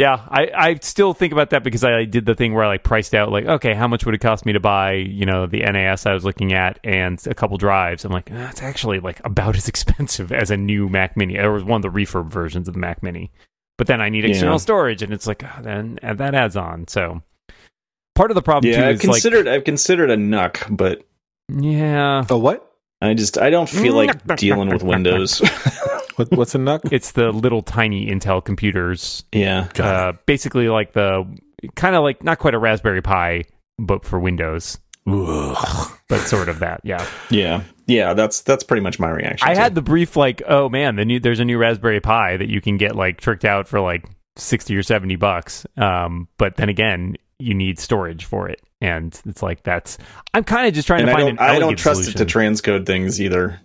yeah, 0.00 0.24
I, 0.30 0.50
I 0.56 0.78
still 0.80 1.12
think 1.12 1.34
about 1.34 1.50
that 1.50 1.62
because 1.62 1.84
I 1.84 2.06
did 2.06 2.24
the 2.24 2.34
thing 2.34 2.54
where 2.54 2.64
I 2.64 2.68
like 2.68 2.82
priced 2.82 3.14
out 3.14 3.30
like, 3.30 3.44
okay, 3.44 3.74
how 3.74 3.86
much 3.86 4.06
would 4.06 4.14
it 4.14 4.22
cost 4.22 4.46
me 4.46 4.54
to 4.54 4.60
buy, 4.60 4.92
you 4.92 5.26
know, 5.26 5.44
the 5.46 5.58
NAS 5.58 6.06
I 6.06 6.14
was 6.14 6.24
looking 6.24 6.54
at 6.54 6.78
and 6.82 7.20
a 7.26 7.34
couple 7.34 7.58
drives. 7.58 8.06
I'm 8.06 8.10
like, 8.10 8.30
that's 8.30 8.62
actually 8.62 9.00
like 9.00 9.20
about 9.26 9.56
as 9.58 9.68
expensive 9.68 10.32
as 10.32 10.50
a 10.50 10.56
new 10.56 10.88
Mac 10.88 11.18
Mini. 11.18 11.34
It 11.34 11.46
was 11.48 11.64
one 11.64 11.84
of 11.84 11.92
the 11.92 12.00
refurb 12.00 12.30
versions 12.30 12.66
of 12.66 12.72
the 12.72 12.80
Mac 12.80 13.02
Mini. 13.02 13.30
But 13.76 13.88
then 13.88 14.00
I 14.00 14.08
need 14.08 14.24
external 14.24 14.54
Yeah. 14.54 14.58
storage, 14.58 15.02
and 15.02 15.12
it's 15.12 15.26
like, 15.26 15.44
ah, 15.44 15.60
then 15.62 15.98
and 16.00 16.16
that 16.16 16.34
adds 16.34 16.56
on. 16.56 16.88
So 16.88 17.20
part 18.14 18.30
of 18.30 18.36
the 18.36 18.42
problem 18.42 18.72
yeah. 18.72 18.80
too 18.80 18.86
I've 18.86 18.94
is 18.94 19.04
like, 19.04 19.12
considered 19.12 19.48
I've 19.48 19.64
considered 19.64 20.10
a 20.10 20.16
NUC, 20.16 20.74
but 20.74 21.06
yeah, 21.54 22.24
A 22.26 22.38
what? 22.38 22.66
I 23.02 23.12
just 23.12 23.36
I 23.36 23.50
don't 23.50 23.68
feel 23.68 23.94
like 24.02 24.36
dealing 24.36 24.70
with 24.70 24.82
Windows. 24.82 25.42
what? 26.28 26.38
What's 26.38 26.54
a 26.54 26.58
NUC? 26.58 26.92
it's 26.92 27.12
the 27.12 27.32
little 27.32 27.62
tiny 27.62 28.06
Intel 28.06 28.44
computers, 28.44 29.24
yeah, 29.32 29.68
uh, 29.78 30.12
basically 30.26 30.68
like 30.68 30.92
the 30.92 31.24
kind 31.74 31.96
of 31.96 32.02
like 32.02 32.22
not 32.22 32.38
quite 32.38 32.54
a 32.54 32.58
Raspberry 32.58 33.02
Pi, 33.02 33.44
but 33.78 34.04
for 34.04 34.18
Windows, 34.18 34.78
Ugh. 35.06 35.90
but 36.08 36.20
sort 36.20 36.48
of 36.48 36.60
that. 36.60 36.80
Yeah, 36.84 37.06
yeah, 37.30 37.62
yeah. 37.86 38.14
That's 38.14 38.40
that's 38.42 38.62
pretty 38.64 38.82
much 38.82 38.98
my 38.98 39.10
reaction. 39.10 39.48
I 39.48 39.54
to 39.54 39.60
had 39.60 39.72
it. 39.72 39.74
the 39.76 39.82
brief 39.82 40.16
like, 40.16 40.42
oh 40.48 40.68
man, 40.68 40.96
the 40.96 41.04
new 41.04 41.20
there's 41.20 41.40
a 41.40 41.44
new 41.44 41.58
Raspberry 41.58 42.00
Pi 42.00 42.36
that 42.36 42.48
you 42.48 42.60
can 42.60 42.76
get 42.76 42.94
like 42.96 43.20
tricked 43.20 43.44
out 43.44 43.68
for 43.68 43.80
like 43.80 44.04
sixty 44.36 44.76
or 44.76 44.82
seventy 44.82 45.16
bucks. 45.16 45.66
Um, 45.76 46.28
but 46.38 46.56
then 46.56 46.68
again, 46.68 47.16
you 47.38 47.54
need 47.54 47.78
storage 47.78 48.24
for 48.24 48.48
it, 48.48 48.60
and 48.80 49.18
it's 49.26 49.42
like 49.42 49.62
that's. 49.62 49.98
I'm 50.34 50.44
kind 50.44 50.66
of 50.68 50.74
just 50.74 50.86
trying 50.86 51.00
and 51.02 51.08
to 51.08 51.14
I 51.14 51.20
find 51.20 51.28
an 51.30 51.38
I 51.38 51.58
don't 51.58 51.76
trust 51.76 52.02
solution. 52.04 52.22
it 52.22 52.28
to 52.28 52.38
transcode 52.38 52.86
things 52.86 53.20
either. 53.20 53.60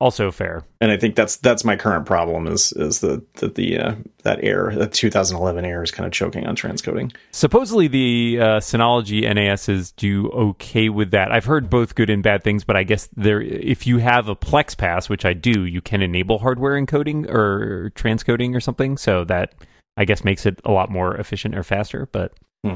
Also 0.00 0.30
fair. 0.30 0.64
And 0.80 0.90
I 0.92 0.96
think 0.96 1.16
that's 1.16 1.36
that's 1.36 1.64
my 1.64 1.76
current 1.76 2.06
problem 2.06 2.46
is 2.46 2.72
is 2.72 3.00
the 3.00 3.24
that 3.34 3.56
the 3.56 3.78
uh, 3.78 3.94
that 4.22 4.42
error 4.42 4.74
that 4.74 4.92
2011 4.92 5.64
error 5.64 5.82
is 5.82 5.90
kind 5.90 6.06
of 6.06 6.12
choking 6.12 6.46
on 6.46 6.54
transcoding. 6.54 7.14
Supposedly 7.32 7.88
the 7.88 8.38
uh, 8.40 8.44
Synology 8.60 9.22
NASs 9.22 9.92
do 9.92 10.28
okay 10.30 10.88
with 10.88 11.10
that. 11.10 11.32
I've 11.32 11.46
heard 11.46 11.68
both 11.68 11.94
good 11.94 12.10
and 12.10 12.22
bad 12.22 12.44
things, 12.44 12.64
but 12.64 12.76
I 12.76 12.84
guess 12.84 13.08
there, 13.16 13.40
if 13.40 13.86
you 13.86 13.98
have 13.98 14.28
a 14.28 14.36
Plex 14.36 14.76
Pass, 14.76 15.08
which 15.08 15.24
I 15.24 15.32
do, 15.32 15.64
you 15.64 15.80
can 15.80 16.02
enable 16.02 16.38
hardware 16.38 16.80
encoding 16.80 17.28
or 17.28 17.90
transcoding 17.94 18.54
or 18.54 18.60
something. 18.60 18.96
So 18.96 19.24
that 19.24 19.54
I 19.96 20.04
guess 20.04 20.22
makes 20.24 20.46
it 20.46 20.60
a 20.64 20.70
lot 20.70 20.90
more 20.90 21.16
efficient 21.16 21.56
or 21.56 21.62
faster. 21.62 22.08
But 22.12 22.32
Hmm. 22.64 22.74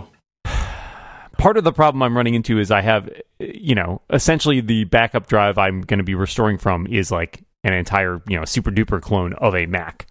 Part 1.42 1.56
of 1.56 1.64
the 1.64 1.72
problem 1.72 2.02
I'm 2.04 2.16
running 2.16 2.34
into 2.34 2.60
is 2.60 2.70
I 2.70 2.82
have, 2.82 3.10
you 3.40 3.74
know, 3.74 4.00
essentially 4.10 4.60
the 4.60 4.84
backup 4.84 5.26
drive 5.26 5.58
I'm 5.58 5.80
going 5.80 5.98
to 5.98 6.04
be 6.04 6.14
restoring 6.14 6.56
from 6.56 6.86
is 6.86 7.10
like 7.10 7.42
an 7.64 7.72
entire, 7.74 8.22
you 8.28 8.36
know, 8.36 8.42
SuperDuper 8.42 9.02
clone 9.02 9.32
of 9.34 9.56
a 9.56 9.66
Mac. 9.66 10.06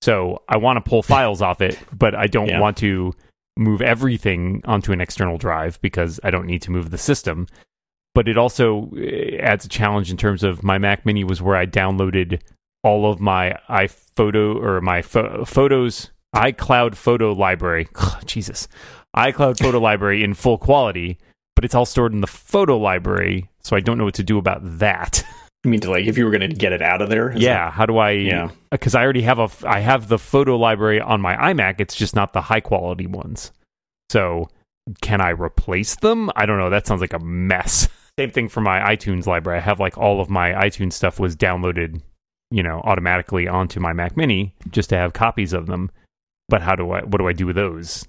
So 0.00 0.42
I 0.48 0.58
want 0.58 0.76
to 0.76 0.88
pull 0.88 1.02
files 1.14 1.42
off 1.42 1.60
it, 1.60 1.76
but 1.92 2.14
I 2.14 2.28
don't 2.28 2.48
Yeah. 2.48 2.60
want 2.60 2.76
to 2.76 3.12
move 3.56 3.82
everything 3.82 4.62
onto 4.64 4.92
an 4.92 5.00
external 5.00 5.38
drive 5.38 5.80
because 5.80 6.20
I 6.22 6.30
don't 6.30 6.46
need 6.46 6.62
to 6.62 6.70
move 6.70 6.90
the 6.90 6.98
system. 6.98 7.48
But 8.14 8.28
it 8.28 8.38
also 8.38 8.92
eh, 8.96 9.38
adds 9.40 9.64
a 9.64 9.68
challenge 9.68 10.12
in 10.12 10.16
terms 10.16 10.44
of 10.44 10.62
my 10.62 10.78
Mac 10.78 11.04
Mini 11.04 11.24
was 11.24 11.42
where 11.42 11.56
I 11.56 11.66
downloaded 11.66 12.40
all 12.84 13.10
of 13.10 13.18
my 13.18 13.58
iPhoto 13.68 14.54
or 14.54 14.80
my 14.80 15.02
pho- 15.02 15.44
photos 15.44 16.10
iCloud 16.34 16.94
photo 16.94 17.32
library. 17.32 17.88
Jesus, 18.24 18.68
iCloud 19.16 19.58
photo 19.60 19.78
library 19.78 20.22
in 20.22 20.34
full 20.34 20.58
quality, 20.58 21.18
but 21.54 21.64
it's 21.64 21.74
all 21.74 21.86
stored 21.86 22.12
in 22.12 22.20
the 22.20 22.26
photo 22.26 22.76
library, 22.78 23.48
so 23.62 23.76
I 23.76 23.80
don't 23.80 23.98
know 23.98 24.04
what 24.04 24.14
to 24.14 24.24
do 24.24 24.38
about 24.38 24.60
that. 24.78 25.24
You 25.64 25.70
mean 25.70 25.80
to 25.80 25.90
like 25.90 26.06
if 26.06 26.16
you 26.16 26.24
were 26.24 26.30
going 26.30 26.48
to 26.48 26.54
get 26.54 26.72
it 26.72 26.80
out 26.80 27.02
of 27.02 27.08
there? 27.08 27.36
yeah, 27.36 27.72
how 27.72 27.86
do 27.86 27.96
I? 27.96 28.12
Yeah. 28.12 28.50
because 28.70 28.94
I 28.94 29.02
already 29.02 29.22
have 29.22 29.40
a 29.40 29.48
I 29.66 29.80
have 29.80 30.06
the 30.06 30.18
photo 30.18 30.56
library 30.56 31.00
on 31.00 31.20
my 31.20 31.34
iMac. 31.34 31.80
It's 31.80 31.96
just 31.96 32.14
not 32.14 32.32
the 32.32 32.40
high 32.40 32.60
quality 32.60 33.08
ones. 33.08 33.50
So 34.08 34.48
can 35.00 35.20
I 35.20 35.30
replace 35.30 35.96
them? 35.96 36.30
I 36.36 36.46
don't 36.46 36.58
know. 36.58 36.70
That 36.70 36.86
sounds 36.86 37.00
like 37.00 37.14
a 37.14 37.18
mess. 37.18 37.88
Same 38.18 38.30
thing 38.30 38.48
for 38.48 38.60
my 38.60 38.78
iTunes 38.94 39.26
library. 39.26 39.58
I 39.58 39.62
have 39.62 39.80
like 39.80 39.98
all 39.98 40.20
of 40.20 40.30
my 40.30 40.52
iTunes 40.52 40.92
stuff 40.92 41.18
was 41.18 41.34
downloaded, 41.34 42.00
you 42.52 42.62
know, 42.62 42.80
automatically 42.84 43.48
onto 43.48 43.80
my 43.80 43.92
Mac 43.92 44.16
Mini 44.16 44.54
just 44.70 44.90
to 44.90 44.96
have 44.96 45.14
copies 45.14 45.52
of 45.52 45.66
them. 45.66 45.90
But 46.48 46.62
how 46.62 46.76
do 46.76 46.88
I? 46.92 47.00
What 47.02 47.18
do 47.18 47.26
I 47.26 47.32
do 47.32 47.46
with 47.46 47.56
those? 47.56 48.06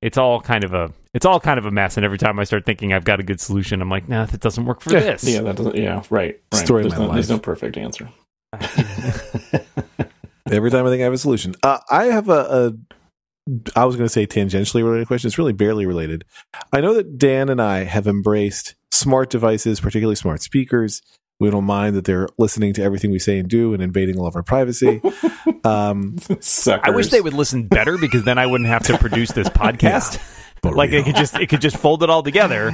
It's 0.00 0.16
all 0.16 0.40
kind 0.40 0.64
of 0.64 0.72
a 0.72 0.92
it's 1.14 1.26
all 1.26 1.40
kind 1.40 1.58
of 1.58 1.66
a 1.66 1.70
mess. 1.70 1.96
And 1.96 2.04
every 2.04 2.18
time 2.18 2.38
I 2.38 2.44
start 2.44 2.64
thinking 2.64 2.92
I've 2.92 3.04
got 3.04 3.18
a 3.18 3.22
good 3.22 3.40
solution, 3.40 3.82
I'm 3.82 3.90
like, 3.90 4.08
nah, 4.08 4.26
that 4.26 4.40
doesn't 4.40 4.64
work 4.64 4.80
for 4.80 4.92
Yeah, 4.92 5.00
this. 5.00 5.24
Yeah, 5.24 5.40
that 5.42 5.56
doesn't. 5.56 5.74
Yeah, 5.76 6.02
right. 6.10 6.40
right. 6.52 6.64
Story 6.64 6.84
of 6.84 6.90
there's, 6.90 7.00
my 7.00 7.06
no, 7.06 7.12
there's 7.14 7.30
no 7.30 7.38
perfect 7.38 7.76
answer. 7.76 8.08
Every 10.50 10.70
time 10.70 10.86
I 10.86 10.90
think 10.90 11.00
I 11.00 11.04
have 11.04 11.12
a 11.12 11.18
solution, 11.18 11.54
uh, 11.62 11.78
I 11.90 12.04
have 12.06 12.28
a, 12.28 12.32
a. 12.32 12.72
I 13.74 13.84
was 13.86 13.96
going 13.96 14.06
to 14.06 14.12
say 14.12 14.26
tangentially 14.26 14.84
related 14.84 15.06
question. 15.06 15.26
It's 15.28 15.38
really 15.38 15.52
barely 15.52 15.86
related. 15.86 16.24
I 16.72 16.80
know 16.80 16.94
that 16.94 17.18
Dan 17.18 17.48
and 17.48 17.60
I 17.60 17.84
have 17.84 18.06
embraced 18.06 18.74
smart 18.92 19.30
devices, 19.30 19.80
particularly 19.80 20.16
smart 20.16 20.42
speakers. 20.42 21.02
We 21.40 21.50
don't 21.50 21.64
mind 21.64 21.94
that 21.94 22.04
they're 22.04 22.28
listening 22.36 22.72
to 22.74 22.82
everything 22.82 23.10
we 23.10 23.18
say 23.20 23.38
and 23.38 23.48
do 23.48 23.72
and 23.72 23.82
invading 23.82 24.18
all 24.18 24.26
of 24.26 24.36
our 24.36 24.42
privacy. 24.42 25.00
Um, 25.64 26.18
Suckers. 26.40 26.80
I 26.84 26.94
wish 26.94 27.08
they 27.08 27.20
would 27.20 27.34
listen 27.34 27.66
better 27.66 27.98
because 27.98 28.22
then 28.24 28.38
I 28.38 28.46
wouldn't 28.46 28.68
have 28.68 28.84
to 28.84 28.96
produce 28.96 29.32
this 29.32 29.48
podcast. 29.48 30.18
like 30.62 30.92
it 30.92 31.04
could 31.04 31.16
just 31.16 31.34
it 31.34 31.48
could 31.48 31.60
just 31.60 31.76
fold 31.76 32.02
it 32.02 32.08
all 32.08 32.22
together. 32.22 32.72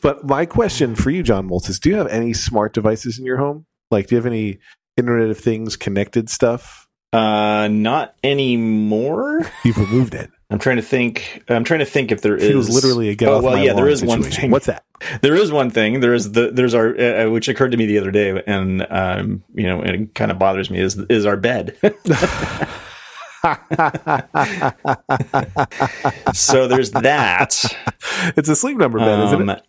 But 0.00 0.24
my 0.24 0.46
question 0.46 0.96
for 0.96 1.10
you, 1.10 1.22
John 1.22 1.48
Moltz, 1.48 1.68
is: 1.68 1.78
Do 1.78 1.90
you 1.90 1.96
have 1.96 2.08
any 2.08 2.32
smart 2.32 2.72
devices 2.72 3.18
in 3.18 3.24
your 3.24 3.36
home? 3.36 3.66
Like, 3.90 4.08
do 4.08 4.14
you 4.14 4.16
have 4.16 4.26
any 4.26 4.58
Internet 4.96 5.30
of 5.30 5.38
Things 5.38 5.76
connected 5.76 6.28
stuff? 6.28 6.88
Uh, 7.12 7.68
not 7.68 8.14
anymore. 8.24 9.48
You've 9.64 9.78
removed 9.78 10.14
it. 10.14 10.30
I'm 10.48 10.60
trying 10.60 10.76
to 10.76 10.82
think. 10.82 11.42
I'm 11.48 11.64
trying 11.64 11.80
to 11.80 11.86
think 11.86 12.12
if 12.12 12.20
there 12.20 12.38
She 12.38 12.50
is. 12.50 12.54
was 12.54 12.70
literally 12.70 13.08
a 13.08 13.16
get 13.16 13.28
Oh, 13.28 13.40
well, 13.40 13.58
yeah, 13.58 13.72
there 13.72 13.88
is 13.88 14.02
is 14.02 14.08
one 14.08 14.22
thing. 14.22 14.52
What's 14.52 14.66
that? 14.66 14.84
There 15.20 15.34
is 15.34 15.50
one 15.50 15.70
thing. 15.70 15.98
There 16.00 16.14
is 16.14 16.32
the 16.32 16.50
there's 16.52 16.72
our 16.72 16.96
uh, 16.98 17.28
which 17.30 17.48
occurred 17.48 17.72
to 17.72 17.76
me 17.76 17.86
the 17.86 17.98
other 17.98 18.12
day, 18.12 18.40
and 18.46 18.86
um, 18.88 19.42
you 19.54 19.66
know, 19.66 19.80
and 19.80 20.02
it 20.02 20.14
kind 20.14 20.30
of 20.30 20.38
bothers 20.38 20.70
me 20.70 20.78
is 20.80 20.96
is 21.10 21.26
our 21.26 21.36
bed. 21.36 21.76
so 26.32 26.68
there's 26.68 26.90
that. 26.92 27.64
it's 28.36 28.48
a 28.48 28.56
sleep 28.56 28.76
number 28.76 28.98
bed, 28.98 29.24
isn't 29.24 29.48
it? 29.50 29.62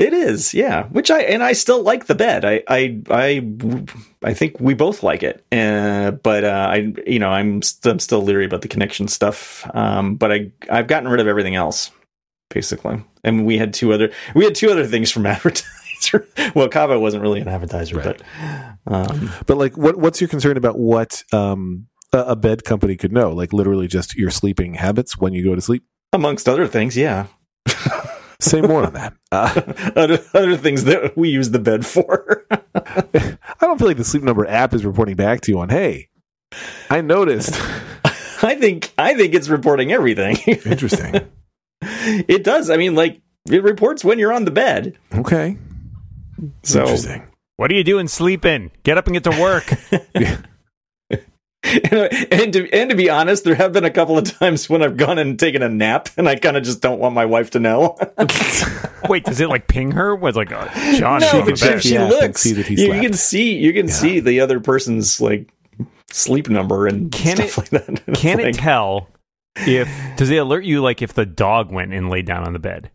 It 0.00 0.14
is, 0.14 0.54
yeah. 0.54 0.84
Which 0.86 1.10
I 1.10 1.20
and 1.20 1.42
I 1.42 1.52
still 1.52 1.82
like 1.82 2.06
the 2.06 2.14
bed. 2.14 2.44
I 2.44 2.62
I 2.66 3.00
I, 3.10 3.50
I 4.24 4.32
think 4.34 4.58
we 4.58 4.72
both 4.74 5.02
like 5.02 5.22
it. 5.22 5.44
Uh, 5.52 6.10
but 6.12 6.42
uh, 6.42 6.68
I 6.72 6.94
you 7.06 7.18
know 7.18 7.28
I'm 7.30 7.60
st- 7.60 7.92
I'm 7.92 7.98
still 8.00 8.22
leery 8.22 8.46
about 8.46 8.62
the 8.62 8.68
connection 8.68 9.08
stuff. 9.08 9.68
Um, 9.74 10.14
but 10.16 10.32
I 10.32 10.52
I've 10.70 10.86
gotten 10.88 11.08
rid 11.10 11.20
of 11.20 11.26
everything 11.28 11.54
else 11.54 11.90
basically. 12.48 13.04
And 13.22 13.44
we 13.46 13.58
had 13.58 13.74
two 13.74 13.92
other 13.92 14.10
we 14.34 14.44
had 14.44 14.54
two 14.54 14.70
other 14.70 14.86
things 14.86 15.10
from 15.10 15.26
advertiser. 15.34 16.26
well, 16.54 16.68
Caavo 16.70 16.98
wasn't 16.98 17.22
really 17.22 17.40
an 17.40 17.48
advertiser, 17.48 17.96
Right. 17.96 18.20
but 18.86 18.92
um, 18.92 19.30
But 19.46 19.58
like, 19.58 19.76
what 19.76 19.96
what's 19.96 20.20
your 20.20 20.28
concern 20.28 20.56
about 20.56 20.78
what 20.78 21.22
um, 21.32 21.86
a, 22.14 22.18
a 22.20 22.36
bed 22.36 22.64
company 22.64 22.96
could 22.96 23.12
know? 23.12 23.32
Like, 23.32 23.52
literally, 23.52 23.86
just 23.86 24.16
your 24.16 24.30
sleeping 24.30 24.74
habits 24.74 25.18
when 25.18 25.34
you 25.34 25.44
go 25.44 25.54
to 25.54 25.60
sleep. 25.60 25.84
amongst 26.14 26.48
other 26.48 26.66
things, 26.66 26.96
yeah. 26.96 27.26
Say 28.40 28.60
more 28.60 28.84
on 28.84 28.92
that. 28.94 29.14
Uh, 29.32 29.92
other, 29.94 30.18
other 30.34 30.56
things 30.56 30.82
that 30.82 31.16
we 31.16 31.28
use 31.28 31.50
the 31.50 31.60
bed 31.60 31.86
for. 31.86 32.44
I 32.50 33.38
don't 33.60 33.78
feel 33.78 33.86
like 33.86 33.96
the 33.96 34.02
Sleep 34.02 34.24
Number 34.24 34.44
app 34.44 34.74
is 34.74 34.84
reporting 34.84 35.14
back 35.14 35.40
to 35.42 35.52
you 35.52 35.60
on, 35.60 35.68
hey, 35.68 36.08
I 36.90 37.00
noticed. 37.00 37.54
I 38.42 38.56
think 38.56 38.92
I 38.98 39.14
think 39.14 39.34
it's 39.34 39.48
reporting 39.48 39.92
everything. 39.92 40.36
Interesting. 40.64 41.28
it 41.80 42.42
does. 42.42 42.70
I 42.70 42.76
mean, 42.76 42.96
like 42.96 43.20
it 43.48 43.62
reports 43.62 44.04
when 44.04 44.18
you're 44.18 44.32
on 44.32 44.44
the 44.46 44.50
bed. 44.50 44.98
Okay. 45.14 45.56
So 46.64 46.80
Interesting. 46.80 47.28
What 47.56 47.70
are 47.70 47.74
you 47.74 47.84
doing 47.84 48.08
sleeping? 48.08 48.72
Get 48.82 48.98
up 48.98 49.06
and 49.06 49.14
get 49.14 49.24
to 49.30 49.40
work. 49.40 49.72
and 52.30 52.52
to 52.52 52.68
and 52.72 52.90
to 52.90 52.96
be 52.96 53.08
honest, 53.10 53.44
there 53.44 53.54
have 53.54 53.72
been 53.72 53.84
a 53.84 53.90
couple 53.90 54.18
of 54.18 54.24
times 54.38 54.68
when 54.68 54.82
I've 54.82 54.96
gone 54.96 55.18
and 55.18 55.38
taken 55.38 55.62
a 55.62 55.68
nap, 55.68 56.08
and 56.16 56.28
I 56.28 56.36
kind 56.36 56.56
of 56.56 56.62
just 56.62 56.80
don't 56.80 56.98
want 56.98 57.14
my 57.14 57.24
wife 57.26 57.50
to 57.52 57.60
know. 57.60 57.96
Wait, 59.08 59.24
does 59.24 59.40
it 59.40 59.48
like 59.48 59.66
ping 59.68 59.92
her? 59.92 60.14
Was 60.14 60.36
like, 60.36 60.52
uh, 60.52 60.68
John, 60.96 61.20
no, 61.20 61.44
but 61.44 61.58
she, 61.58 61.64
bed. 61.66 61.82
she 61.82 61.94
Yeah, 61.94 62.08
looks. 62.08 62.40
see 62.42 62.52
that 62.54 62.66
he 62.66 62.74
you, 62.86 62.92
you 62.94 63.00
can 63.00 63.12
see 63.12 63.56
you 63.56 63.72
can 63.72 63.88
see 63.88 64.20
the 64.20 64.40
other 64.40 64.60
person's 64.60 65.20
like 65.20 65.52
sleep 66.10 66.48
number 66.48 66.86
and 66.86 67.10
Can 67.12 67.36
stuff 67.36 67.58
it- 67.58 67.72
like 67.72 67.86
that. 67.86 68.02
It's 68.08 68.20
Can 68.20 68.40
it 68.40 68.54
tell 68.54 69.08
if 69.56 69.88
does 70.16 70.30
it 70.30 70.36
alert 70.36 70.64
you 70.64 70.80
like 70.82 71.02
if 71.02 71.14
the 71.14 71.26
dog 71.26 71.70
went 71.72 71.92
and 71.92 72.08
laid 72.10 72.26
down 72.26 72.44
on 72.46 72.52
the 72.52 72.58
bed? 72.58 72.90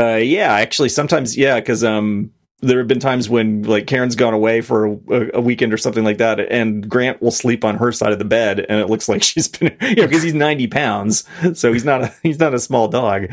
Uh, 0.00 0.16
yeah, 0.16 0.52
actually, 0.54 0.88
sometimes, 0.88 1.36
yeah, 1.36 1.60
because 1.60 1.84
um, 1.84 2.32
there 2.62 2.78
have 2.78 2.86
been 2.86 3.00
times 3.00 3.28
when 3.28 3.62
like 3.64 3.88
Karen's 3.88 4.14
gone 4.14 4.34
away 4.34 4.60
for 4.60 4.86
a, 4.86 5.30
a 5.34 5.40
weekend 5.40 5.72
or 5.72 5.76
something 5.76 6.04
like 6.04 6.18
that, 6.18 6.38
and 6.40 6.88
Grant 6.88 7.20
will 7.20 7.32
sleep 7.32 7.64
on 7.64 7.76
her 7.76 7.90
side 7.90 8.12
of 8.12 8.20
the 8.20 8.24
bed, 8.24 8.64
and 8.68 8.80
it 8.80 8.88
looks 8.88 9.08
like 9.08 9.22
she's 9.22 9.48
been, 9.48 9.76
you 9.80 9.96
know, 9.96 10.06
because 10.06 10.22
he's 10.22 10.34
ninety 10.34 10.68
pounds, 10.68 11.24
so 11.54 11.72
he's 11.72 11.84
not 11.84 12.02
a 12.02 12.14
he's 12.22 12.38
not 12.38 12.54
a 12.54 12.58
small 12.58 12.88
dog. 12.88 13.26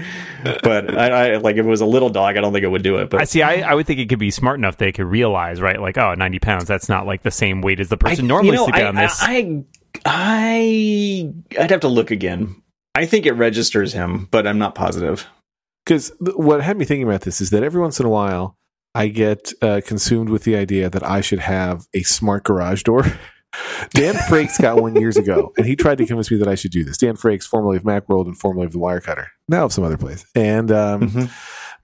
But 0.63 0.97
I, 0.97 1.33
I 1.33 1.37
like 1.37 1.57
if 1.57 1.65
it 1.65 1.69
was 1.69 1.81
a 1.81 1.85
little 1.85 2.09
dog, 2.09 2.37
I 2.37 2.41
don't 2.41 2.51
think 2.51 2.63
it 2.63 2.69
would 2.69 2.83
do 2.83 2.97
it. 2.97 3.09
But 3.09 3.21
I 3.21 3.23
see. 3.25 3.43
I, 3.43 3.61
I 3.61 3.75
would 3.75 3.85
think 3.85 3.99
it 3.99 4.09
could 4.09 4.19
be 4.19 4.31
smart 4.31 4.57
enough 4.57 4.77
they 4.77 4.91
could 4.91 5.05
realize, 5.05 5.61
right? 5.61 5.79
Like, 5.79 5.97
oh, 5.97 6.15
90 6.15 6.39
pounds. 6.39 6.65
That's 6.65 6.89
not 6.89 7.05
like 7.05 7.21
the 7.21 7.31
same 7.31 7.61
weight 7.61 7.79
as 7.79 7.89
the 7.89 7.97
person 7.97 8.27
normally 8.27 8.49
you 8.49 8.55
know, 8.55 8.65
sleeping 8.65 8.83
I, 8.83 8.87
on 8.87 8.95
this. 8.95 9.17
I, 9.21 9.63
I, 10.05 11.33
I'd 11.59 11.71
have 11.71 11.81
to 11.81 11.87
look 11.87 12.11
again. 12.11 12.61
I 12.95 13.05
think 13.05 13.25
it 13.25 13.33
registers 13.33 13.93
him, 13.93 14.27
but 14.31 14.47
I'm 14.47 14.57
not 14.57 14.75
positive. 14.75 15.27
Because 15.85 16.11
what 16.19 16.61
had 16.61 16.77
me 16.77 16.85
thinking 16.85 17.07
about 17.07 17.21
this 17.21 17.41
is 17.41 17.49
that 17.51 17.63
every 17.63 17.81
once 17.81 17.99
in 17.99 18.05
a 18.05 18.09
while, 18.09 18.58
I 18.95 19.07
get 19.07 19.53
uh, 19.61 19.81
consumed 19.85 20.29
with 20.29 20.43
the 20.43 20.55
idea 20.55 20.89
that 20.89 21.03
I 21.03 21.21
should 21.21 21.39
have 21.39 21.87
a 21.93 22.03
smart 22.03 22.43
garage 22.43 22.83
door. 22.83 23.03
Dan 23.91 24.13
Frakes 24.13 24.61
got 24.61 24.79
one 24.81 24.95
years 24.95 25.17
ago, 25.17 25.51
and 25.57 25.65
he 25.65 25.75
tried 25.75 25.97
to 25.99 26.05
convince 26.05 26.29
me 26.29 26.37
that 26.37 26.47
I 26.47 26.55
should 26.55 26.71
do 26.71 26.83
this. 26.83 26.97
Dan 26.97 27.15
Frakes, 27.15 27.43
formerly 27.45 27.77
of 27.77 27.83
Macworld 27.83 28.25
and 28.25 28.37
formerly 28.37 28.65
of 28.65 28.73
the 28.73 28.79
Wirecutter, 28.79 29.27
now 29.47 29.65
of 29.65 29.73
some 29.73 29.83
other 29.83 29.97
place. 29.97 30.23
And 30.35 30.71
um, 30.71 31.01
Mhm. 31.09 31.31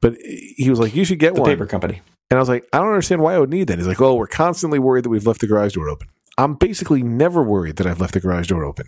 but 0.01 0.15
he 0.21 0.69
was 0.69 0.79
like, 0.79 0.95
"You 0.95 1.05
should 1.05 1.17
get 1.19 1.33
The 1.35 1.41
one." 1.41 1.49
paper 1.49 1.65
company. 1.65 2.01
And 2.29 2.37
I 2.37 2.39
was 2.39 2.49
like, 2.49 2.67
"I 2.71 2.77
don't 2.79 2.87
understand 2.89 3.21
why 3.21 3.33
I 3.35 3.39
would 3.39 3.49
need 3.49 3.67
that." 3.67 3.77
He's 3.79 3.87
like, 3.87 4.01
"Oh, 4.01 4.15
we're 4.15 4.27
constantly 4.27 4.77
worried 4.79 5.05
that 5.05 5.09
we've 5.09 5.25
left 5.25 5.41
the 5.41 5.47
garage 5.47 5.73
door 5.73 5.89
open." 5.89 6.07
I'm 6.37 6.53
basically 6.55 7.01
never 7.01 7.41
worried 7.41 7.77
that 7.77 7.87
I've 7.87 7.99
left 8.01 8.13
the 8.13 8.19
garage 8.19 8.47
door 8.47 8.63
open. 8.63 8.87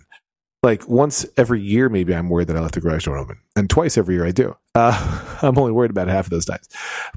Like 0.62 0.88
once 0.88 1.24
every 1.36 1.60
year, 1.60 1.88
maybe 1.88 2.14
I'm 2.14 2.28
worried 2.28 2.46
that 2.48 2.56
I 2.56 2.60
left 2.60 2.74
the 2.74 2.80
garage 2.80 3.04
door 3.06 3.16
open, 3.16 3.38
and 3.56 3.68
twice 3.70 3.96
every 3.98 4.14
year 4.16 4.24
I 4.26 4.30
do. 4.32 4.54
Uh, 4.74 5.38
I'm 5.42 5.58
only 5.58 5.72
worried 5.72 5.90
about 5.90 6.06
half 6.08 6.26
of 6.26 6.30
those 6.30 6.44
times, 6.44 6.68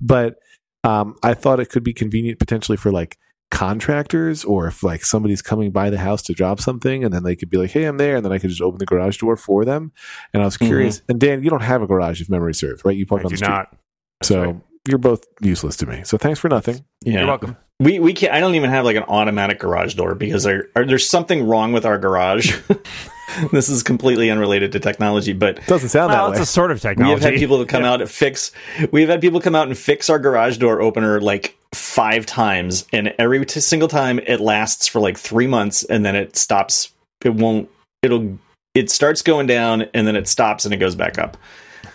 but 0.01 0.37
um, 0.83 1.15
I 1.23 1.33
thought 1.33 1.59
it 1.59 1.69
could 1.69 1.83
be 1.83 1.93
convenient 1.93 2.39
potentially 2.39 2.77
for 2.77 2.91
like 2.91 3.17
contractors 3.51 4.45
or 4.45 4.67
if 4.67 4.81
like 4.81 5.03
somebody's 5.03 5.41
coming 5.41 5.71
by 5.71 5.89
the 5.89 5.97
house 5.97 6.21
to 6.21 6.33
drop 6.33 6.61
something 6.61 7.03
and 7.03 7.13
then 7.13 7.23
they 7.23 7.35
could 7.35 7.49
be 7.49 7.57
like 7.57 7.69
hey 7.69 7.83
i'm 7.83 7.97
there 7.97 8.15
and 8.15 8.23
then 8.23 8.31
i 8.31 8.39
could 8.39 8.49
just 8.49 8.61
open 8.61 8.77
the 8.77 8.85
garage 8.85 9.17
door 9.17 9.35
for 9.35 9.65
them 9.65 9.91
and 10.33 10.41
i 10.41 10.45
was 10.45 10.55
curious 10.55 11.01
and 11.09 11.19
dan 11.19 11.43
you 11.43 11.49
don't 11.49 11.61
have 11.61 11.81
a 11.81 11.85
garage 11.85 12.21
if 12.21 12.29
memory 12.29 12.53
serves 12.53 12.83
right 12.85 12.95
you 12.95 13.05
park 13.05 13.23
I 13.23 13.25
on 13.25 13.31
the 13.31 13.35
street 13.35 13.49
not. 13.49 13.75
so 14.23 14.41
right. 14.41 14.55
you're 14.87 14.97
both 14.97 15.25
useless 15.41 15.75
to 15.75 15.85
me 15.85 16.01
so 16.05 16.17
thanks 16.17 16.39
for 16.39 16.47
nothing 16.47 16.85
Yeah. 17.03 17.19
You're 17.19 17.27
welcome. 17.27 17.57
We 17.79 17.99
we 17.99 18.13
can't. 18.13 18.31
I 18.33 18.39
don't 18.39 18.53
even 18.53 18.69
have 18.69 18.85
like 18.85 18.95
an 18.95 19.03
automatic 19.03 19.59
garage 19.59 19.95
door 19.95 20.13
because 20.13 20.43
there, 20.43 20.69
are, 20.75 20.85
there's 20.85 21.09
something 21.09 21.47
wrong 21.47 21.71
with 21.71 21.83
our 21.83 21.97
garage. 21.97 22.55
this 23.51 23.69
is 23.69 23.83
completely 23.83 24.29
unrelated 24.29 24.71
to 24.73 24.79
technology, 24.79 25.33
but 25.33 25.65
doesn't 25.67 25.89
sound 25.89 26.11
Well, 26.11 26.25
that 26.27 26.31
it's 26.31 26.39
way 26.39 26.43
a 26.43 26.45
sort 26.45 26.71
of 26.71 26.81
technology. 26.81 27.07
we 27.07 27.11
have 27.11 27.19
technology. 27.19 27.39
had 27.39 27.43
people 27.49 27.65
come 27.65 27.83
out 27.85 28.01
and 28.01 28.09
fix. 28.09 28.51
We've 28.91 29.07
had 29.09 29.21
people 29.21 29.39
come 29.41 29.55
out 29.55 29.67
and 29.67 29.77
fix 29.77 30.09
our 30.09 30.19
garage 30.19 30.57
door 30.57 30.81
opener 30.81 31.21
like 31.21 31.57
five 31.73 32.25
times, 32.25 32.85
and 32.91 33.13
every 33.17 33.45
t- 33.45 33.59
single 33.59 33.87
time 33.87 34.19
it 34.19 34.39
lasts 34.39 34.87
for 34.87 34.99
like 34.99 35.17
three 35.17 35.47
months, 35.47 35.83
and 35.83 36.05
then 36.05 36.15
it 36.15 36.35
stops. 36.35 36.91
It 37.23 37.33
won't. 37.35 37.69
It'll. 38.01 38.37
It 38.73 38.89
starts 38.89 39.21
going 39.21 39.47
down, 39.47 39.83
and 39.93 40.07
then 40.07 40.15
it 40.15 40.27
stops, 40.27 40.65
and 40.65 40.73
it 40.73 40.77
goes 40.77 40.95
back 40.95 41.17
up. 41.19 41.37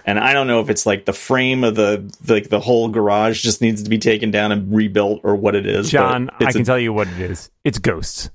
And 0.05 0.21
I 0.21 0.33
don't 0.35 0.47
know 0.47 0.61
if 0.61 0.71
it's 0.71 0.87
like 0.87 1.05
the 1.05 1.13
frame 1.13 1.65
of 1.65 1.75
the 1.75 2.09
like 2.29 2.49
the 2.49 2.61
whole 2.61 2.89
garage 2.89 3.43
just 3.43 3.61
needs 3.61 3.83
to 3.83 3.91
be 3.91 3.99
taken 3.99 4.31
down 4.31 4.53
and 4.53 4.73
rebuilt, 4.75 5.21
or 5.25 5.35
what 5.35 5.55
it 5.57 5.67
is. 5.67 5.87
but 5.87 5.91
John, 5.91 6.31
I 6.39 6.53
can 6.53 6.61
a- 6.63 6.65
tell 6.65 6.79
you 6.79 6.93
what 6.93 7.09
it 7.09 7.19
is. 7.19 7.51
It's 7.65 7.79
ghosts. 7.79 8.31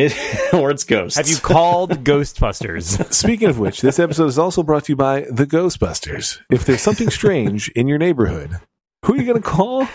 It, 0.00 0.14
or 0.54 0.70
it's 0.70 0.84
ghosts. 0.84 1.16
Have 1.18 1.28
you 1.28 1.36
called 1.36 1.90
Ghostbusters? 2.04 3.12
Speaking 3.12 3.48
of 3.48 3.58
which, 3.58 3.80
this 3.80 3.98
episode 3.98 4.26
is 4.26 4.38
also 4.38 4.62
brought 4.62 4.84
to 4.84 4.92
you 4.92 4.96
by 4.96 5.20
the 5.30 5.46
Ghostbusters. 5.46 6.38
If 6.50 6.64
there's 6.64 6.80
something 6.82 7.10
strange 7.10 7.68
in 7.70 7.86
your 7.88 7.98
neighborhood, 7.98 8.58
who 9.04 9.14
are 9.14 9.16
you 9.16 9.24
going 9.24 9.40
to 9.42 9.48
call? 9.48 9.86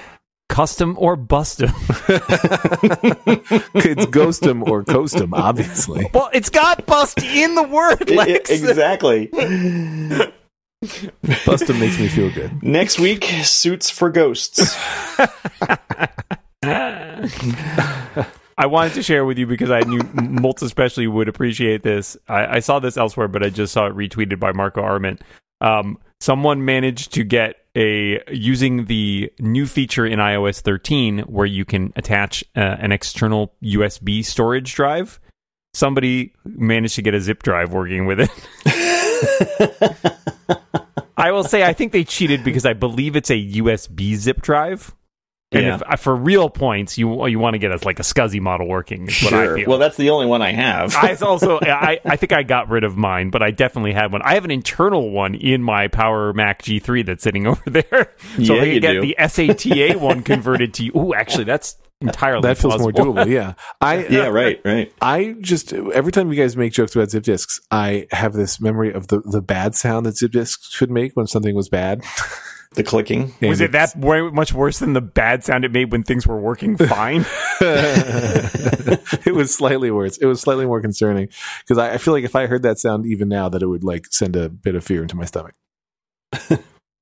Custom 0.48 0.96
or 1.00 1.16
bust 1.16 1.64
'em? 1.64 1.70
It's 3.74 4.06
Ghostum 4.06 4.62
or 4.70 4.84
Coastum, 4.84 5.32
obviously. 5.34 6.08
Well, 6.14 6.30
it's 6.34 6.50
got 6.50 6.86
bust 6.86 7.22
in 7.24 7.56
the 7.56 7.64
word, 7.64 8.10
I- 8.12 8.14
I- 8.14 8.16
Lex. 8.16 8.50
exactly. 8.52 9.28
Bustum 10.84 11.80
makes 11.80 11.98
me 12.00 12.08
feel 12.08 12.30
good. 12.32 12.62
Next 12.62 13.00
week, 13.00 13.24
suits 13.44 13.90
for 13.90 14.12
ghosts. 14.12 14.78
I 18.58 18.68
wanted 18.68 18.94
to 18.94 19.04
share 19.04 19.26
with 19.26 19.38
you 19.38 19.46
because 19.46 19.70
I 19.70 19.82
knew 19.82 20.00
Moltz 20.00 20.62
especially 20.62 21.08
would 21.08 21.28
appreciate 21.28 21.84
this. 21.84 22.16
I, 22.28 22.58
I 22.58 22.60
saw 22.60 22.80
this 22.80 22.96
elsewhere, 22.96 23.28
but 23.28 23.44
I 23.44 23.50
just 23.50 23.74
saw 23.74 23.88
it 23.88 23.96
retweeted 23.96 24.40
by 24.40 24.54
Marco 24.54 24.82
Arment. 24.82 25.22
Um, 25.60 25.98
someone 26.22 26.64
managed 26.64 27.14
to 27.14 27.24
get 27.24 27.58
a 27.76 28.22
using 28.34 28.86
the 28.86 29.32
new 29.40 29.66
feature 29.66 30.06
in 30.06 30.20
iOS 30.20 30.62
13 30.62 31.20
where 31.22 31.46
you 31.46 31.66
can 31.66 31.92
attach 31.98 32.44
uh, 32.56 32.78
an 32.80 32.94
external 32.94 33.54
USB 33.62 34.24
storage 34.24 34.74
drive. 34.74 35.20
Somebody 35.74 36.34
managed 36.46 36.96
to 36.96 37.02
get 37.02 37.14
a 37.14 37.20
zip 37.20 37.44
drive 37.44 37.74
working 37.74 38.06
with 38.06 38.22
it. 38.22 38.30
I 41.18 41.32
will 41.32 41.44
say 41.44 41.64
I 41.64 41.74
think 41.74 41.92
they 41.92 42.06
cheated 42.06 42.44
because 42.46 42.66
I 42.66 42.74
believe 42.74 43.18
it's 43.18 43.30
a 43.30 43.52
USB 43.56 44.16
zip 44.16 44.42
drive. 44.42 44.96
And 45.56 45.64
Yeah. 45.66 45.76
if, 45.76 45.84
uh, 45.84 45.96
for 45.96 46.16
real 46.16 46.50
points, 46.50 46.98
you 46.98 47.26
you 47.28 47.40
want 47.40 47.54
to 47.54 47.60
get 47.60 47.72
us 47.72 47.84
like 47.86 47.98
a 48.00 48.04
SCSI 48.04 48.40
model 48.42 48.68
working. 48.68 49.08
Is 49.08 49.24
what 49.24 49.34
I 49.34 49.56
feel. 49.56 49.70
Well, 49.70 49.78
that's 49.80 49.98
the 49.98 50.10
only 50.10 50.26
one 50.28 50.42
I 50.42 50.52
have. 50.52 50.96
I 50.96 51.16
also 51.22 51.60
I, 51.62 52.00
I 52.06 52.16
think 52.18 52.34
I 52.34 52.44
got 52.44 52.70
rid 52.70 52.84
of 52.84 52.98
mine, 52.98 53.30
but 53.30 53.42
I 53.42 53.52
definitely 53.52 53.94
had 53.94 54.12
one. 54.12 54.22
I 54.24 54.34
have 54.34 54.46
an 54.46 54.52
internal 54.52 55.10
one 55.12 55.34
in 55.36 55.64
my 55.64 55.88
Power 55.88 56.34
Mac 56.34 56.62
G3 56.62 57.06
that's 57.06 57.24
sitting 57.24 57.48
over 57.52 57.70
there. 57.70 58.12
So 58.38 58.56
Yeah, 58.56 58.62
I 58.62 58.66
you 58.66 58.72
can 58.74 58.82
get 58.82 58.94
do. 58.94 59.02
the 59.02 59.16
SATA 59.20 59.96
one 59.96 60.22
converted 60.24 60.74
to. 60.76 60.92
Oh, 60.94 61.14
actually, 61.14 61.46
that's 61.46 61.78
entirely 62.02 62.42
that 62.42 62.58
feels 62.58 62.76
plausible. 62.76 63.06
more 63.06 63.24
doable. 63.24 63.32
Yeah, 63.32 63.54
I 63.80 64.06
yeah, 64.10 64.28
right, 64.28 64.60
right. 64.66 64.92
I 65.02 65.36
just 65.40 65.72
every 65.72 66.12
time 66.12 66.30
you 66.32 66.36
guys 66.42 66.58
make 66.58 66.74
jokes 66.74 66.94
about 66.96 67.10
zip 67.12 67.24
disks, 67.24 67.62
I 67.72 68.08
have 68.12 68.34
this 68.34 68.60
memory 68.60 68.92
of 68.94 69.08
the 69.08 69.22
the 69.22 69.42
bad 69.42 69.76
sound 69.76 70.06
that 70.06 70.18
zip 70.18 70.32
disks 70.34 70.70
should 70.72 70.92
make 70.92 71.14
when 71.16 71.28
something 71.28 71.56
was 71.56 71.70
bad. 71.70 72.04
The 72.76 72.84
clicking. 72.84 73.34
Was 73.42 73.62
it 73.62 73.72
that 73.72 73.96
way 73.98 74.22
much 74.22 74.54
worse 74.54 74.80
than 74.80 74.94
the 74.94 75.02
bad 75.02 75.44
sound 75.44 75.64
it 75.66 75.72
made 75.72 75.92
when 75.92 76.04
things 76.04 76.28
were 76.28 76.40
working 76.40 76.78
fine? 76.90 77.26
it 77.62 79.34
was 79.34 79.56
slightly 79.56 79.92
worse. 79.92 80.18
It 80.18 80.26
was 80.26 80.42
slightly 80.42 80.66
more 80.66 80.82
concerning 80.82 81.30
because 81.64 81.78
I, 81.78 81.94
I 81.94 81.98
feel 81.98 82.14
like 82.14 82.24
if 82.24 82.36
I 82.36 82.48
heard 82.48 82.64
that 82.64 82.80
sound 82.80 83.06
even 83.06 83.30
now, 83.30 83.50
that 83.50 83.62
it 83.62 83.68
would 83.68 83.84
like 83.84 84.08
send 84.12 84.36
a 84.36 84.50
bit 84.50 84.76
of 84.76 84.84
fear 84.84 85.02
into 85.02 85.16
my 85.16 85.26
stomach. 85.26 85.56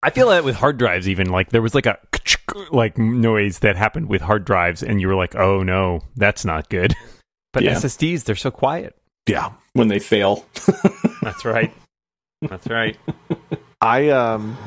I 0.03 0.09
feel 0.09 0.29
that 0.29 0.43
with 0.43 0.55
hard 0.55 0.77
drives, 0.77 1.07
even 1.07 1.29
like 1.29 1.49
there 1.49 1.61
was 1.61 1.73
like 1.73 1.85
a 1.85 1.97
like 2.71 2.97
noise 2.97 3.59
that 3.59 3.75
happened 3.75 4.09
with 4.09 4.21
hard 4.21 4.45
drives, 4.45 4.83
and 4.83 4.99
you 5.01 5.07
were 5.07 5.15
like, 5.15 5.35
"Oh 5.35 5.63
no, 5.63 6.01
that's 6.15 6.43
not 6.45 6.69
good." 6.69 6.93
But 7.53 7.63
Yeah. 7.63 7.73
SSDs, 7.75 8.23
they're 8.25 8.35
so 8.35 8.51
quiet. 8.51 8.95
Yeah, 9.27 9.51
When 9.73 9.87
they 9.87 9.99
fail. 9.99 10.45
That's 11.21 11.45
right. 11.45 11.73
That's 12.41 12.67
right. 12.67 12.97
I 13.79 14.09
um. 14.09 14.57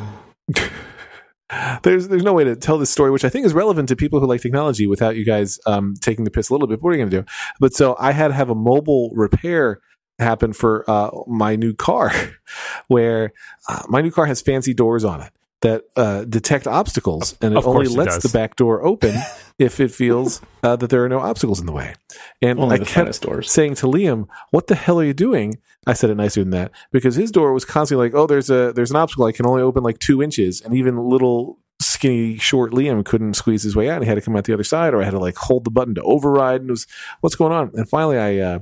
There's 1.83 2.09
there's 2.09 2.25
no 2.25 2.33
way 2.33 2.45
to 2.45 2.57
tell 2.57 2.79
this 2.79 2.91
story, 2.91 3.11
which 3.11 3.25
I 3.25 3.29
think 3.29 3.47
is 3.47 3.55
relevant 3.55 3.89
to 3.91 3.97
people 3.97 4.19
who 4.19 4.27
like 4.27 4.41
technology, 4.41 4.87
without 4.87 5.17
you 5.17 5.25
guys 5.25 5.61
um, 5.67 5.95
taking 6.01 6.25
the 6.25 6.31
piss 6.31 6.49
a 6.51 6.53
little 6.53 6.67
bit. 6.67 6.83
What 6.83 6.91
are 6.91 6.95
you 6.95 7.01
going 7.01 7.11
to 7.11 7.21
do? 7.23 7.27
But 7.61 7.73
so 7.73 7.97
I 8.01 8.13
had 8.13 8.29
to 8.29 8.35
have 8.35 8.51
a 8.51 8.55
mobile 8.55 9.11
repair 9.15 9.81
happen 10.19 10.53
for 10.53 10.89
uh, 10.91 11.11
my 11.27 11.55
new 11.55 11.73
car, 11.73 12.13
where 12.89 13.33
uh, 13.69 13.83
my 13.89 14.01
new 14.01 14.11
car 14.11 14.27
has 14.27 14.41
fancy 14.41 14.75
doors 14.75 15.05
on 15.05 15.21
it 15.21 15.33
that 15.67 15.83
uh, 15.97 16.25
detect 16.25 16.69
obstacles, 16.69 17.37
and 17.41 17.53
it 17.53 17.57
only 17.57 17.87
course 17.87 17.93
it 17.93 17.99
lets 17.99 18.23
the 18.23 18.29
back 18.29 18.55
door 18.55 18.87
open 18.87 19.17
if 19.59 19.81
it 19.81 19.91
feels 19.91 20.41
uh, 20.63 20.77
that 20.77 20.91
there 20.91 21.05
are 21.05 21.09
no 21.09 21.19
obstacles 21.19 21.59
in 21.59 21.67
the 21.67 21.73
way. 21.73 21.95
And 22.41 22.61
Only 22.61 22.81
I 22.81 22.85
kept 22.85 23.25
saying 23.45 23.75
to 23.77 23.87
Liam, 23.87 24.29
"What 24.51 24.69
the 24.69 24.77
hell 24.77 25.01
are 25.01 25.05
you 25.05 25.13
doing?" 25.13 25.59
I 25.85 25.95
said 25.95 26.11
it 26.11 26.17
nicer 26.17 26.41
than 26.41 26.51
that 26.51 26.71
because 26.93 27.17
his 27.17 27.33
door 27.33 27.53
was 27.53 27.65
constantly 27.65 28.07
like, 28.07 28.15
"Oh, 28.15 28.29
there's 28.29 28.49
a 28.49 28.73
there's 28.73 28.91
an 28.91 28.97
obstacle. 28.97 29.27
I 29.27 29.33
can 29.33 29.47
only 29.47 29.63
open 29.63 29.83
like 29.83 29.99
two 29.99 30.23
inches," 30.23 30.61
and 30.61 30.73
even 30.73 30.97
little 30.99 31.59
skinny 31.81 32.39
short 32.39 32.73
Liam 32.73 33.05
couldn't 33.05 33.35
squeeze 33.35 33.65
his 33.65 33.75
way 33.75 33.91
out. 33.91 34.03
He 34.03 34.09
had 34.09 34.15
to 34.15 34.21
come 34.21 34.37
out 34.37 34.45
the 34.45 34.55
other 34.55 34.65
side, 34.65 34.95
or 34.95 35.03
I 35.03 35.05
had 35.05 35.11
to 35.11 35.19
like 35.19 35.37
hold 35.37 35.65
the 35.65 35.71
button 35.71 35.97
to 35.97 36.03
override. 36.03 36.61
And 36.61 36.71
it 36.71 36.73
was 36.73 36.87
what's 37.23 37.35
going 37.35 37.53
on? 37.53 37.73
And 37.75 37.89
finally, 37.89 38.19
I 38.19 38.39
uh, 38.39 38.59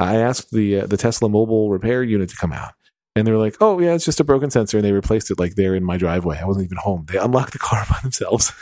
I 0.00 0.16
asked 0.16 0.50
the 0.50 0.80
uh, 0.80 0.86
the 0.86 0.96
Tesla 0.96 1.28
mobile 1.28 1.70
repair 1.70 2.02
unit 2.02 2.30
to 2.30 2.36
come 2.36 2.52
out. 2.52 2.72
And 3.16 3.26
they 3.26 3.32
were 3.32 3.38
like, 3.38 3.56
"Oh 3.60 3.80
yeah, 3.80 3.94
it's 3.94 4.04
just 4.04 4.20
a 4.20 4.24
broken 4.24 4.50
sensor," 4.50 4.78
and 4.78 4.84
they 4.84 4.92
replaced 4.92 5.30
it 5.30 5.38
like 5.38 5.56
there 5.56 5.74
in 5.74 5.84
my 5.84 5.96
driveway. 5.96 6.38
I 6.38 6.44
wasn't 6.44 6.66
even 6.66 6.78
home. 6.78 7.06
They 7.08 7.18
unlocked 7.18 7.52
the 7.52 7.58
car 7.58 7.84
by 7.90 7.98
themselves, 8.02 8.52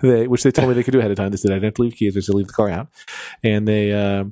they, 0.00 0.26
which 0.26 0.42
they 0.42 0.50
told 0.50 0.68
me 0.68 0.74
they 0.74 0.82
could 0.82 0.92
do 0.92 0.98
ahead 0.98 1.10
of 1.10 1.16
time. 1.16 1.30
They 1.30 1.36
said 1.36 1.52
I 1.52 1.54
didn't 1.54 1.66
have 1.66 1.74
to 1.74 1.82
leave 1.82 1.94
keys; 1.94 2.16
I 2.16 2.20
just 2.20 2.30
leave 2.30 2.48
the 2.48 2.52
car 2.52 2.68
out. 2.68 2.88
And 3.44 3.66
they 3.66 3.92
uh, 3.92 4.24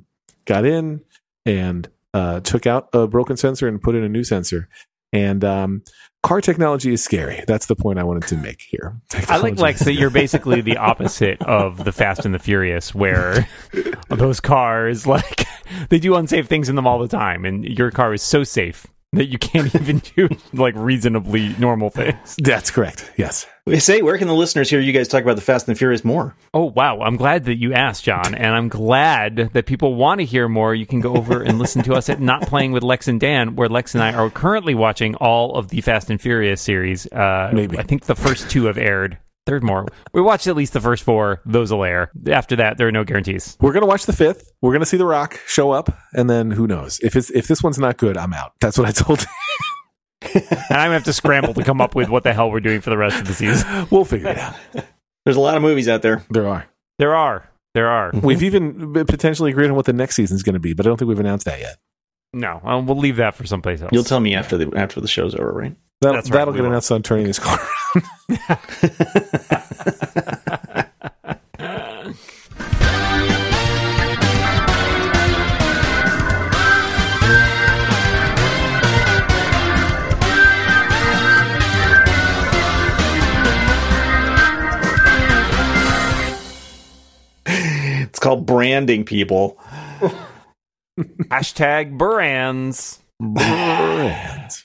got 0.45 0.65
in 0.65 1.01
and 1.45 1.89
uh, 2.13 2.41
took 2.41 2.67
out 2.67 2.89
a 2.93 3.07
broken 3.07 3.37
sensor 3.37 3.67
and 3.67 3.81
put 3.81 3.95
in 3.95 4.03
a 4.03 4.09
new 4.09 4.23
sensor. 4.23 4.67
And 5.13 5.43
um, 5.43 5.83
car 6.23 6.41
technology 6.41 6.93
is 6.93 7.03
scary. 7.03 7.43
That's 7.47 7.65
the 7.65 7.75
point 7.75 7.99
I 7.99 8.03
wanted 8.03 8.27
to 8.29 8.37
make 8.37 8.61
here. 8.61 8.95
I 9.13 9.17
like 9.17 9.27
Technology 9.27 9.61
Lex 9.61 9.79
that 9.81 9.93
you're 9.93 10.09
basically 10.09 10.61
the 10.61 10.77
opposite 10.77 11.41
of 11.41 11.83
the 11.83 11.91
Fast 11.91 12.25
and 12.25 12.33
the 12.33 12.39
Furious, 12.39 12.95
where 12.95 13.47
those 14.09 14.39
cars 14.39 15.05
like 15.05 15.45
they 15.89 15.99
do 15.99 16.15
unsafe 16.15 16.47
things 16.47 16.69
in 16.69 16.75
them 16.75 16.87
all 16.87 16.99
the 16.99 17.07
time, 17.07 17.45
and 17.45 17.65
your 17.65 17.91
car 17.91 18.13
is 18.13 18.21
so 18.21 18.43
safe 18.43 18.87
that 19.13 19.27
you 19.27 19.37
can't 19.37 19.73
even 19.75 19.99
do 20.15 20.29
like 20.53 20.73
reasonably 20.75 21.55
normal 21.59 21.89
things. 21.89 22.35
That's 22.37 22.71
correct. 22.71 23.11
Yes. 23.17 23.45
Say, 23.77 24.01
where 24.01 24.17
can 24.17 24.27
the 24.27 24.33
listeners 24.33 24.69
hear 24.69 24.79
you 24.79 24.91
guys 24.91 25.07
talk 25.07 25.21
about 25.21 25.35
the 25.35 25.41
Fast 25.41 25.67
and 25.67 25.75
the 25.75 25.77
Furious 25.77 26.03
more? 26.03 26.35
Oh 26.53 26.65
wow, 26.65 27.01
I'm 27.01 27.15
glad 27.15 27.45
that 27.45 27.57
you 27.57 27.73
asked, 27.73 28.03
John, 28.03 28.33
and 28.33 28.55
I'm 28.55 28.69
glad 28.69 29.51
that 29.53 29.65
people 29.67 29.93
want 29.95 30.19
to 30.19 30.25
hear 30.25 30.49
more. 30.49 30.73
You 30.73 30.87
can 30.87 30.99
go 30.99 31.15
over 31.15 31.43
and 31.43 31.59
listen 31.59 31.83
to 31.83 31.93
us 31.93 32.09
at 32.09 32.19
Not 32.19 32.41
Playing 32.47 32.71
with 32.71 32.83
Lex 32.83 33.07
and 33.07 33.19
Dan, 33.19 33.55
where 33.55 33.69
Lex 33.69 33.93
and 33.93 34.03
I 34.03 34.13
are 34.13 34.29
currently 34.31 34.73
watching 34.73 35.13
all 35.15 35.55
of 35.55 35.67
the 35.67 35.81
Fast 35.81 36.09
and 36.09 36.19
Furious 36.19 36.61
series. 36.61 37.05
Uh, 37.11 37.51
Maybe. 37.53 37.77
I 37.77 37.83
think 37.83 38.05
the 38.05 38.15
first 38.15 38.49
two 38.49 38.65
have 38.65 38.77
aired. 38.79 39.17
There's 39.45 39.63
more. 39.63 39.87
We 40.13 40.21
watched 40.21 40.47
at 40.47 40.55
least 40.55 40.73
the 40.73 40.81
first 40.81 41.03
four. 41.03 41.41
Those 41.45 41.71
will 41.71 41.83
air. 41.83 42.11
After 42.29 42.55
that, 42.57 42.77
there 42.77 42.87
are 42.87 42.91
no 42.91 43.03
guarantees. 43.03 43.57
We're 43.59 43.73
gonna 43.73 43.87
watch 43.87 44.05
the 44.05 44.13
fifth. 44.13 44.51
We're 44.61 44.73
gonna 44.73 44.85
see 44.85 44.97
The 44.97 45.05
Rock 45.05 45.39
show 45.47 45.71
up, 45.71 45.95
and 46.13 46.29
then 46.29 46.51
who 46.51 46.67
knows 46.67 46.99
if 46.99 47.15
it's 47.15 47.31
if 47.31 47.47
this 47.47 47.63
one's 47.63 47.79
not 47.79 47.97
good, 47.97 48.17
I'm 48.17 48.33
out. 48.33 48.53
That's 48.61 48.77
what 48.77 48.87
I 48.87 48.91
told. 48.91 49.25
And 50.33 50.43
I'm 50.69 50.85
gonna 50.85 50.93
have 50.93 51.03
to 51.05 51.13
scramble 51.13 51.53
to 51.55 51.63
come 51.63 51.81
up 51.81 51.95
with 51.95 52.07
what 52.09 52.23
the 52.23 52.33
hell 52.33 52.51
we're 52.51 52.59
doing 52.59 52.81
for 52.81 52.91
the 52.91 52.97
rest 52.97 53.19
of 53.19 53.27
the 53.27 53.33
season. 53.33 53.87
we'll 53.91 54.05
figure 54.05 54.29
it 54.29 54.37
out. 54.37 54.55
There's 55.25 55.37
a 55.37 55.41
lot 55.41 55.55
of 55.55 55.61
movies 55.61 55.89
out 55.89 56.01
there. 56.03 56.23
There 56.29 56.47
are. 56.47 56.67
There 56.99 57.15
are. 57.15 57.49
There 57.73 57.87
are. 57.87 58.11
We've 58.13 58.43
even 58.43 58.93
potentially 58.93 59.51
agreed 59.51 59.69
on 59.69 59.75
what 59.75 59.85
the 59.85 59.93
next 59.93 60.15
season's 60.15 60.43
going 60.43 60.53
to 60.53 60.59
be, 60.59 60.73
but 60.73 60.85
I 60.85 60.89
don't 60.89 60.97
think 60.97 61.09
we've 61.09 61.19
announced 61.19 61.45
that 61.45 61.59
yet. 61.59 61.77
No, 62.33 62.61
um, 62.63 62.85
we'll 62.85 62.97
leave 62.97 63.17
that 63.17 63.35
for 63.35 63.45
someplace 63.45 63.81
else. 63.81 63.91
You'll 63.93 64.03
tell 64.03 64.19
me 64.19 64.35
after 64.35 64.57
the 64.57 64.71
after 64.77 65.01
the 65.01 65.07
show's 65.07 65.35
over, 65.35 65.51
right? 65.51 65.75
That'll, 66.01 66.15
That's 66.17 66.29
that'll 66.29 66.53
we 66.53 66.57
get 66.57 66.63
will. 66.63 66.69
announced 66.69 66.91
on 66.91 67.03
turning 67.03 67.27
this 67.27 67.39
car. 67.39 67.59
around. 68.29 68.59
It's 87.45 88.19
called 88.19 88.45
branding, 88.45 89.05
people. 89.05 89.57
Hashtag 90.99 91.97
brands. 91.97 92.99
Brands. 93.19 94.63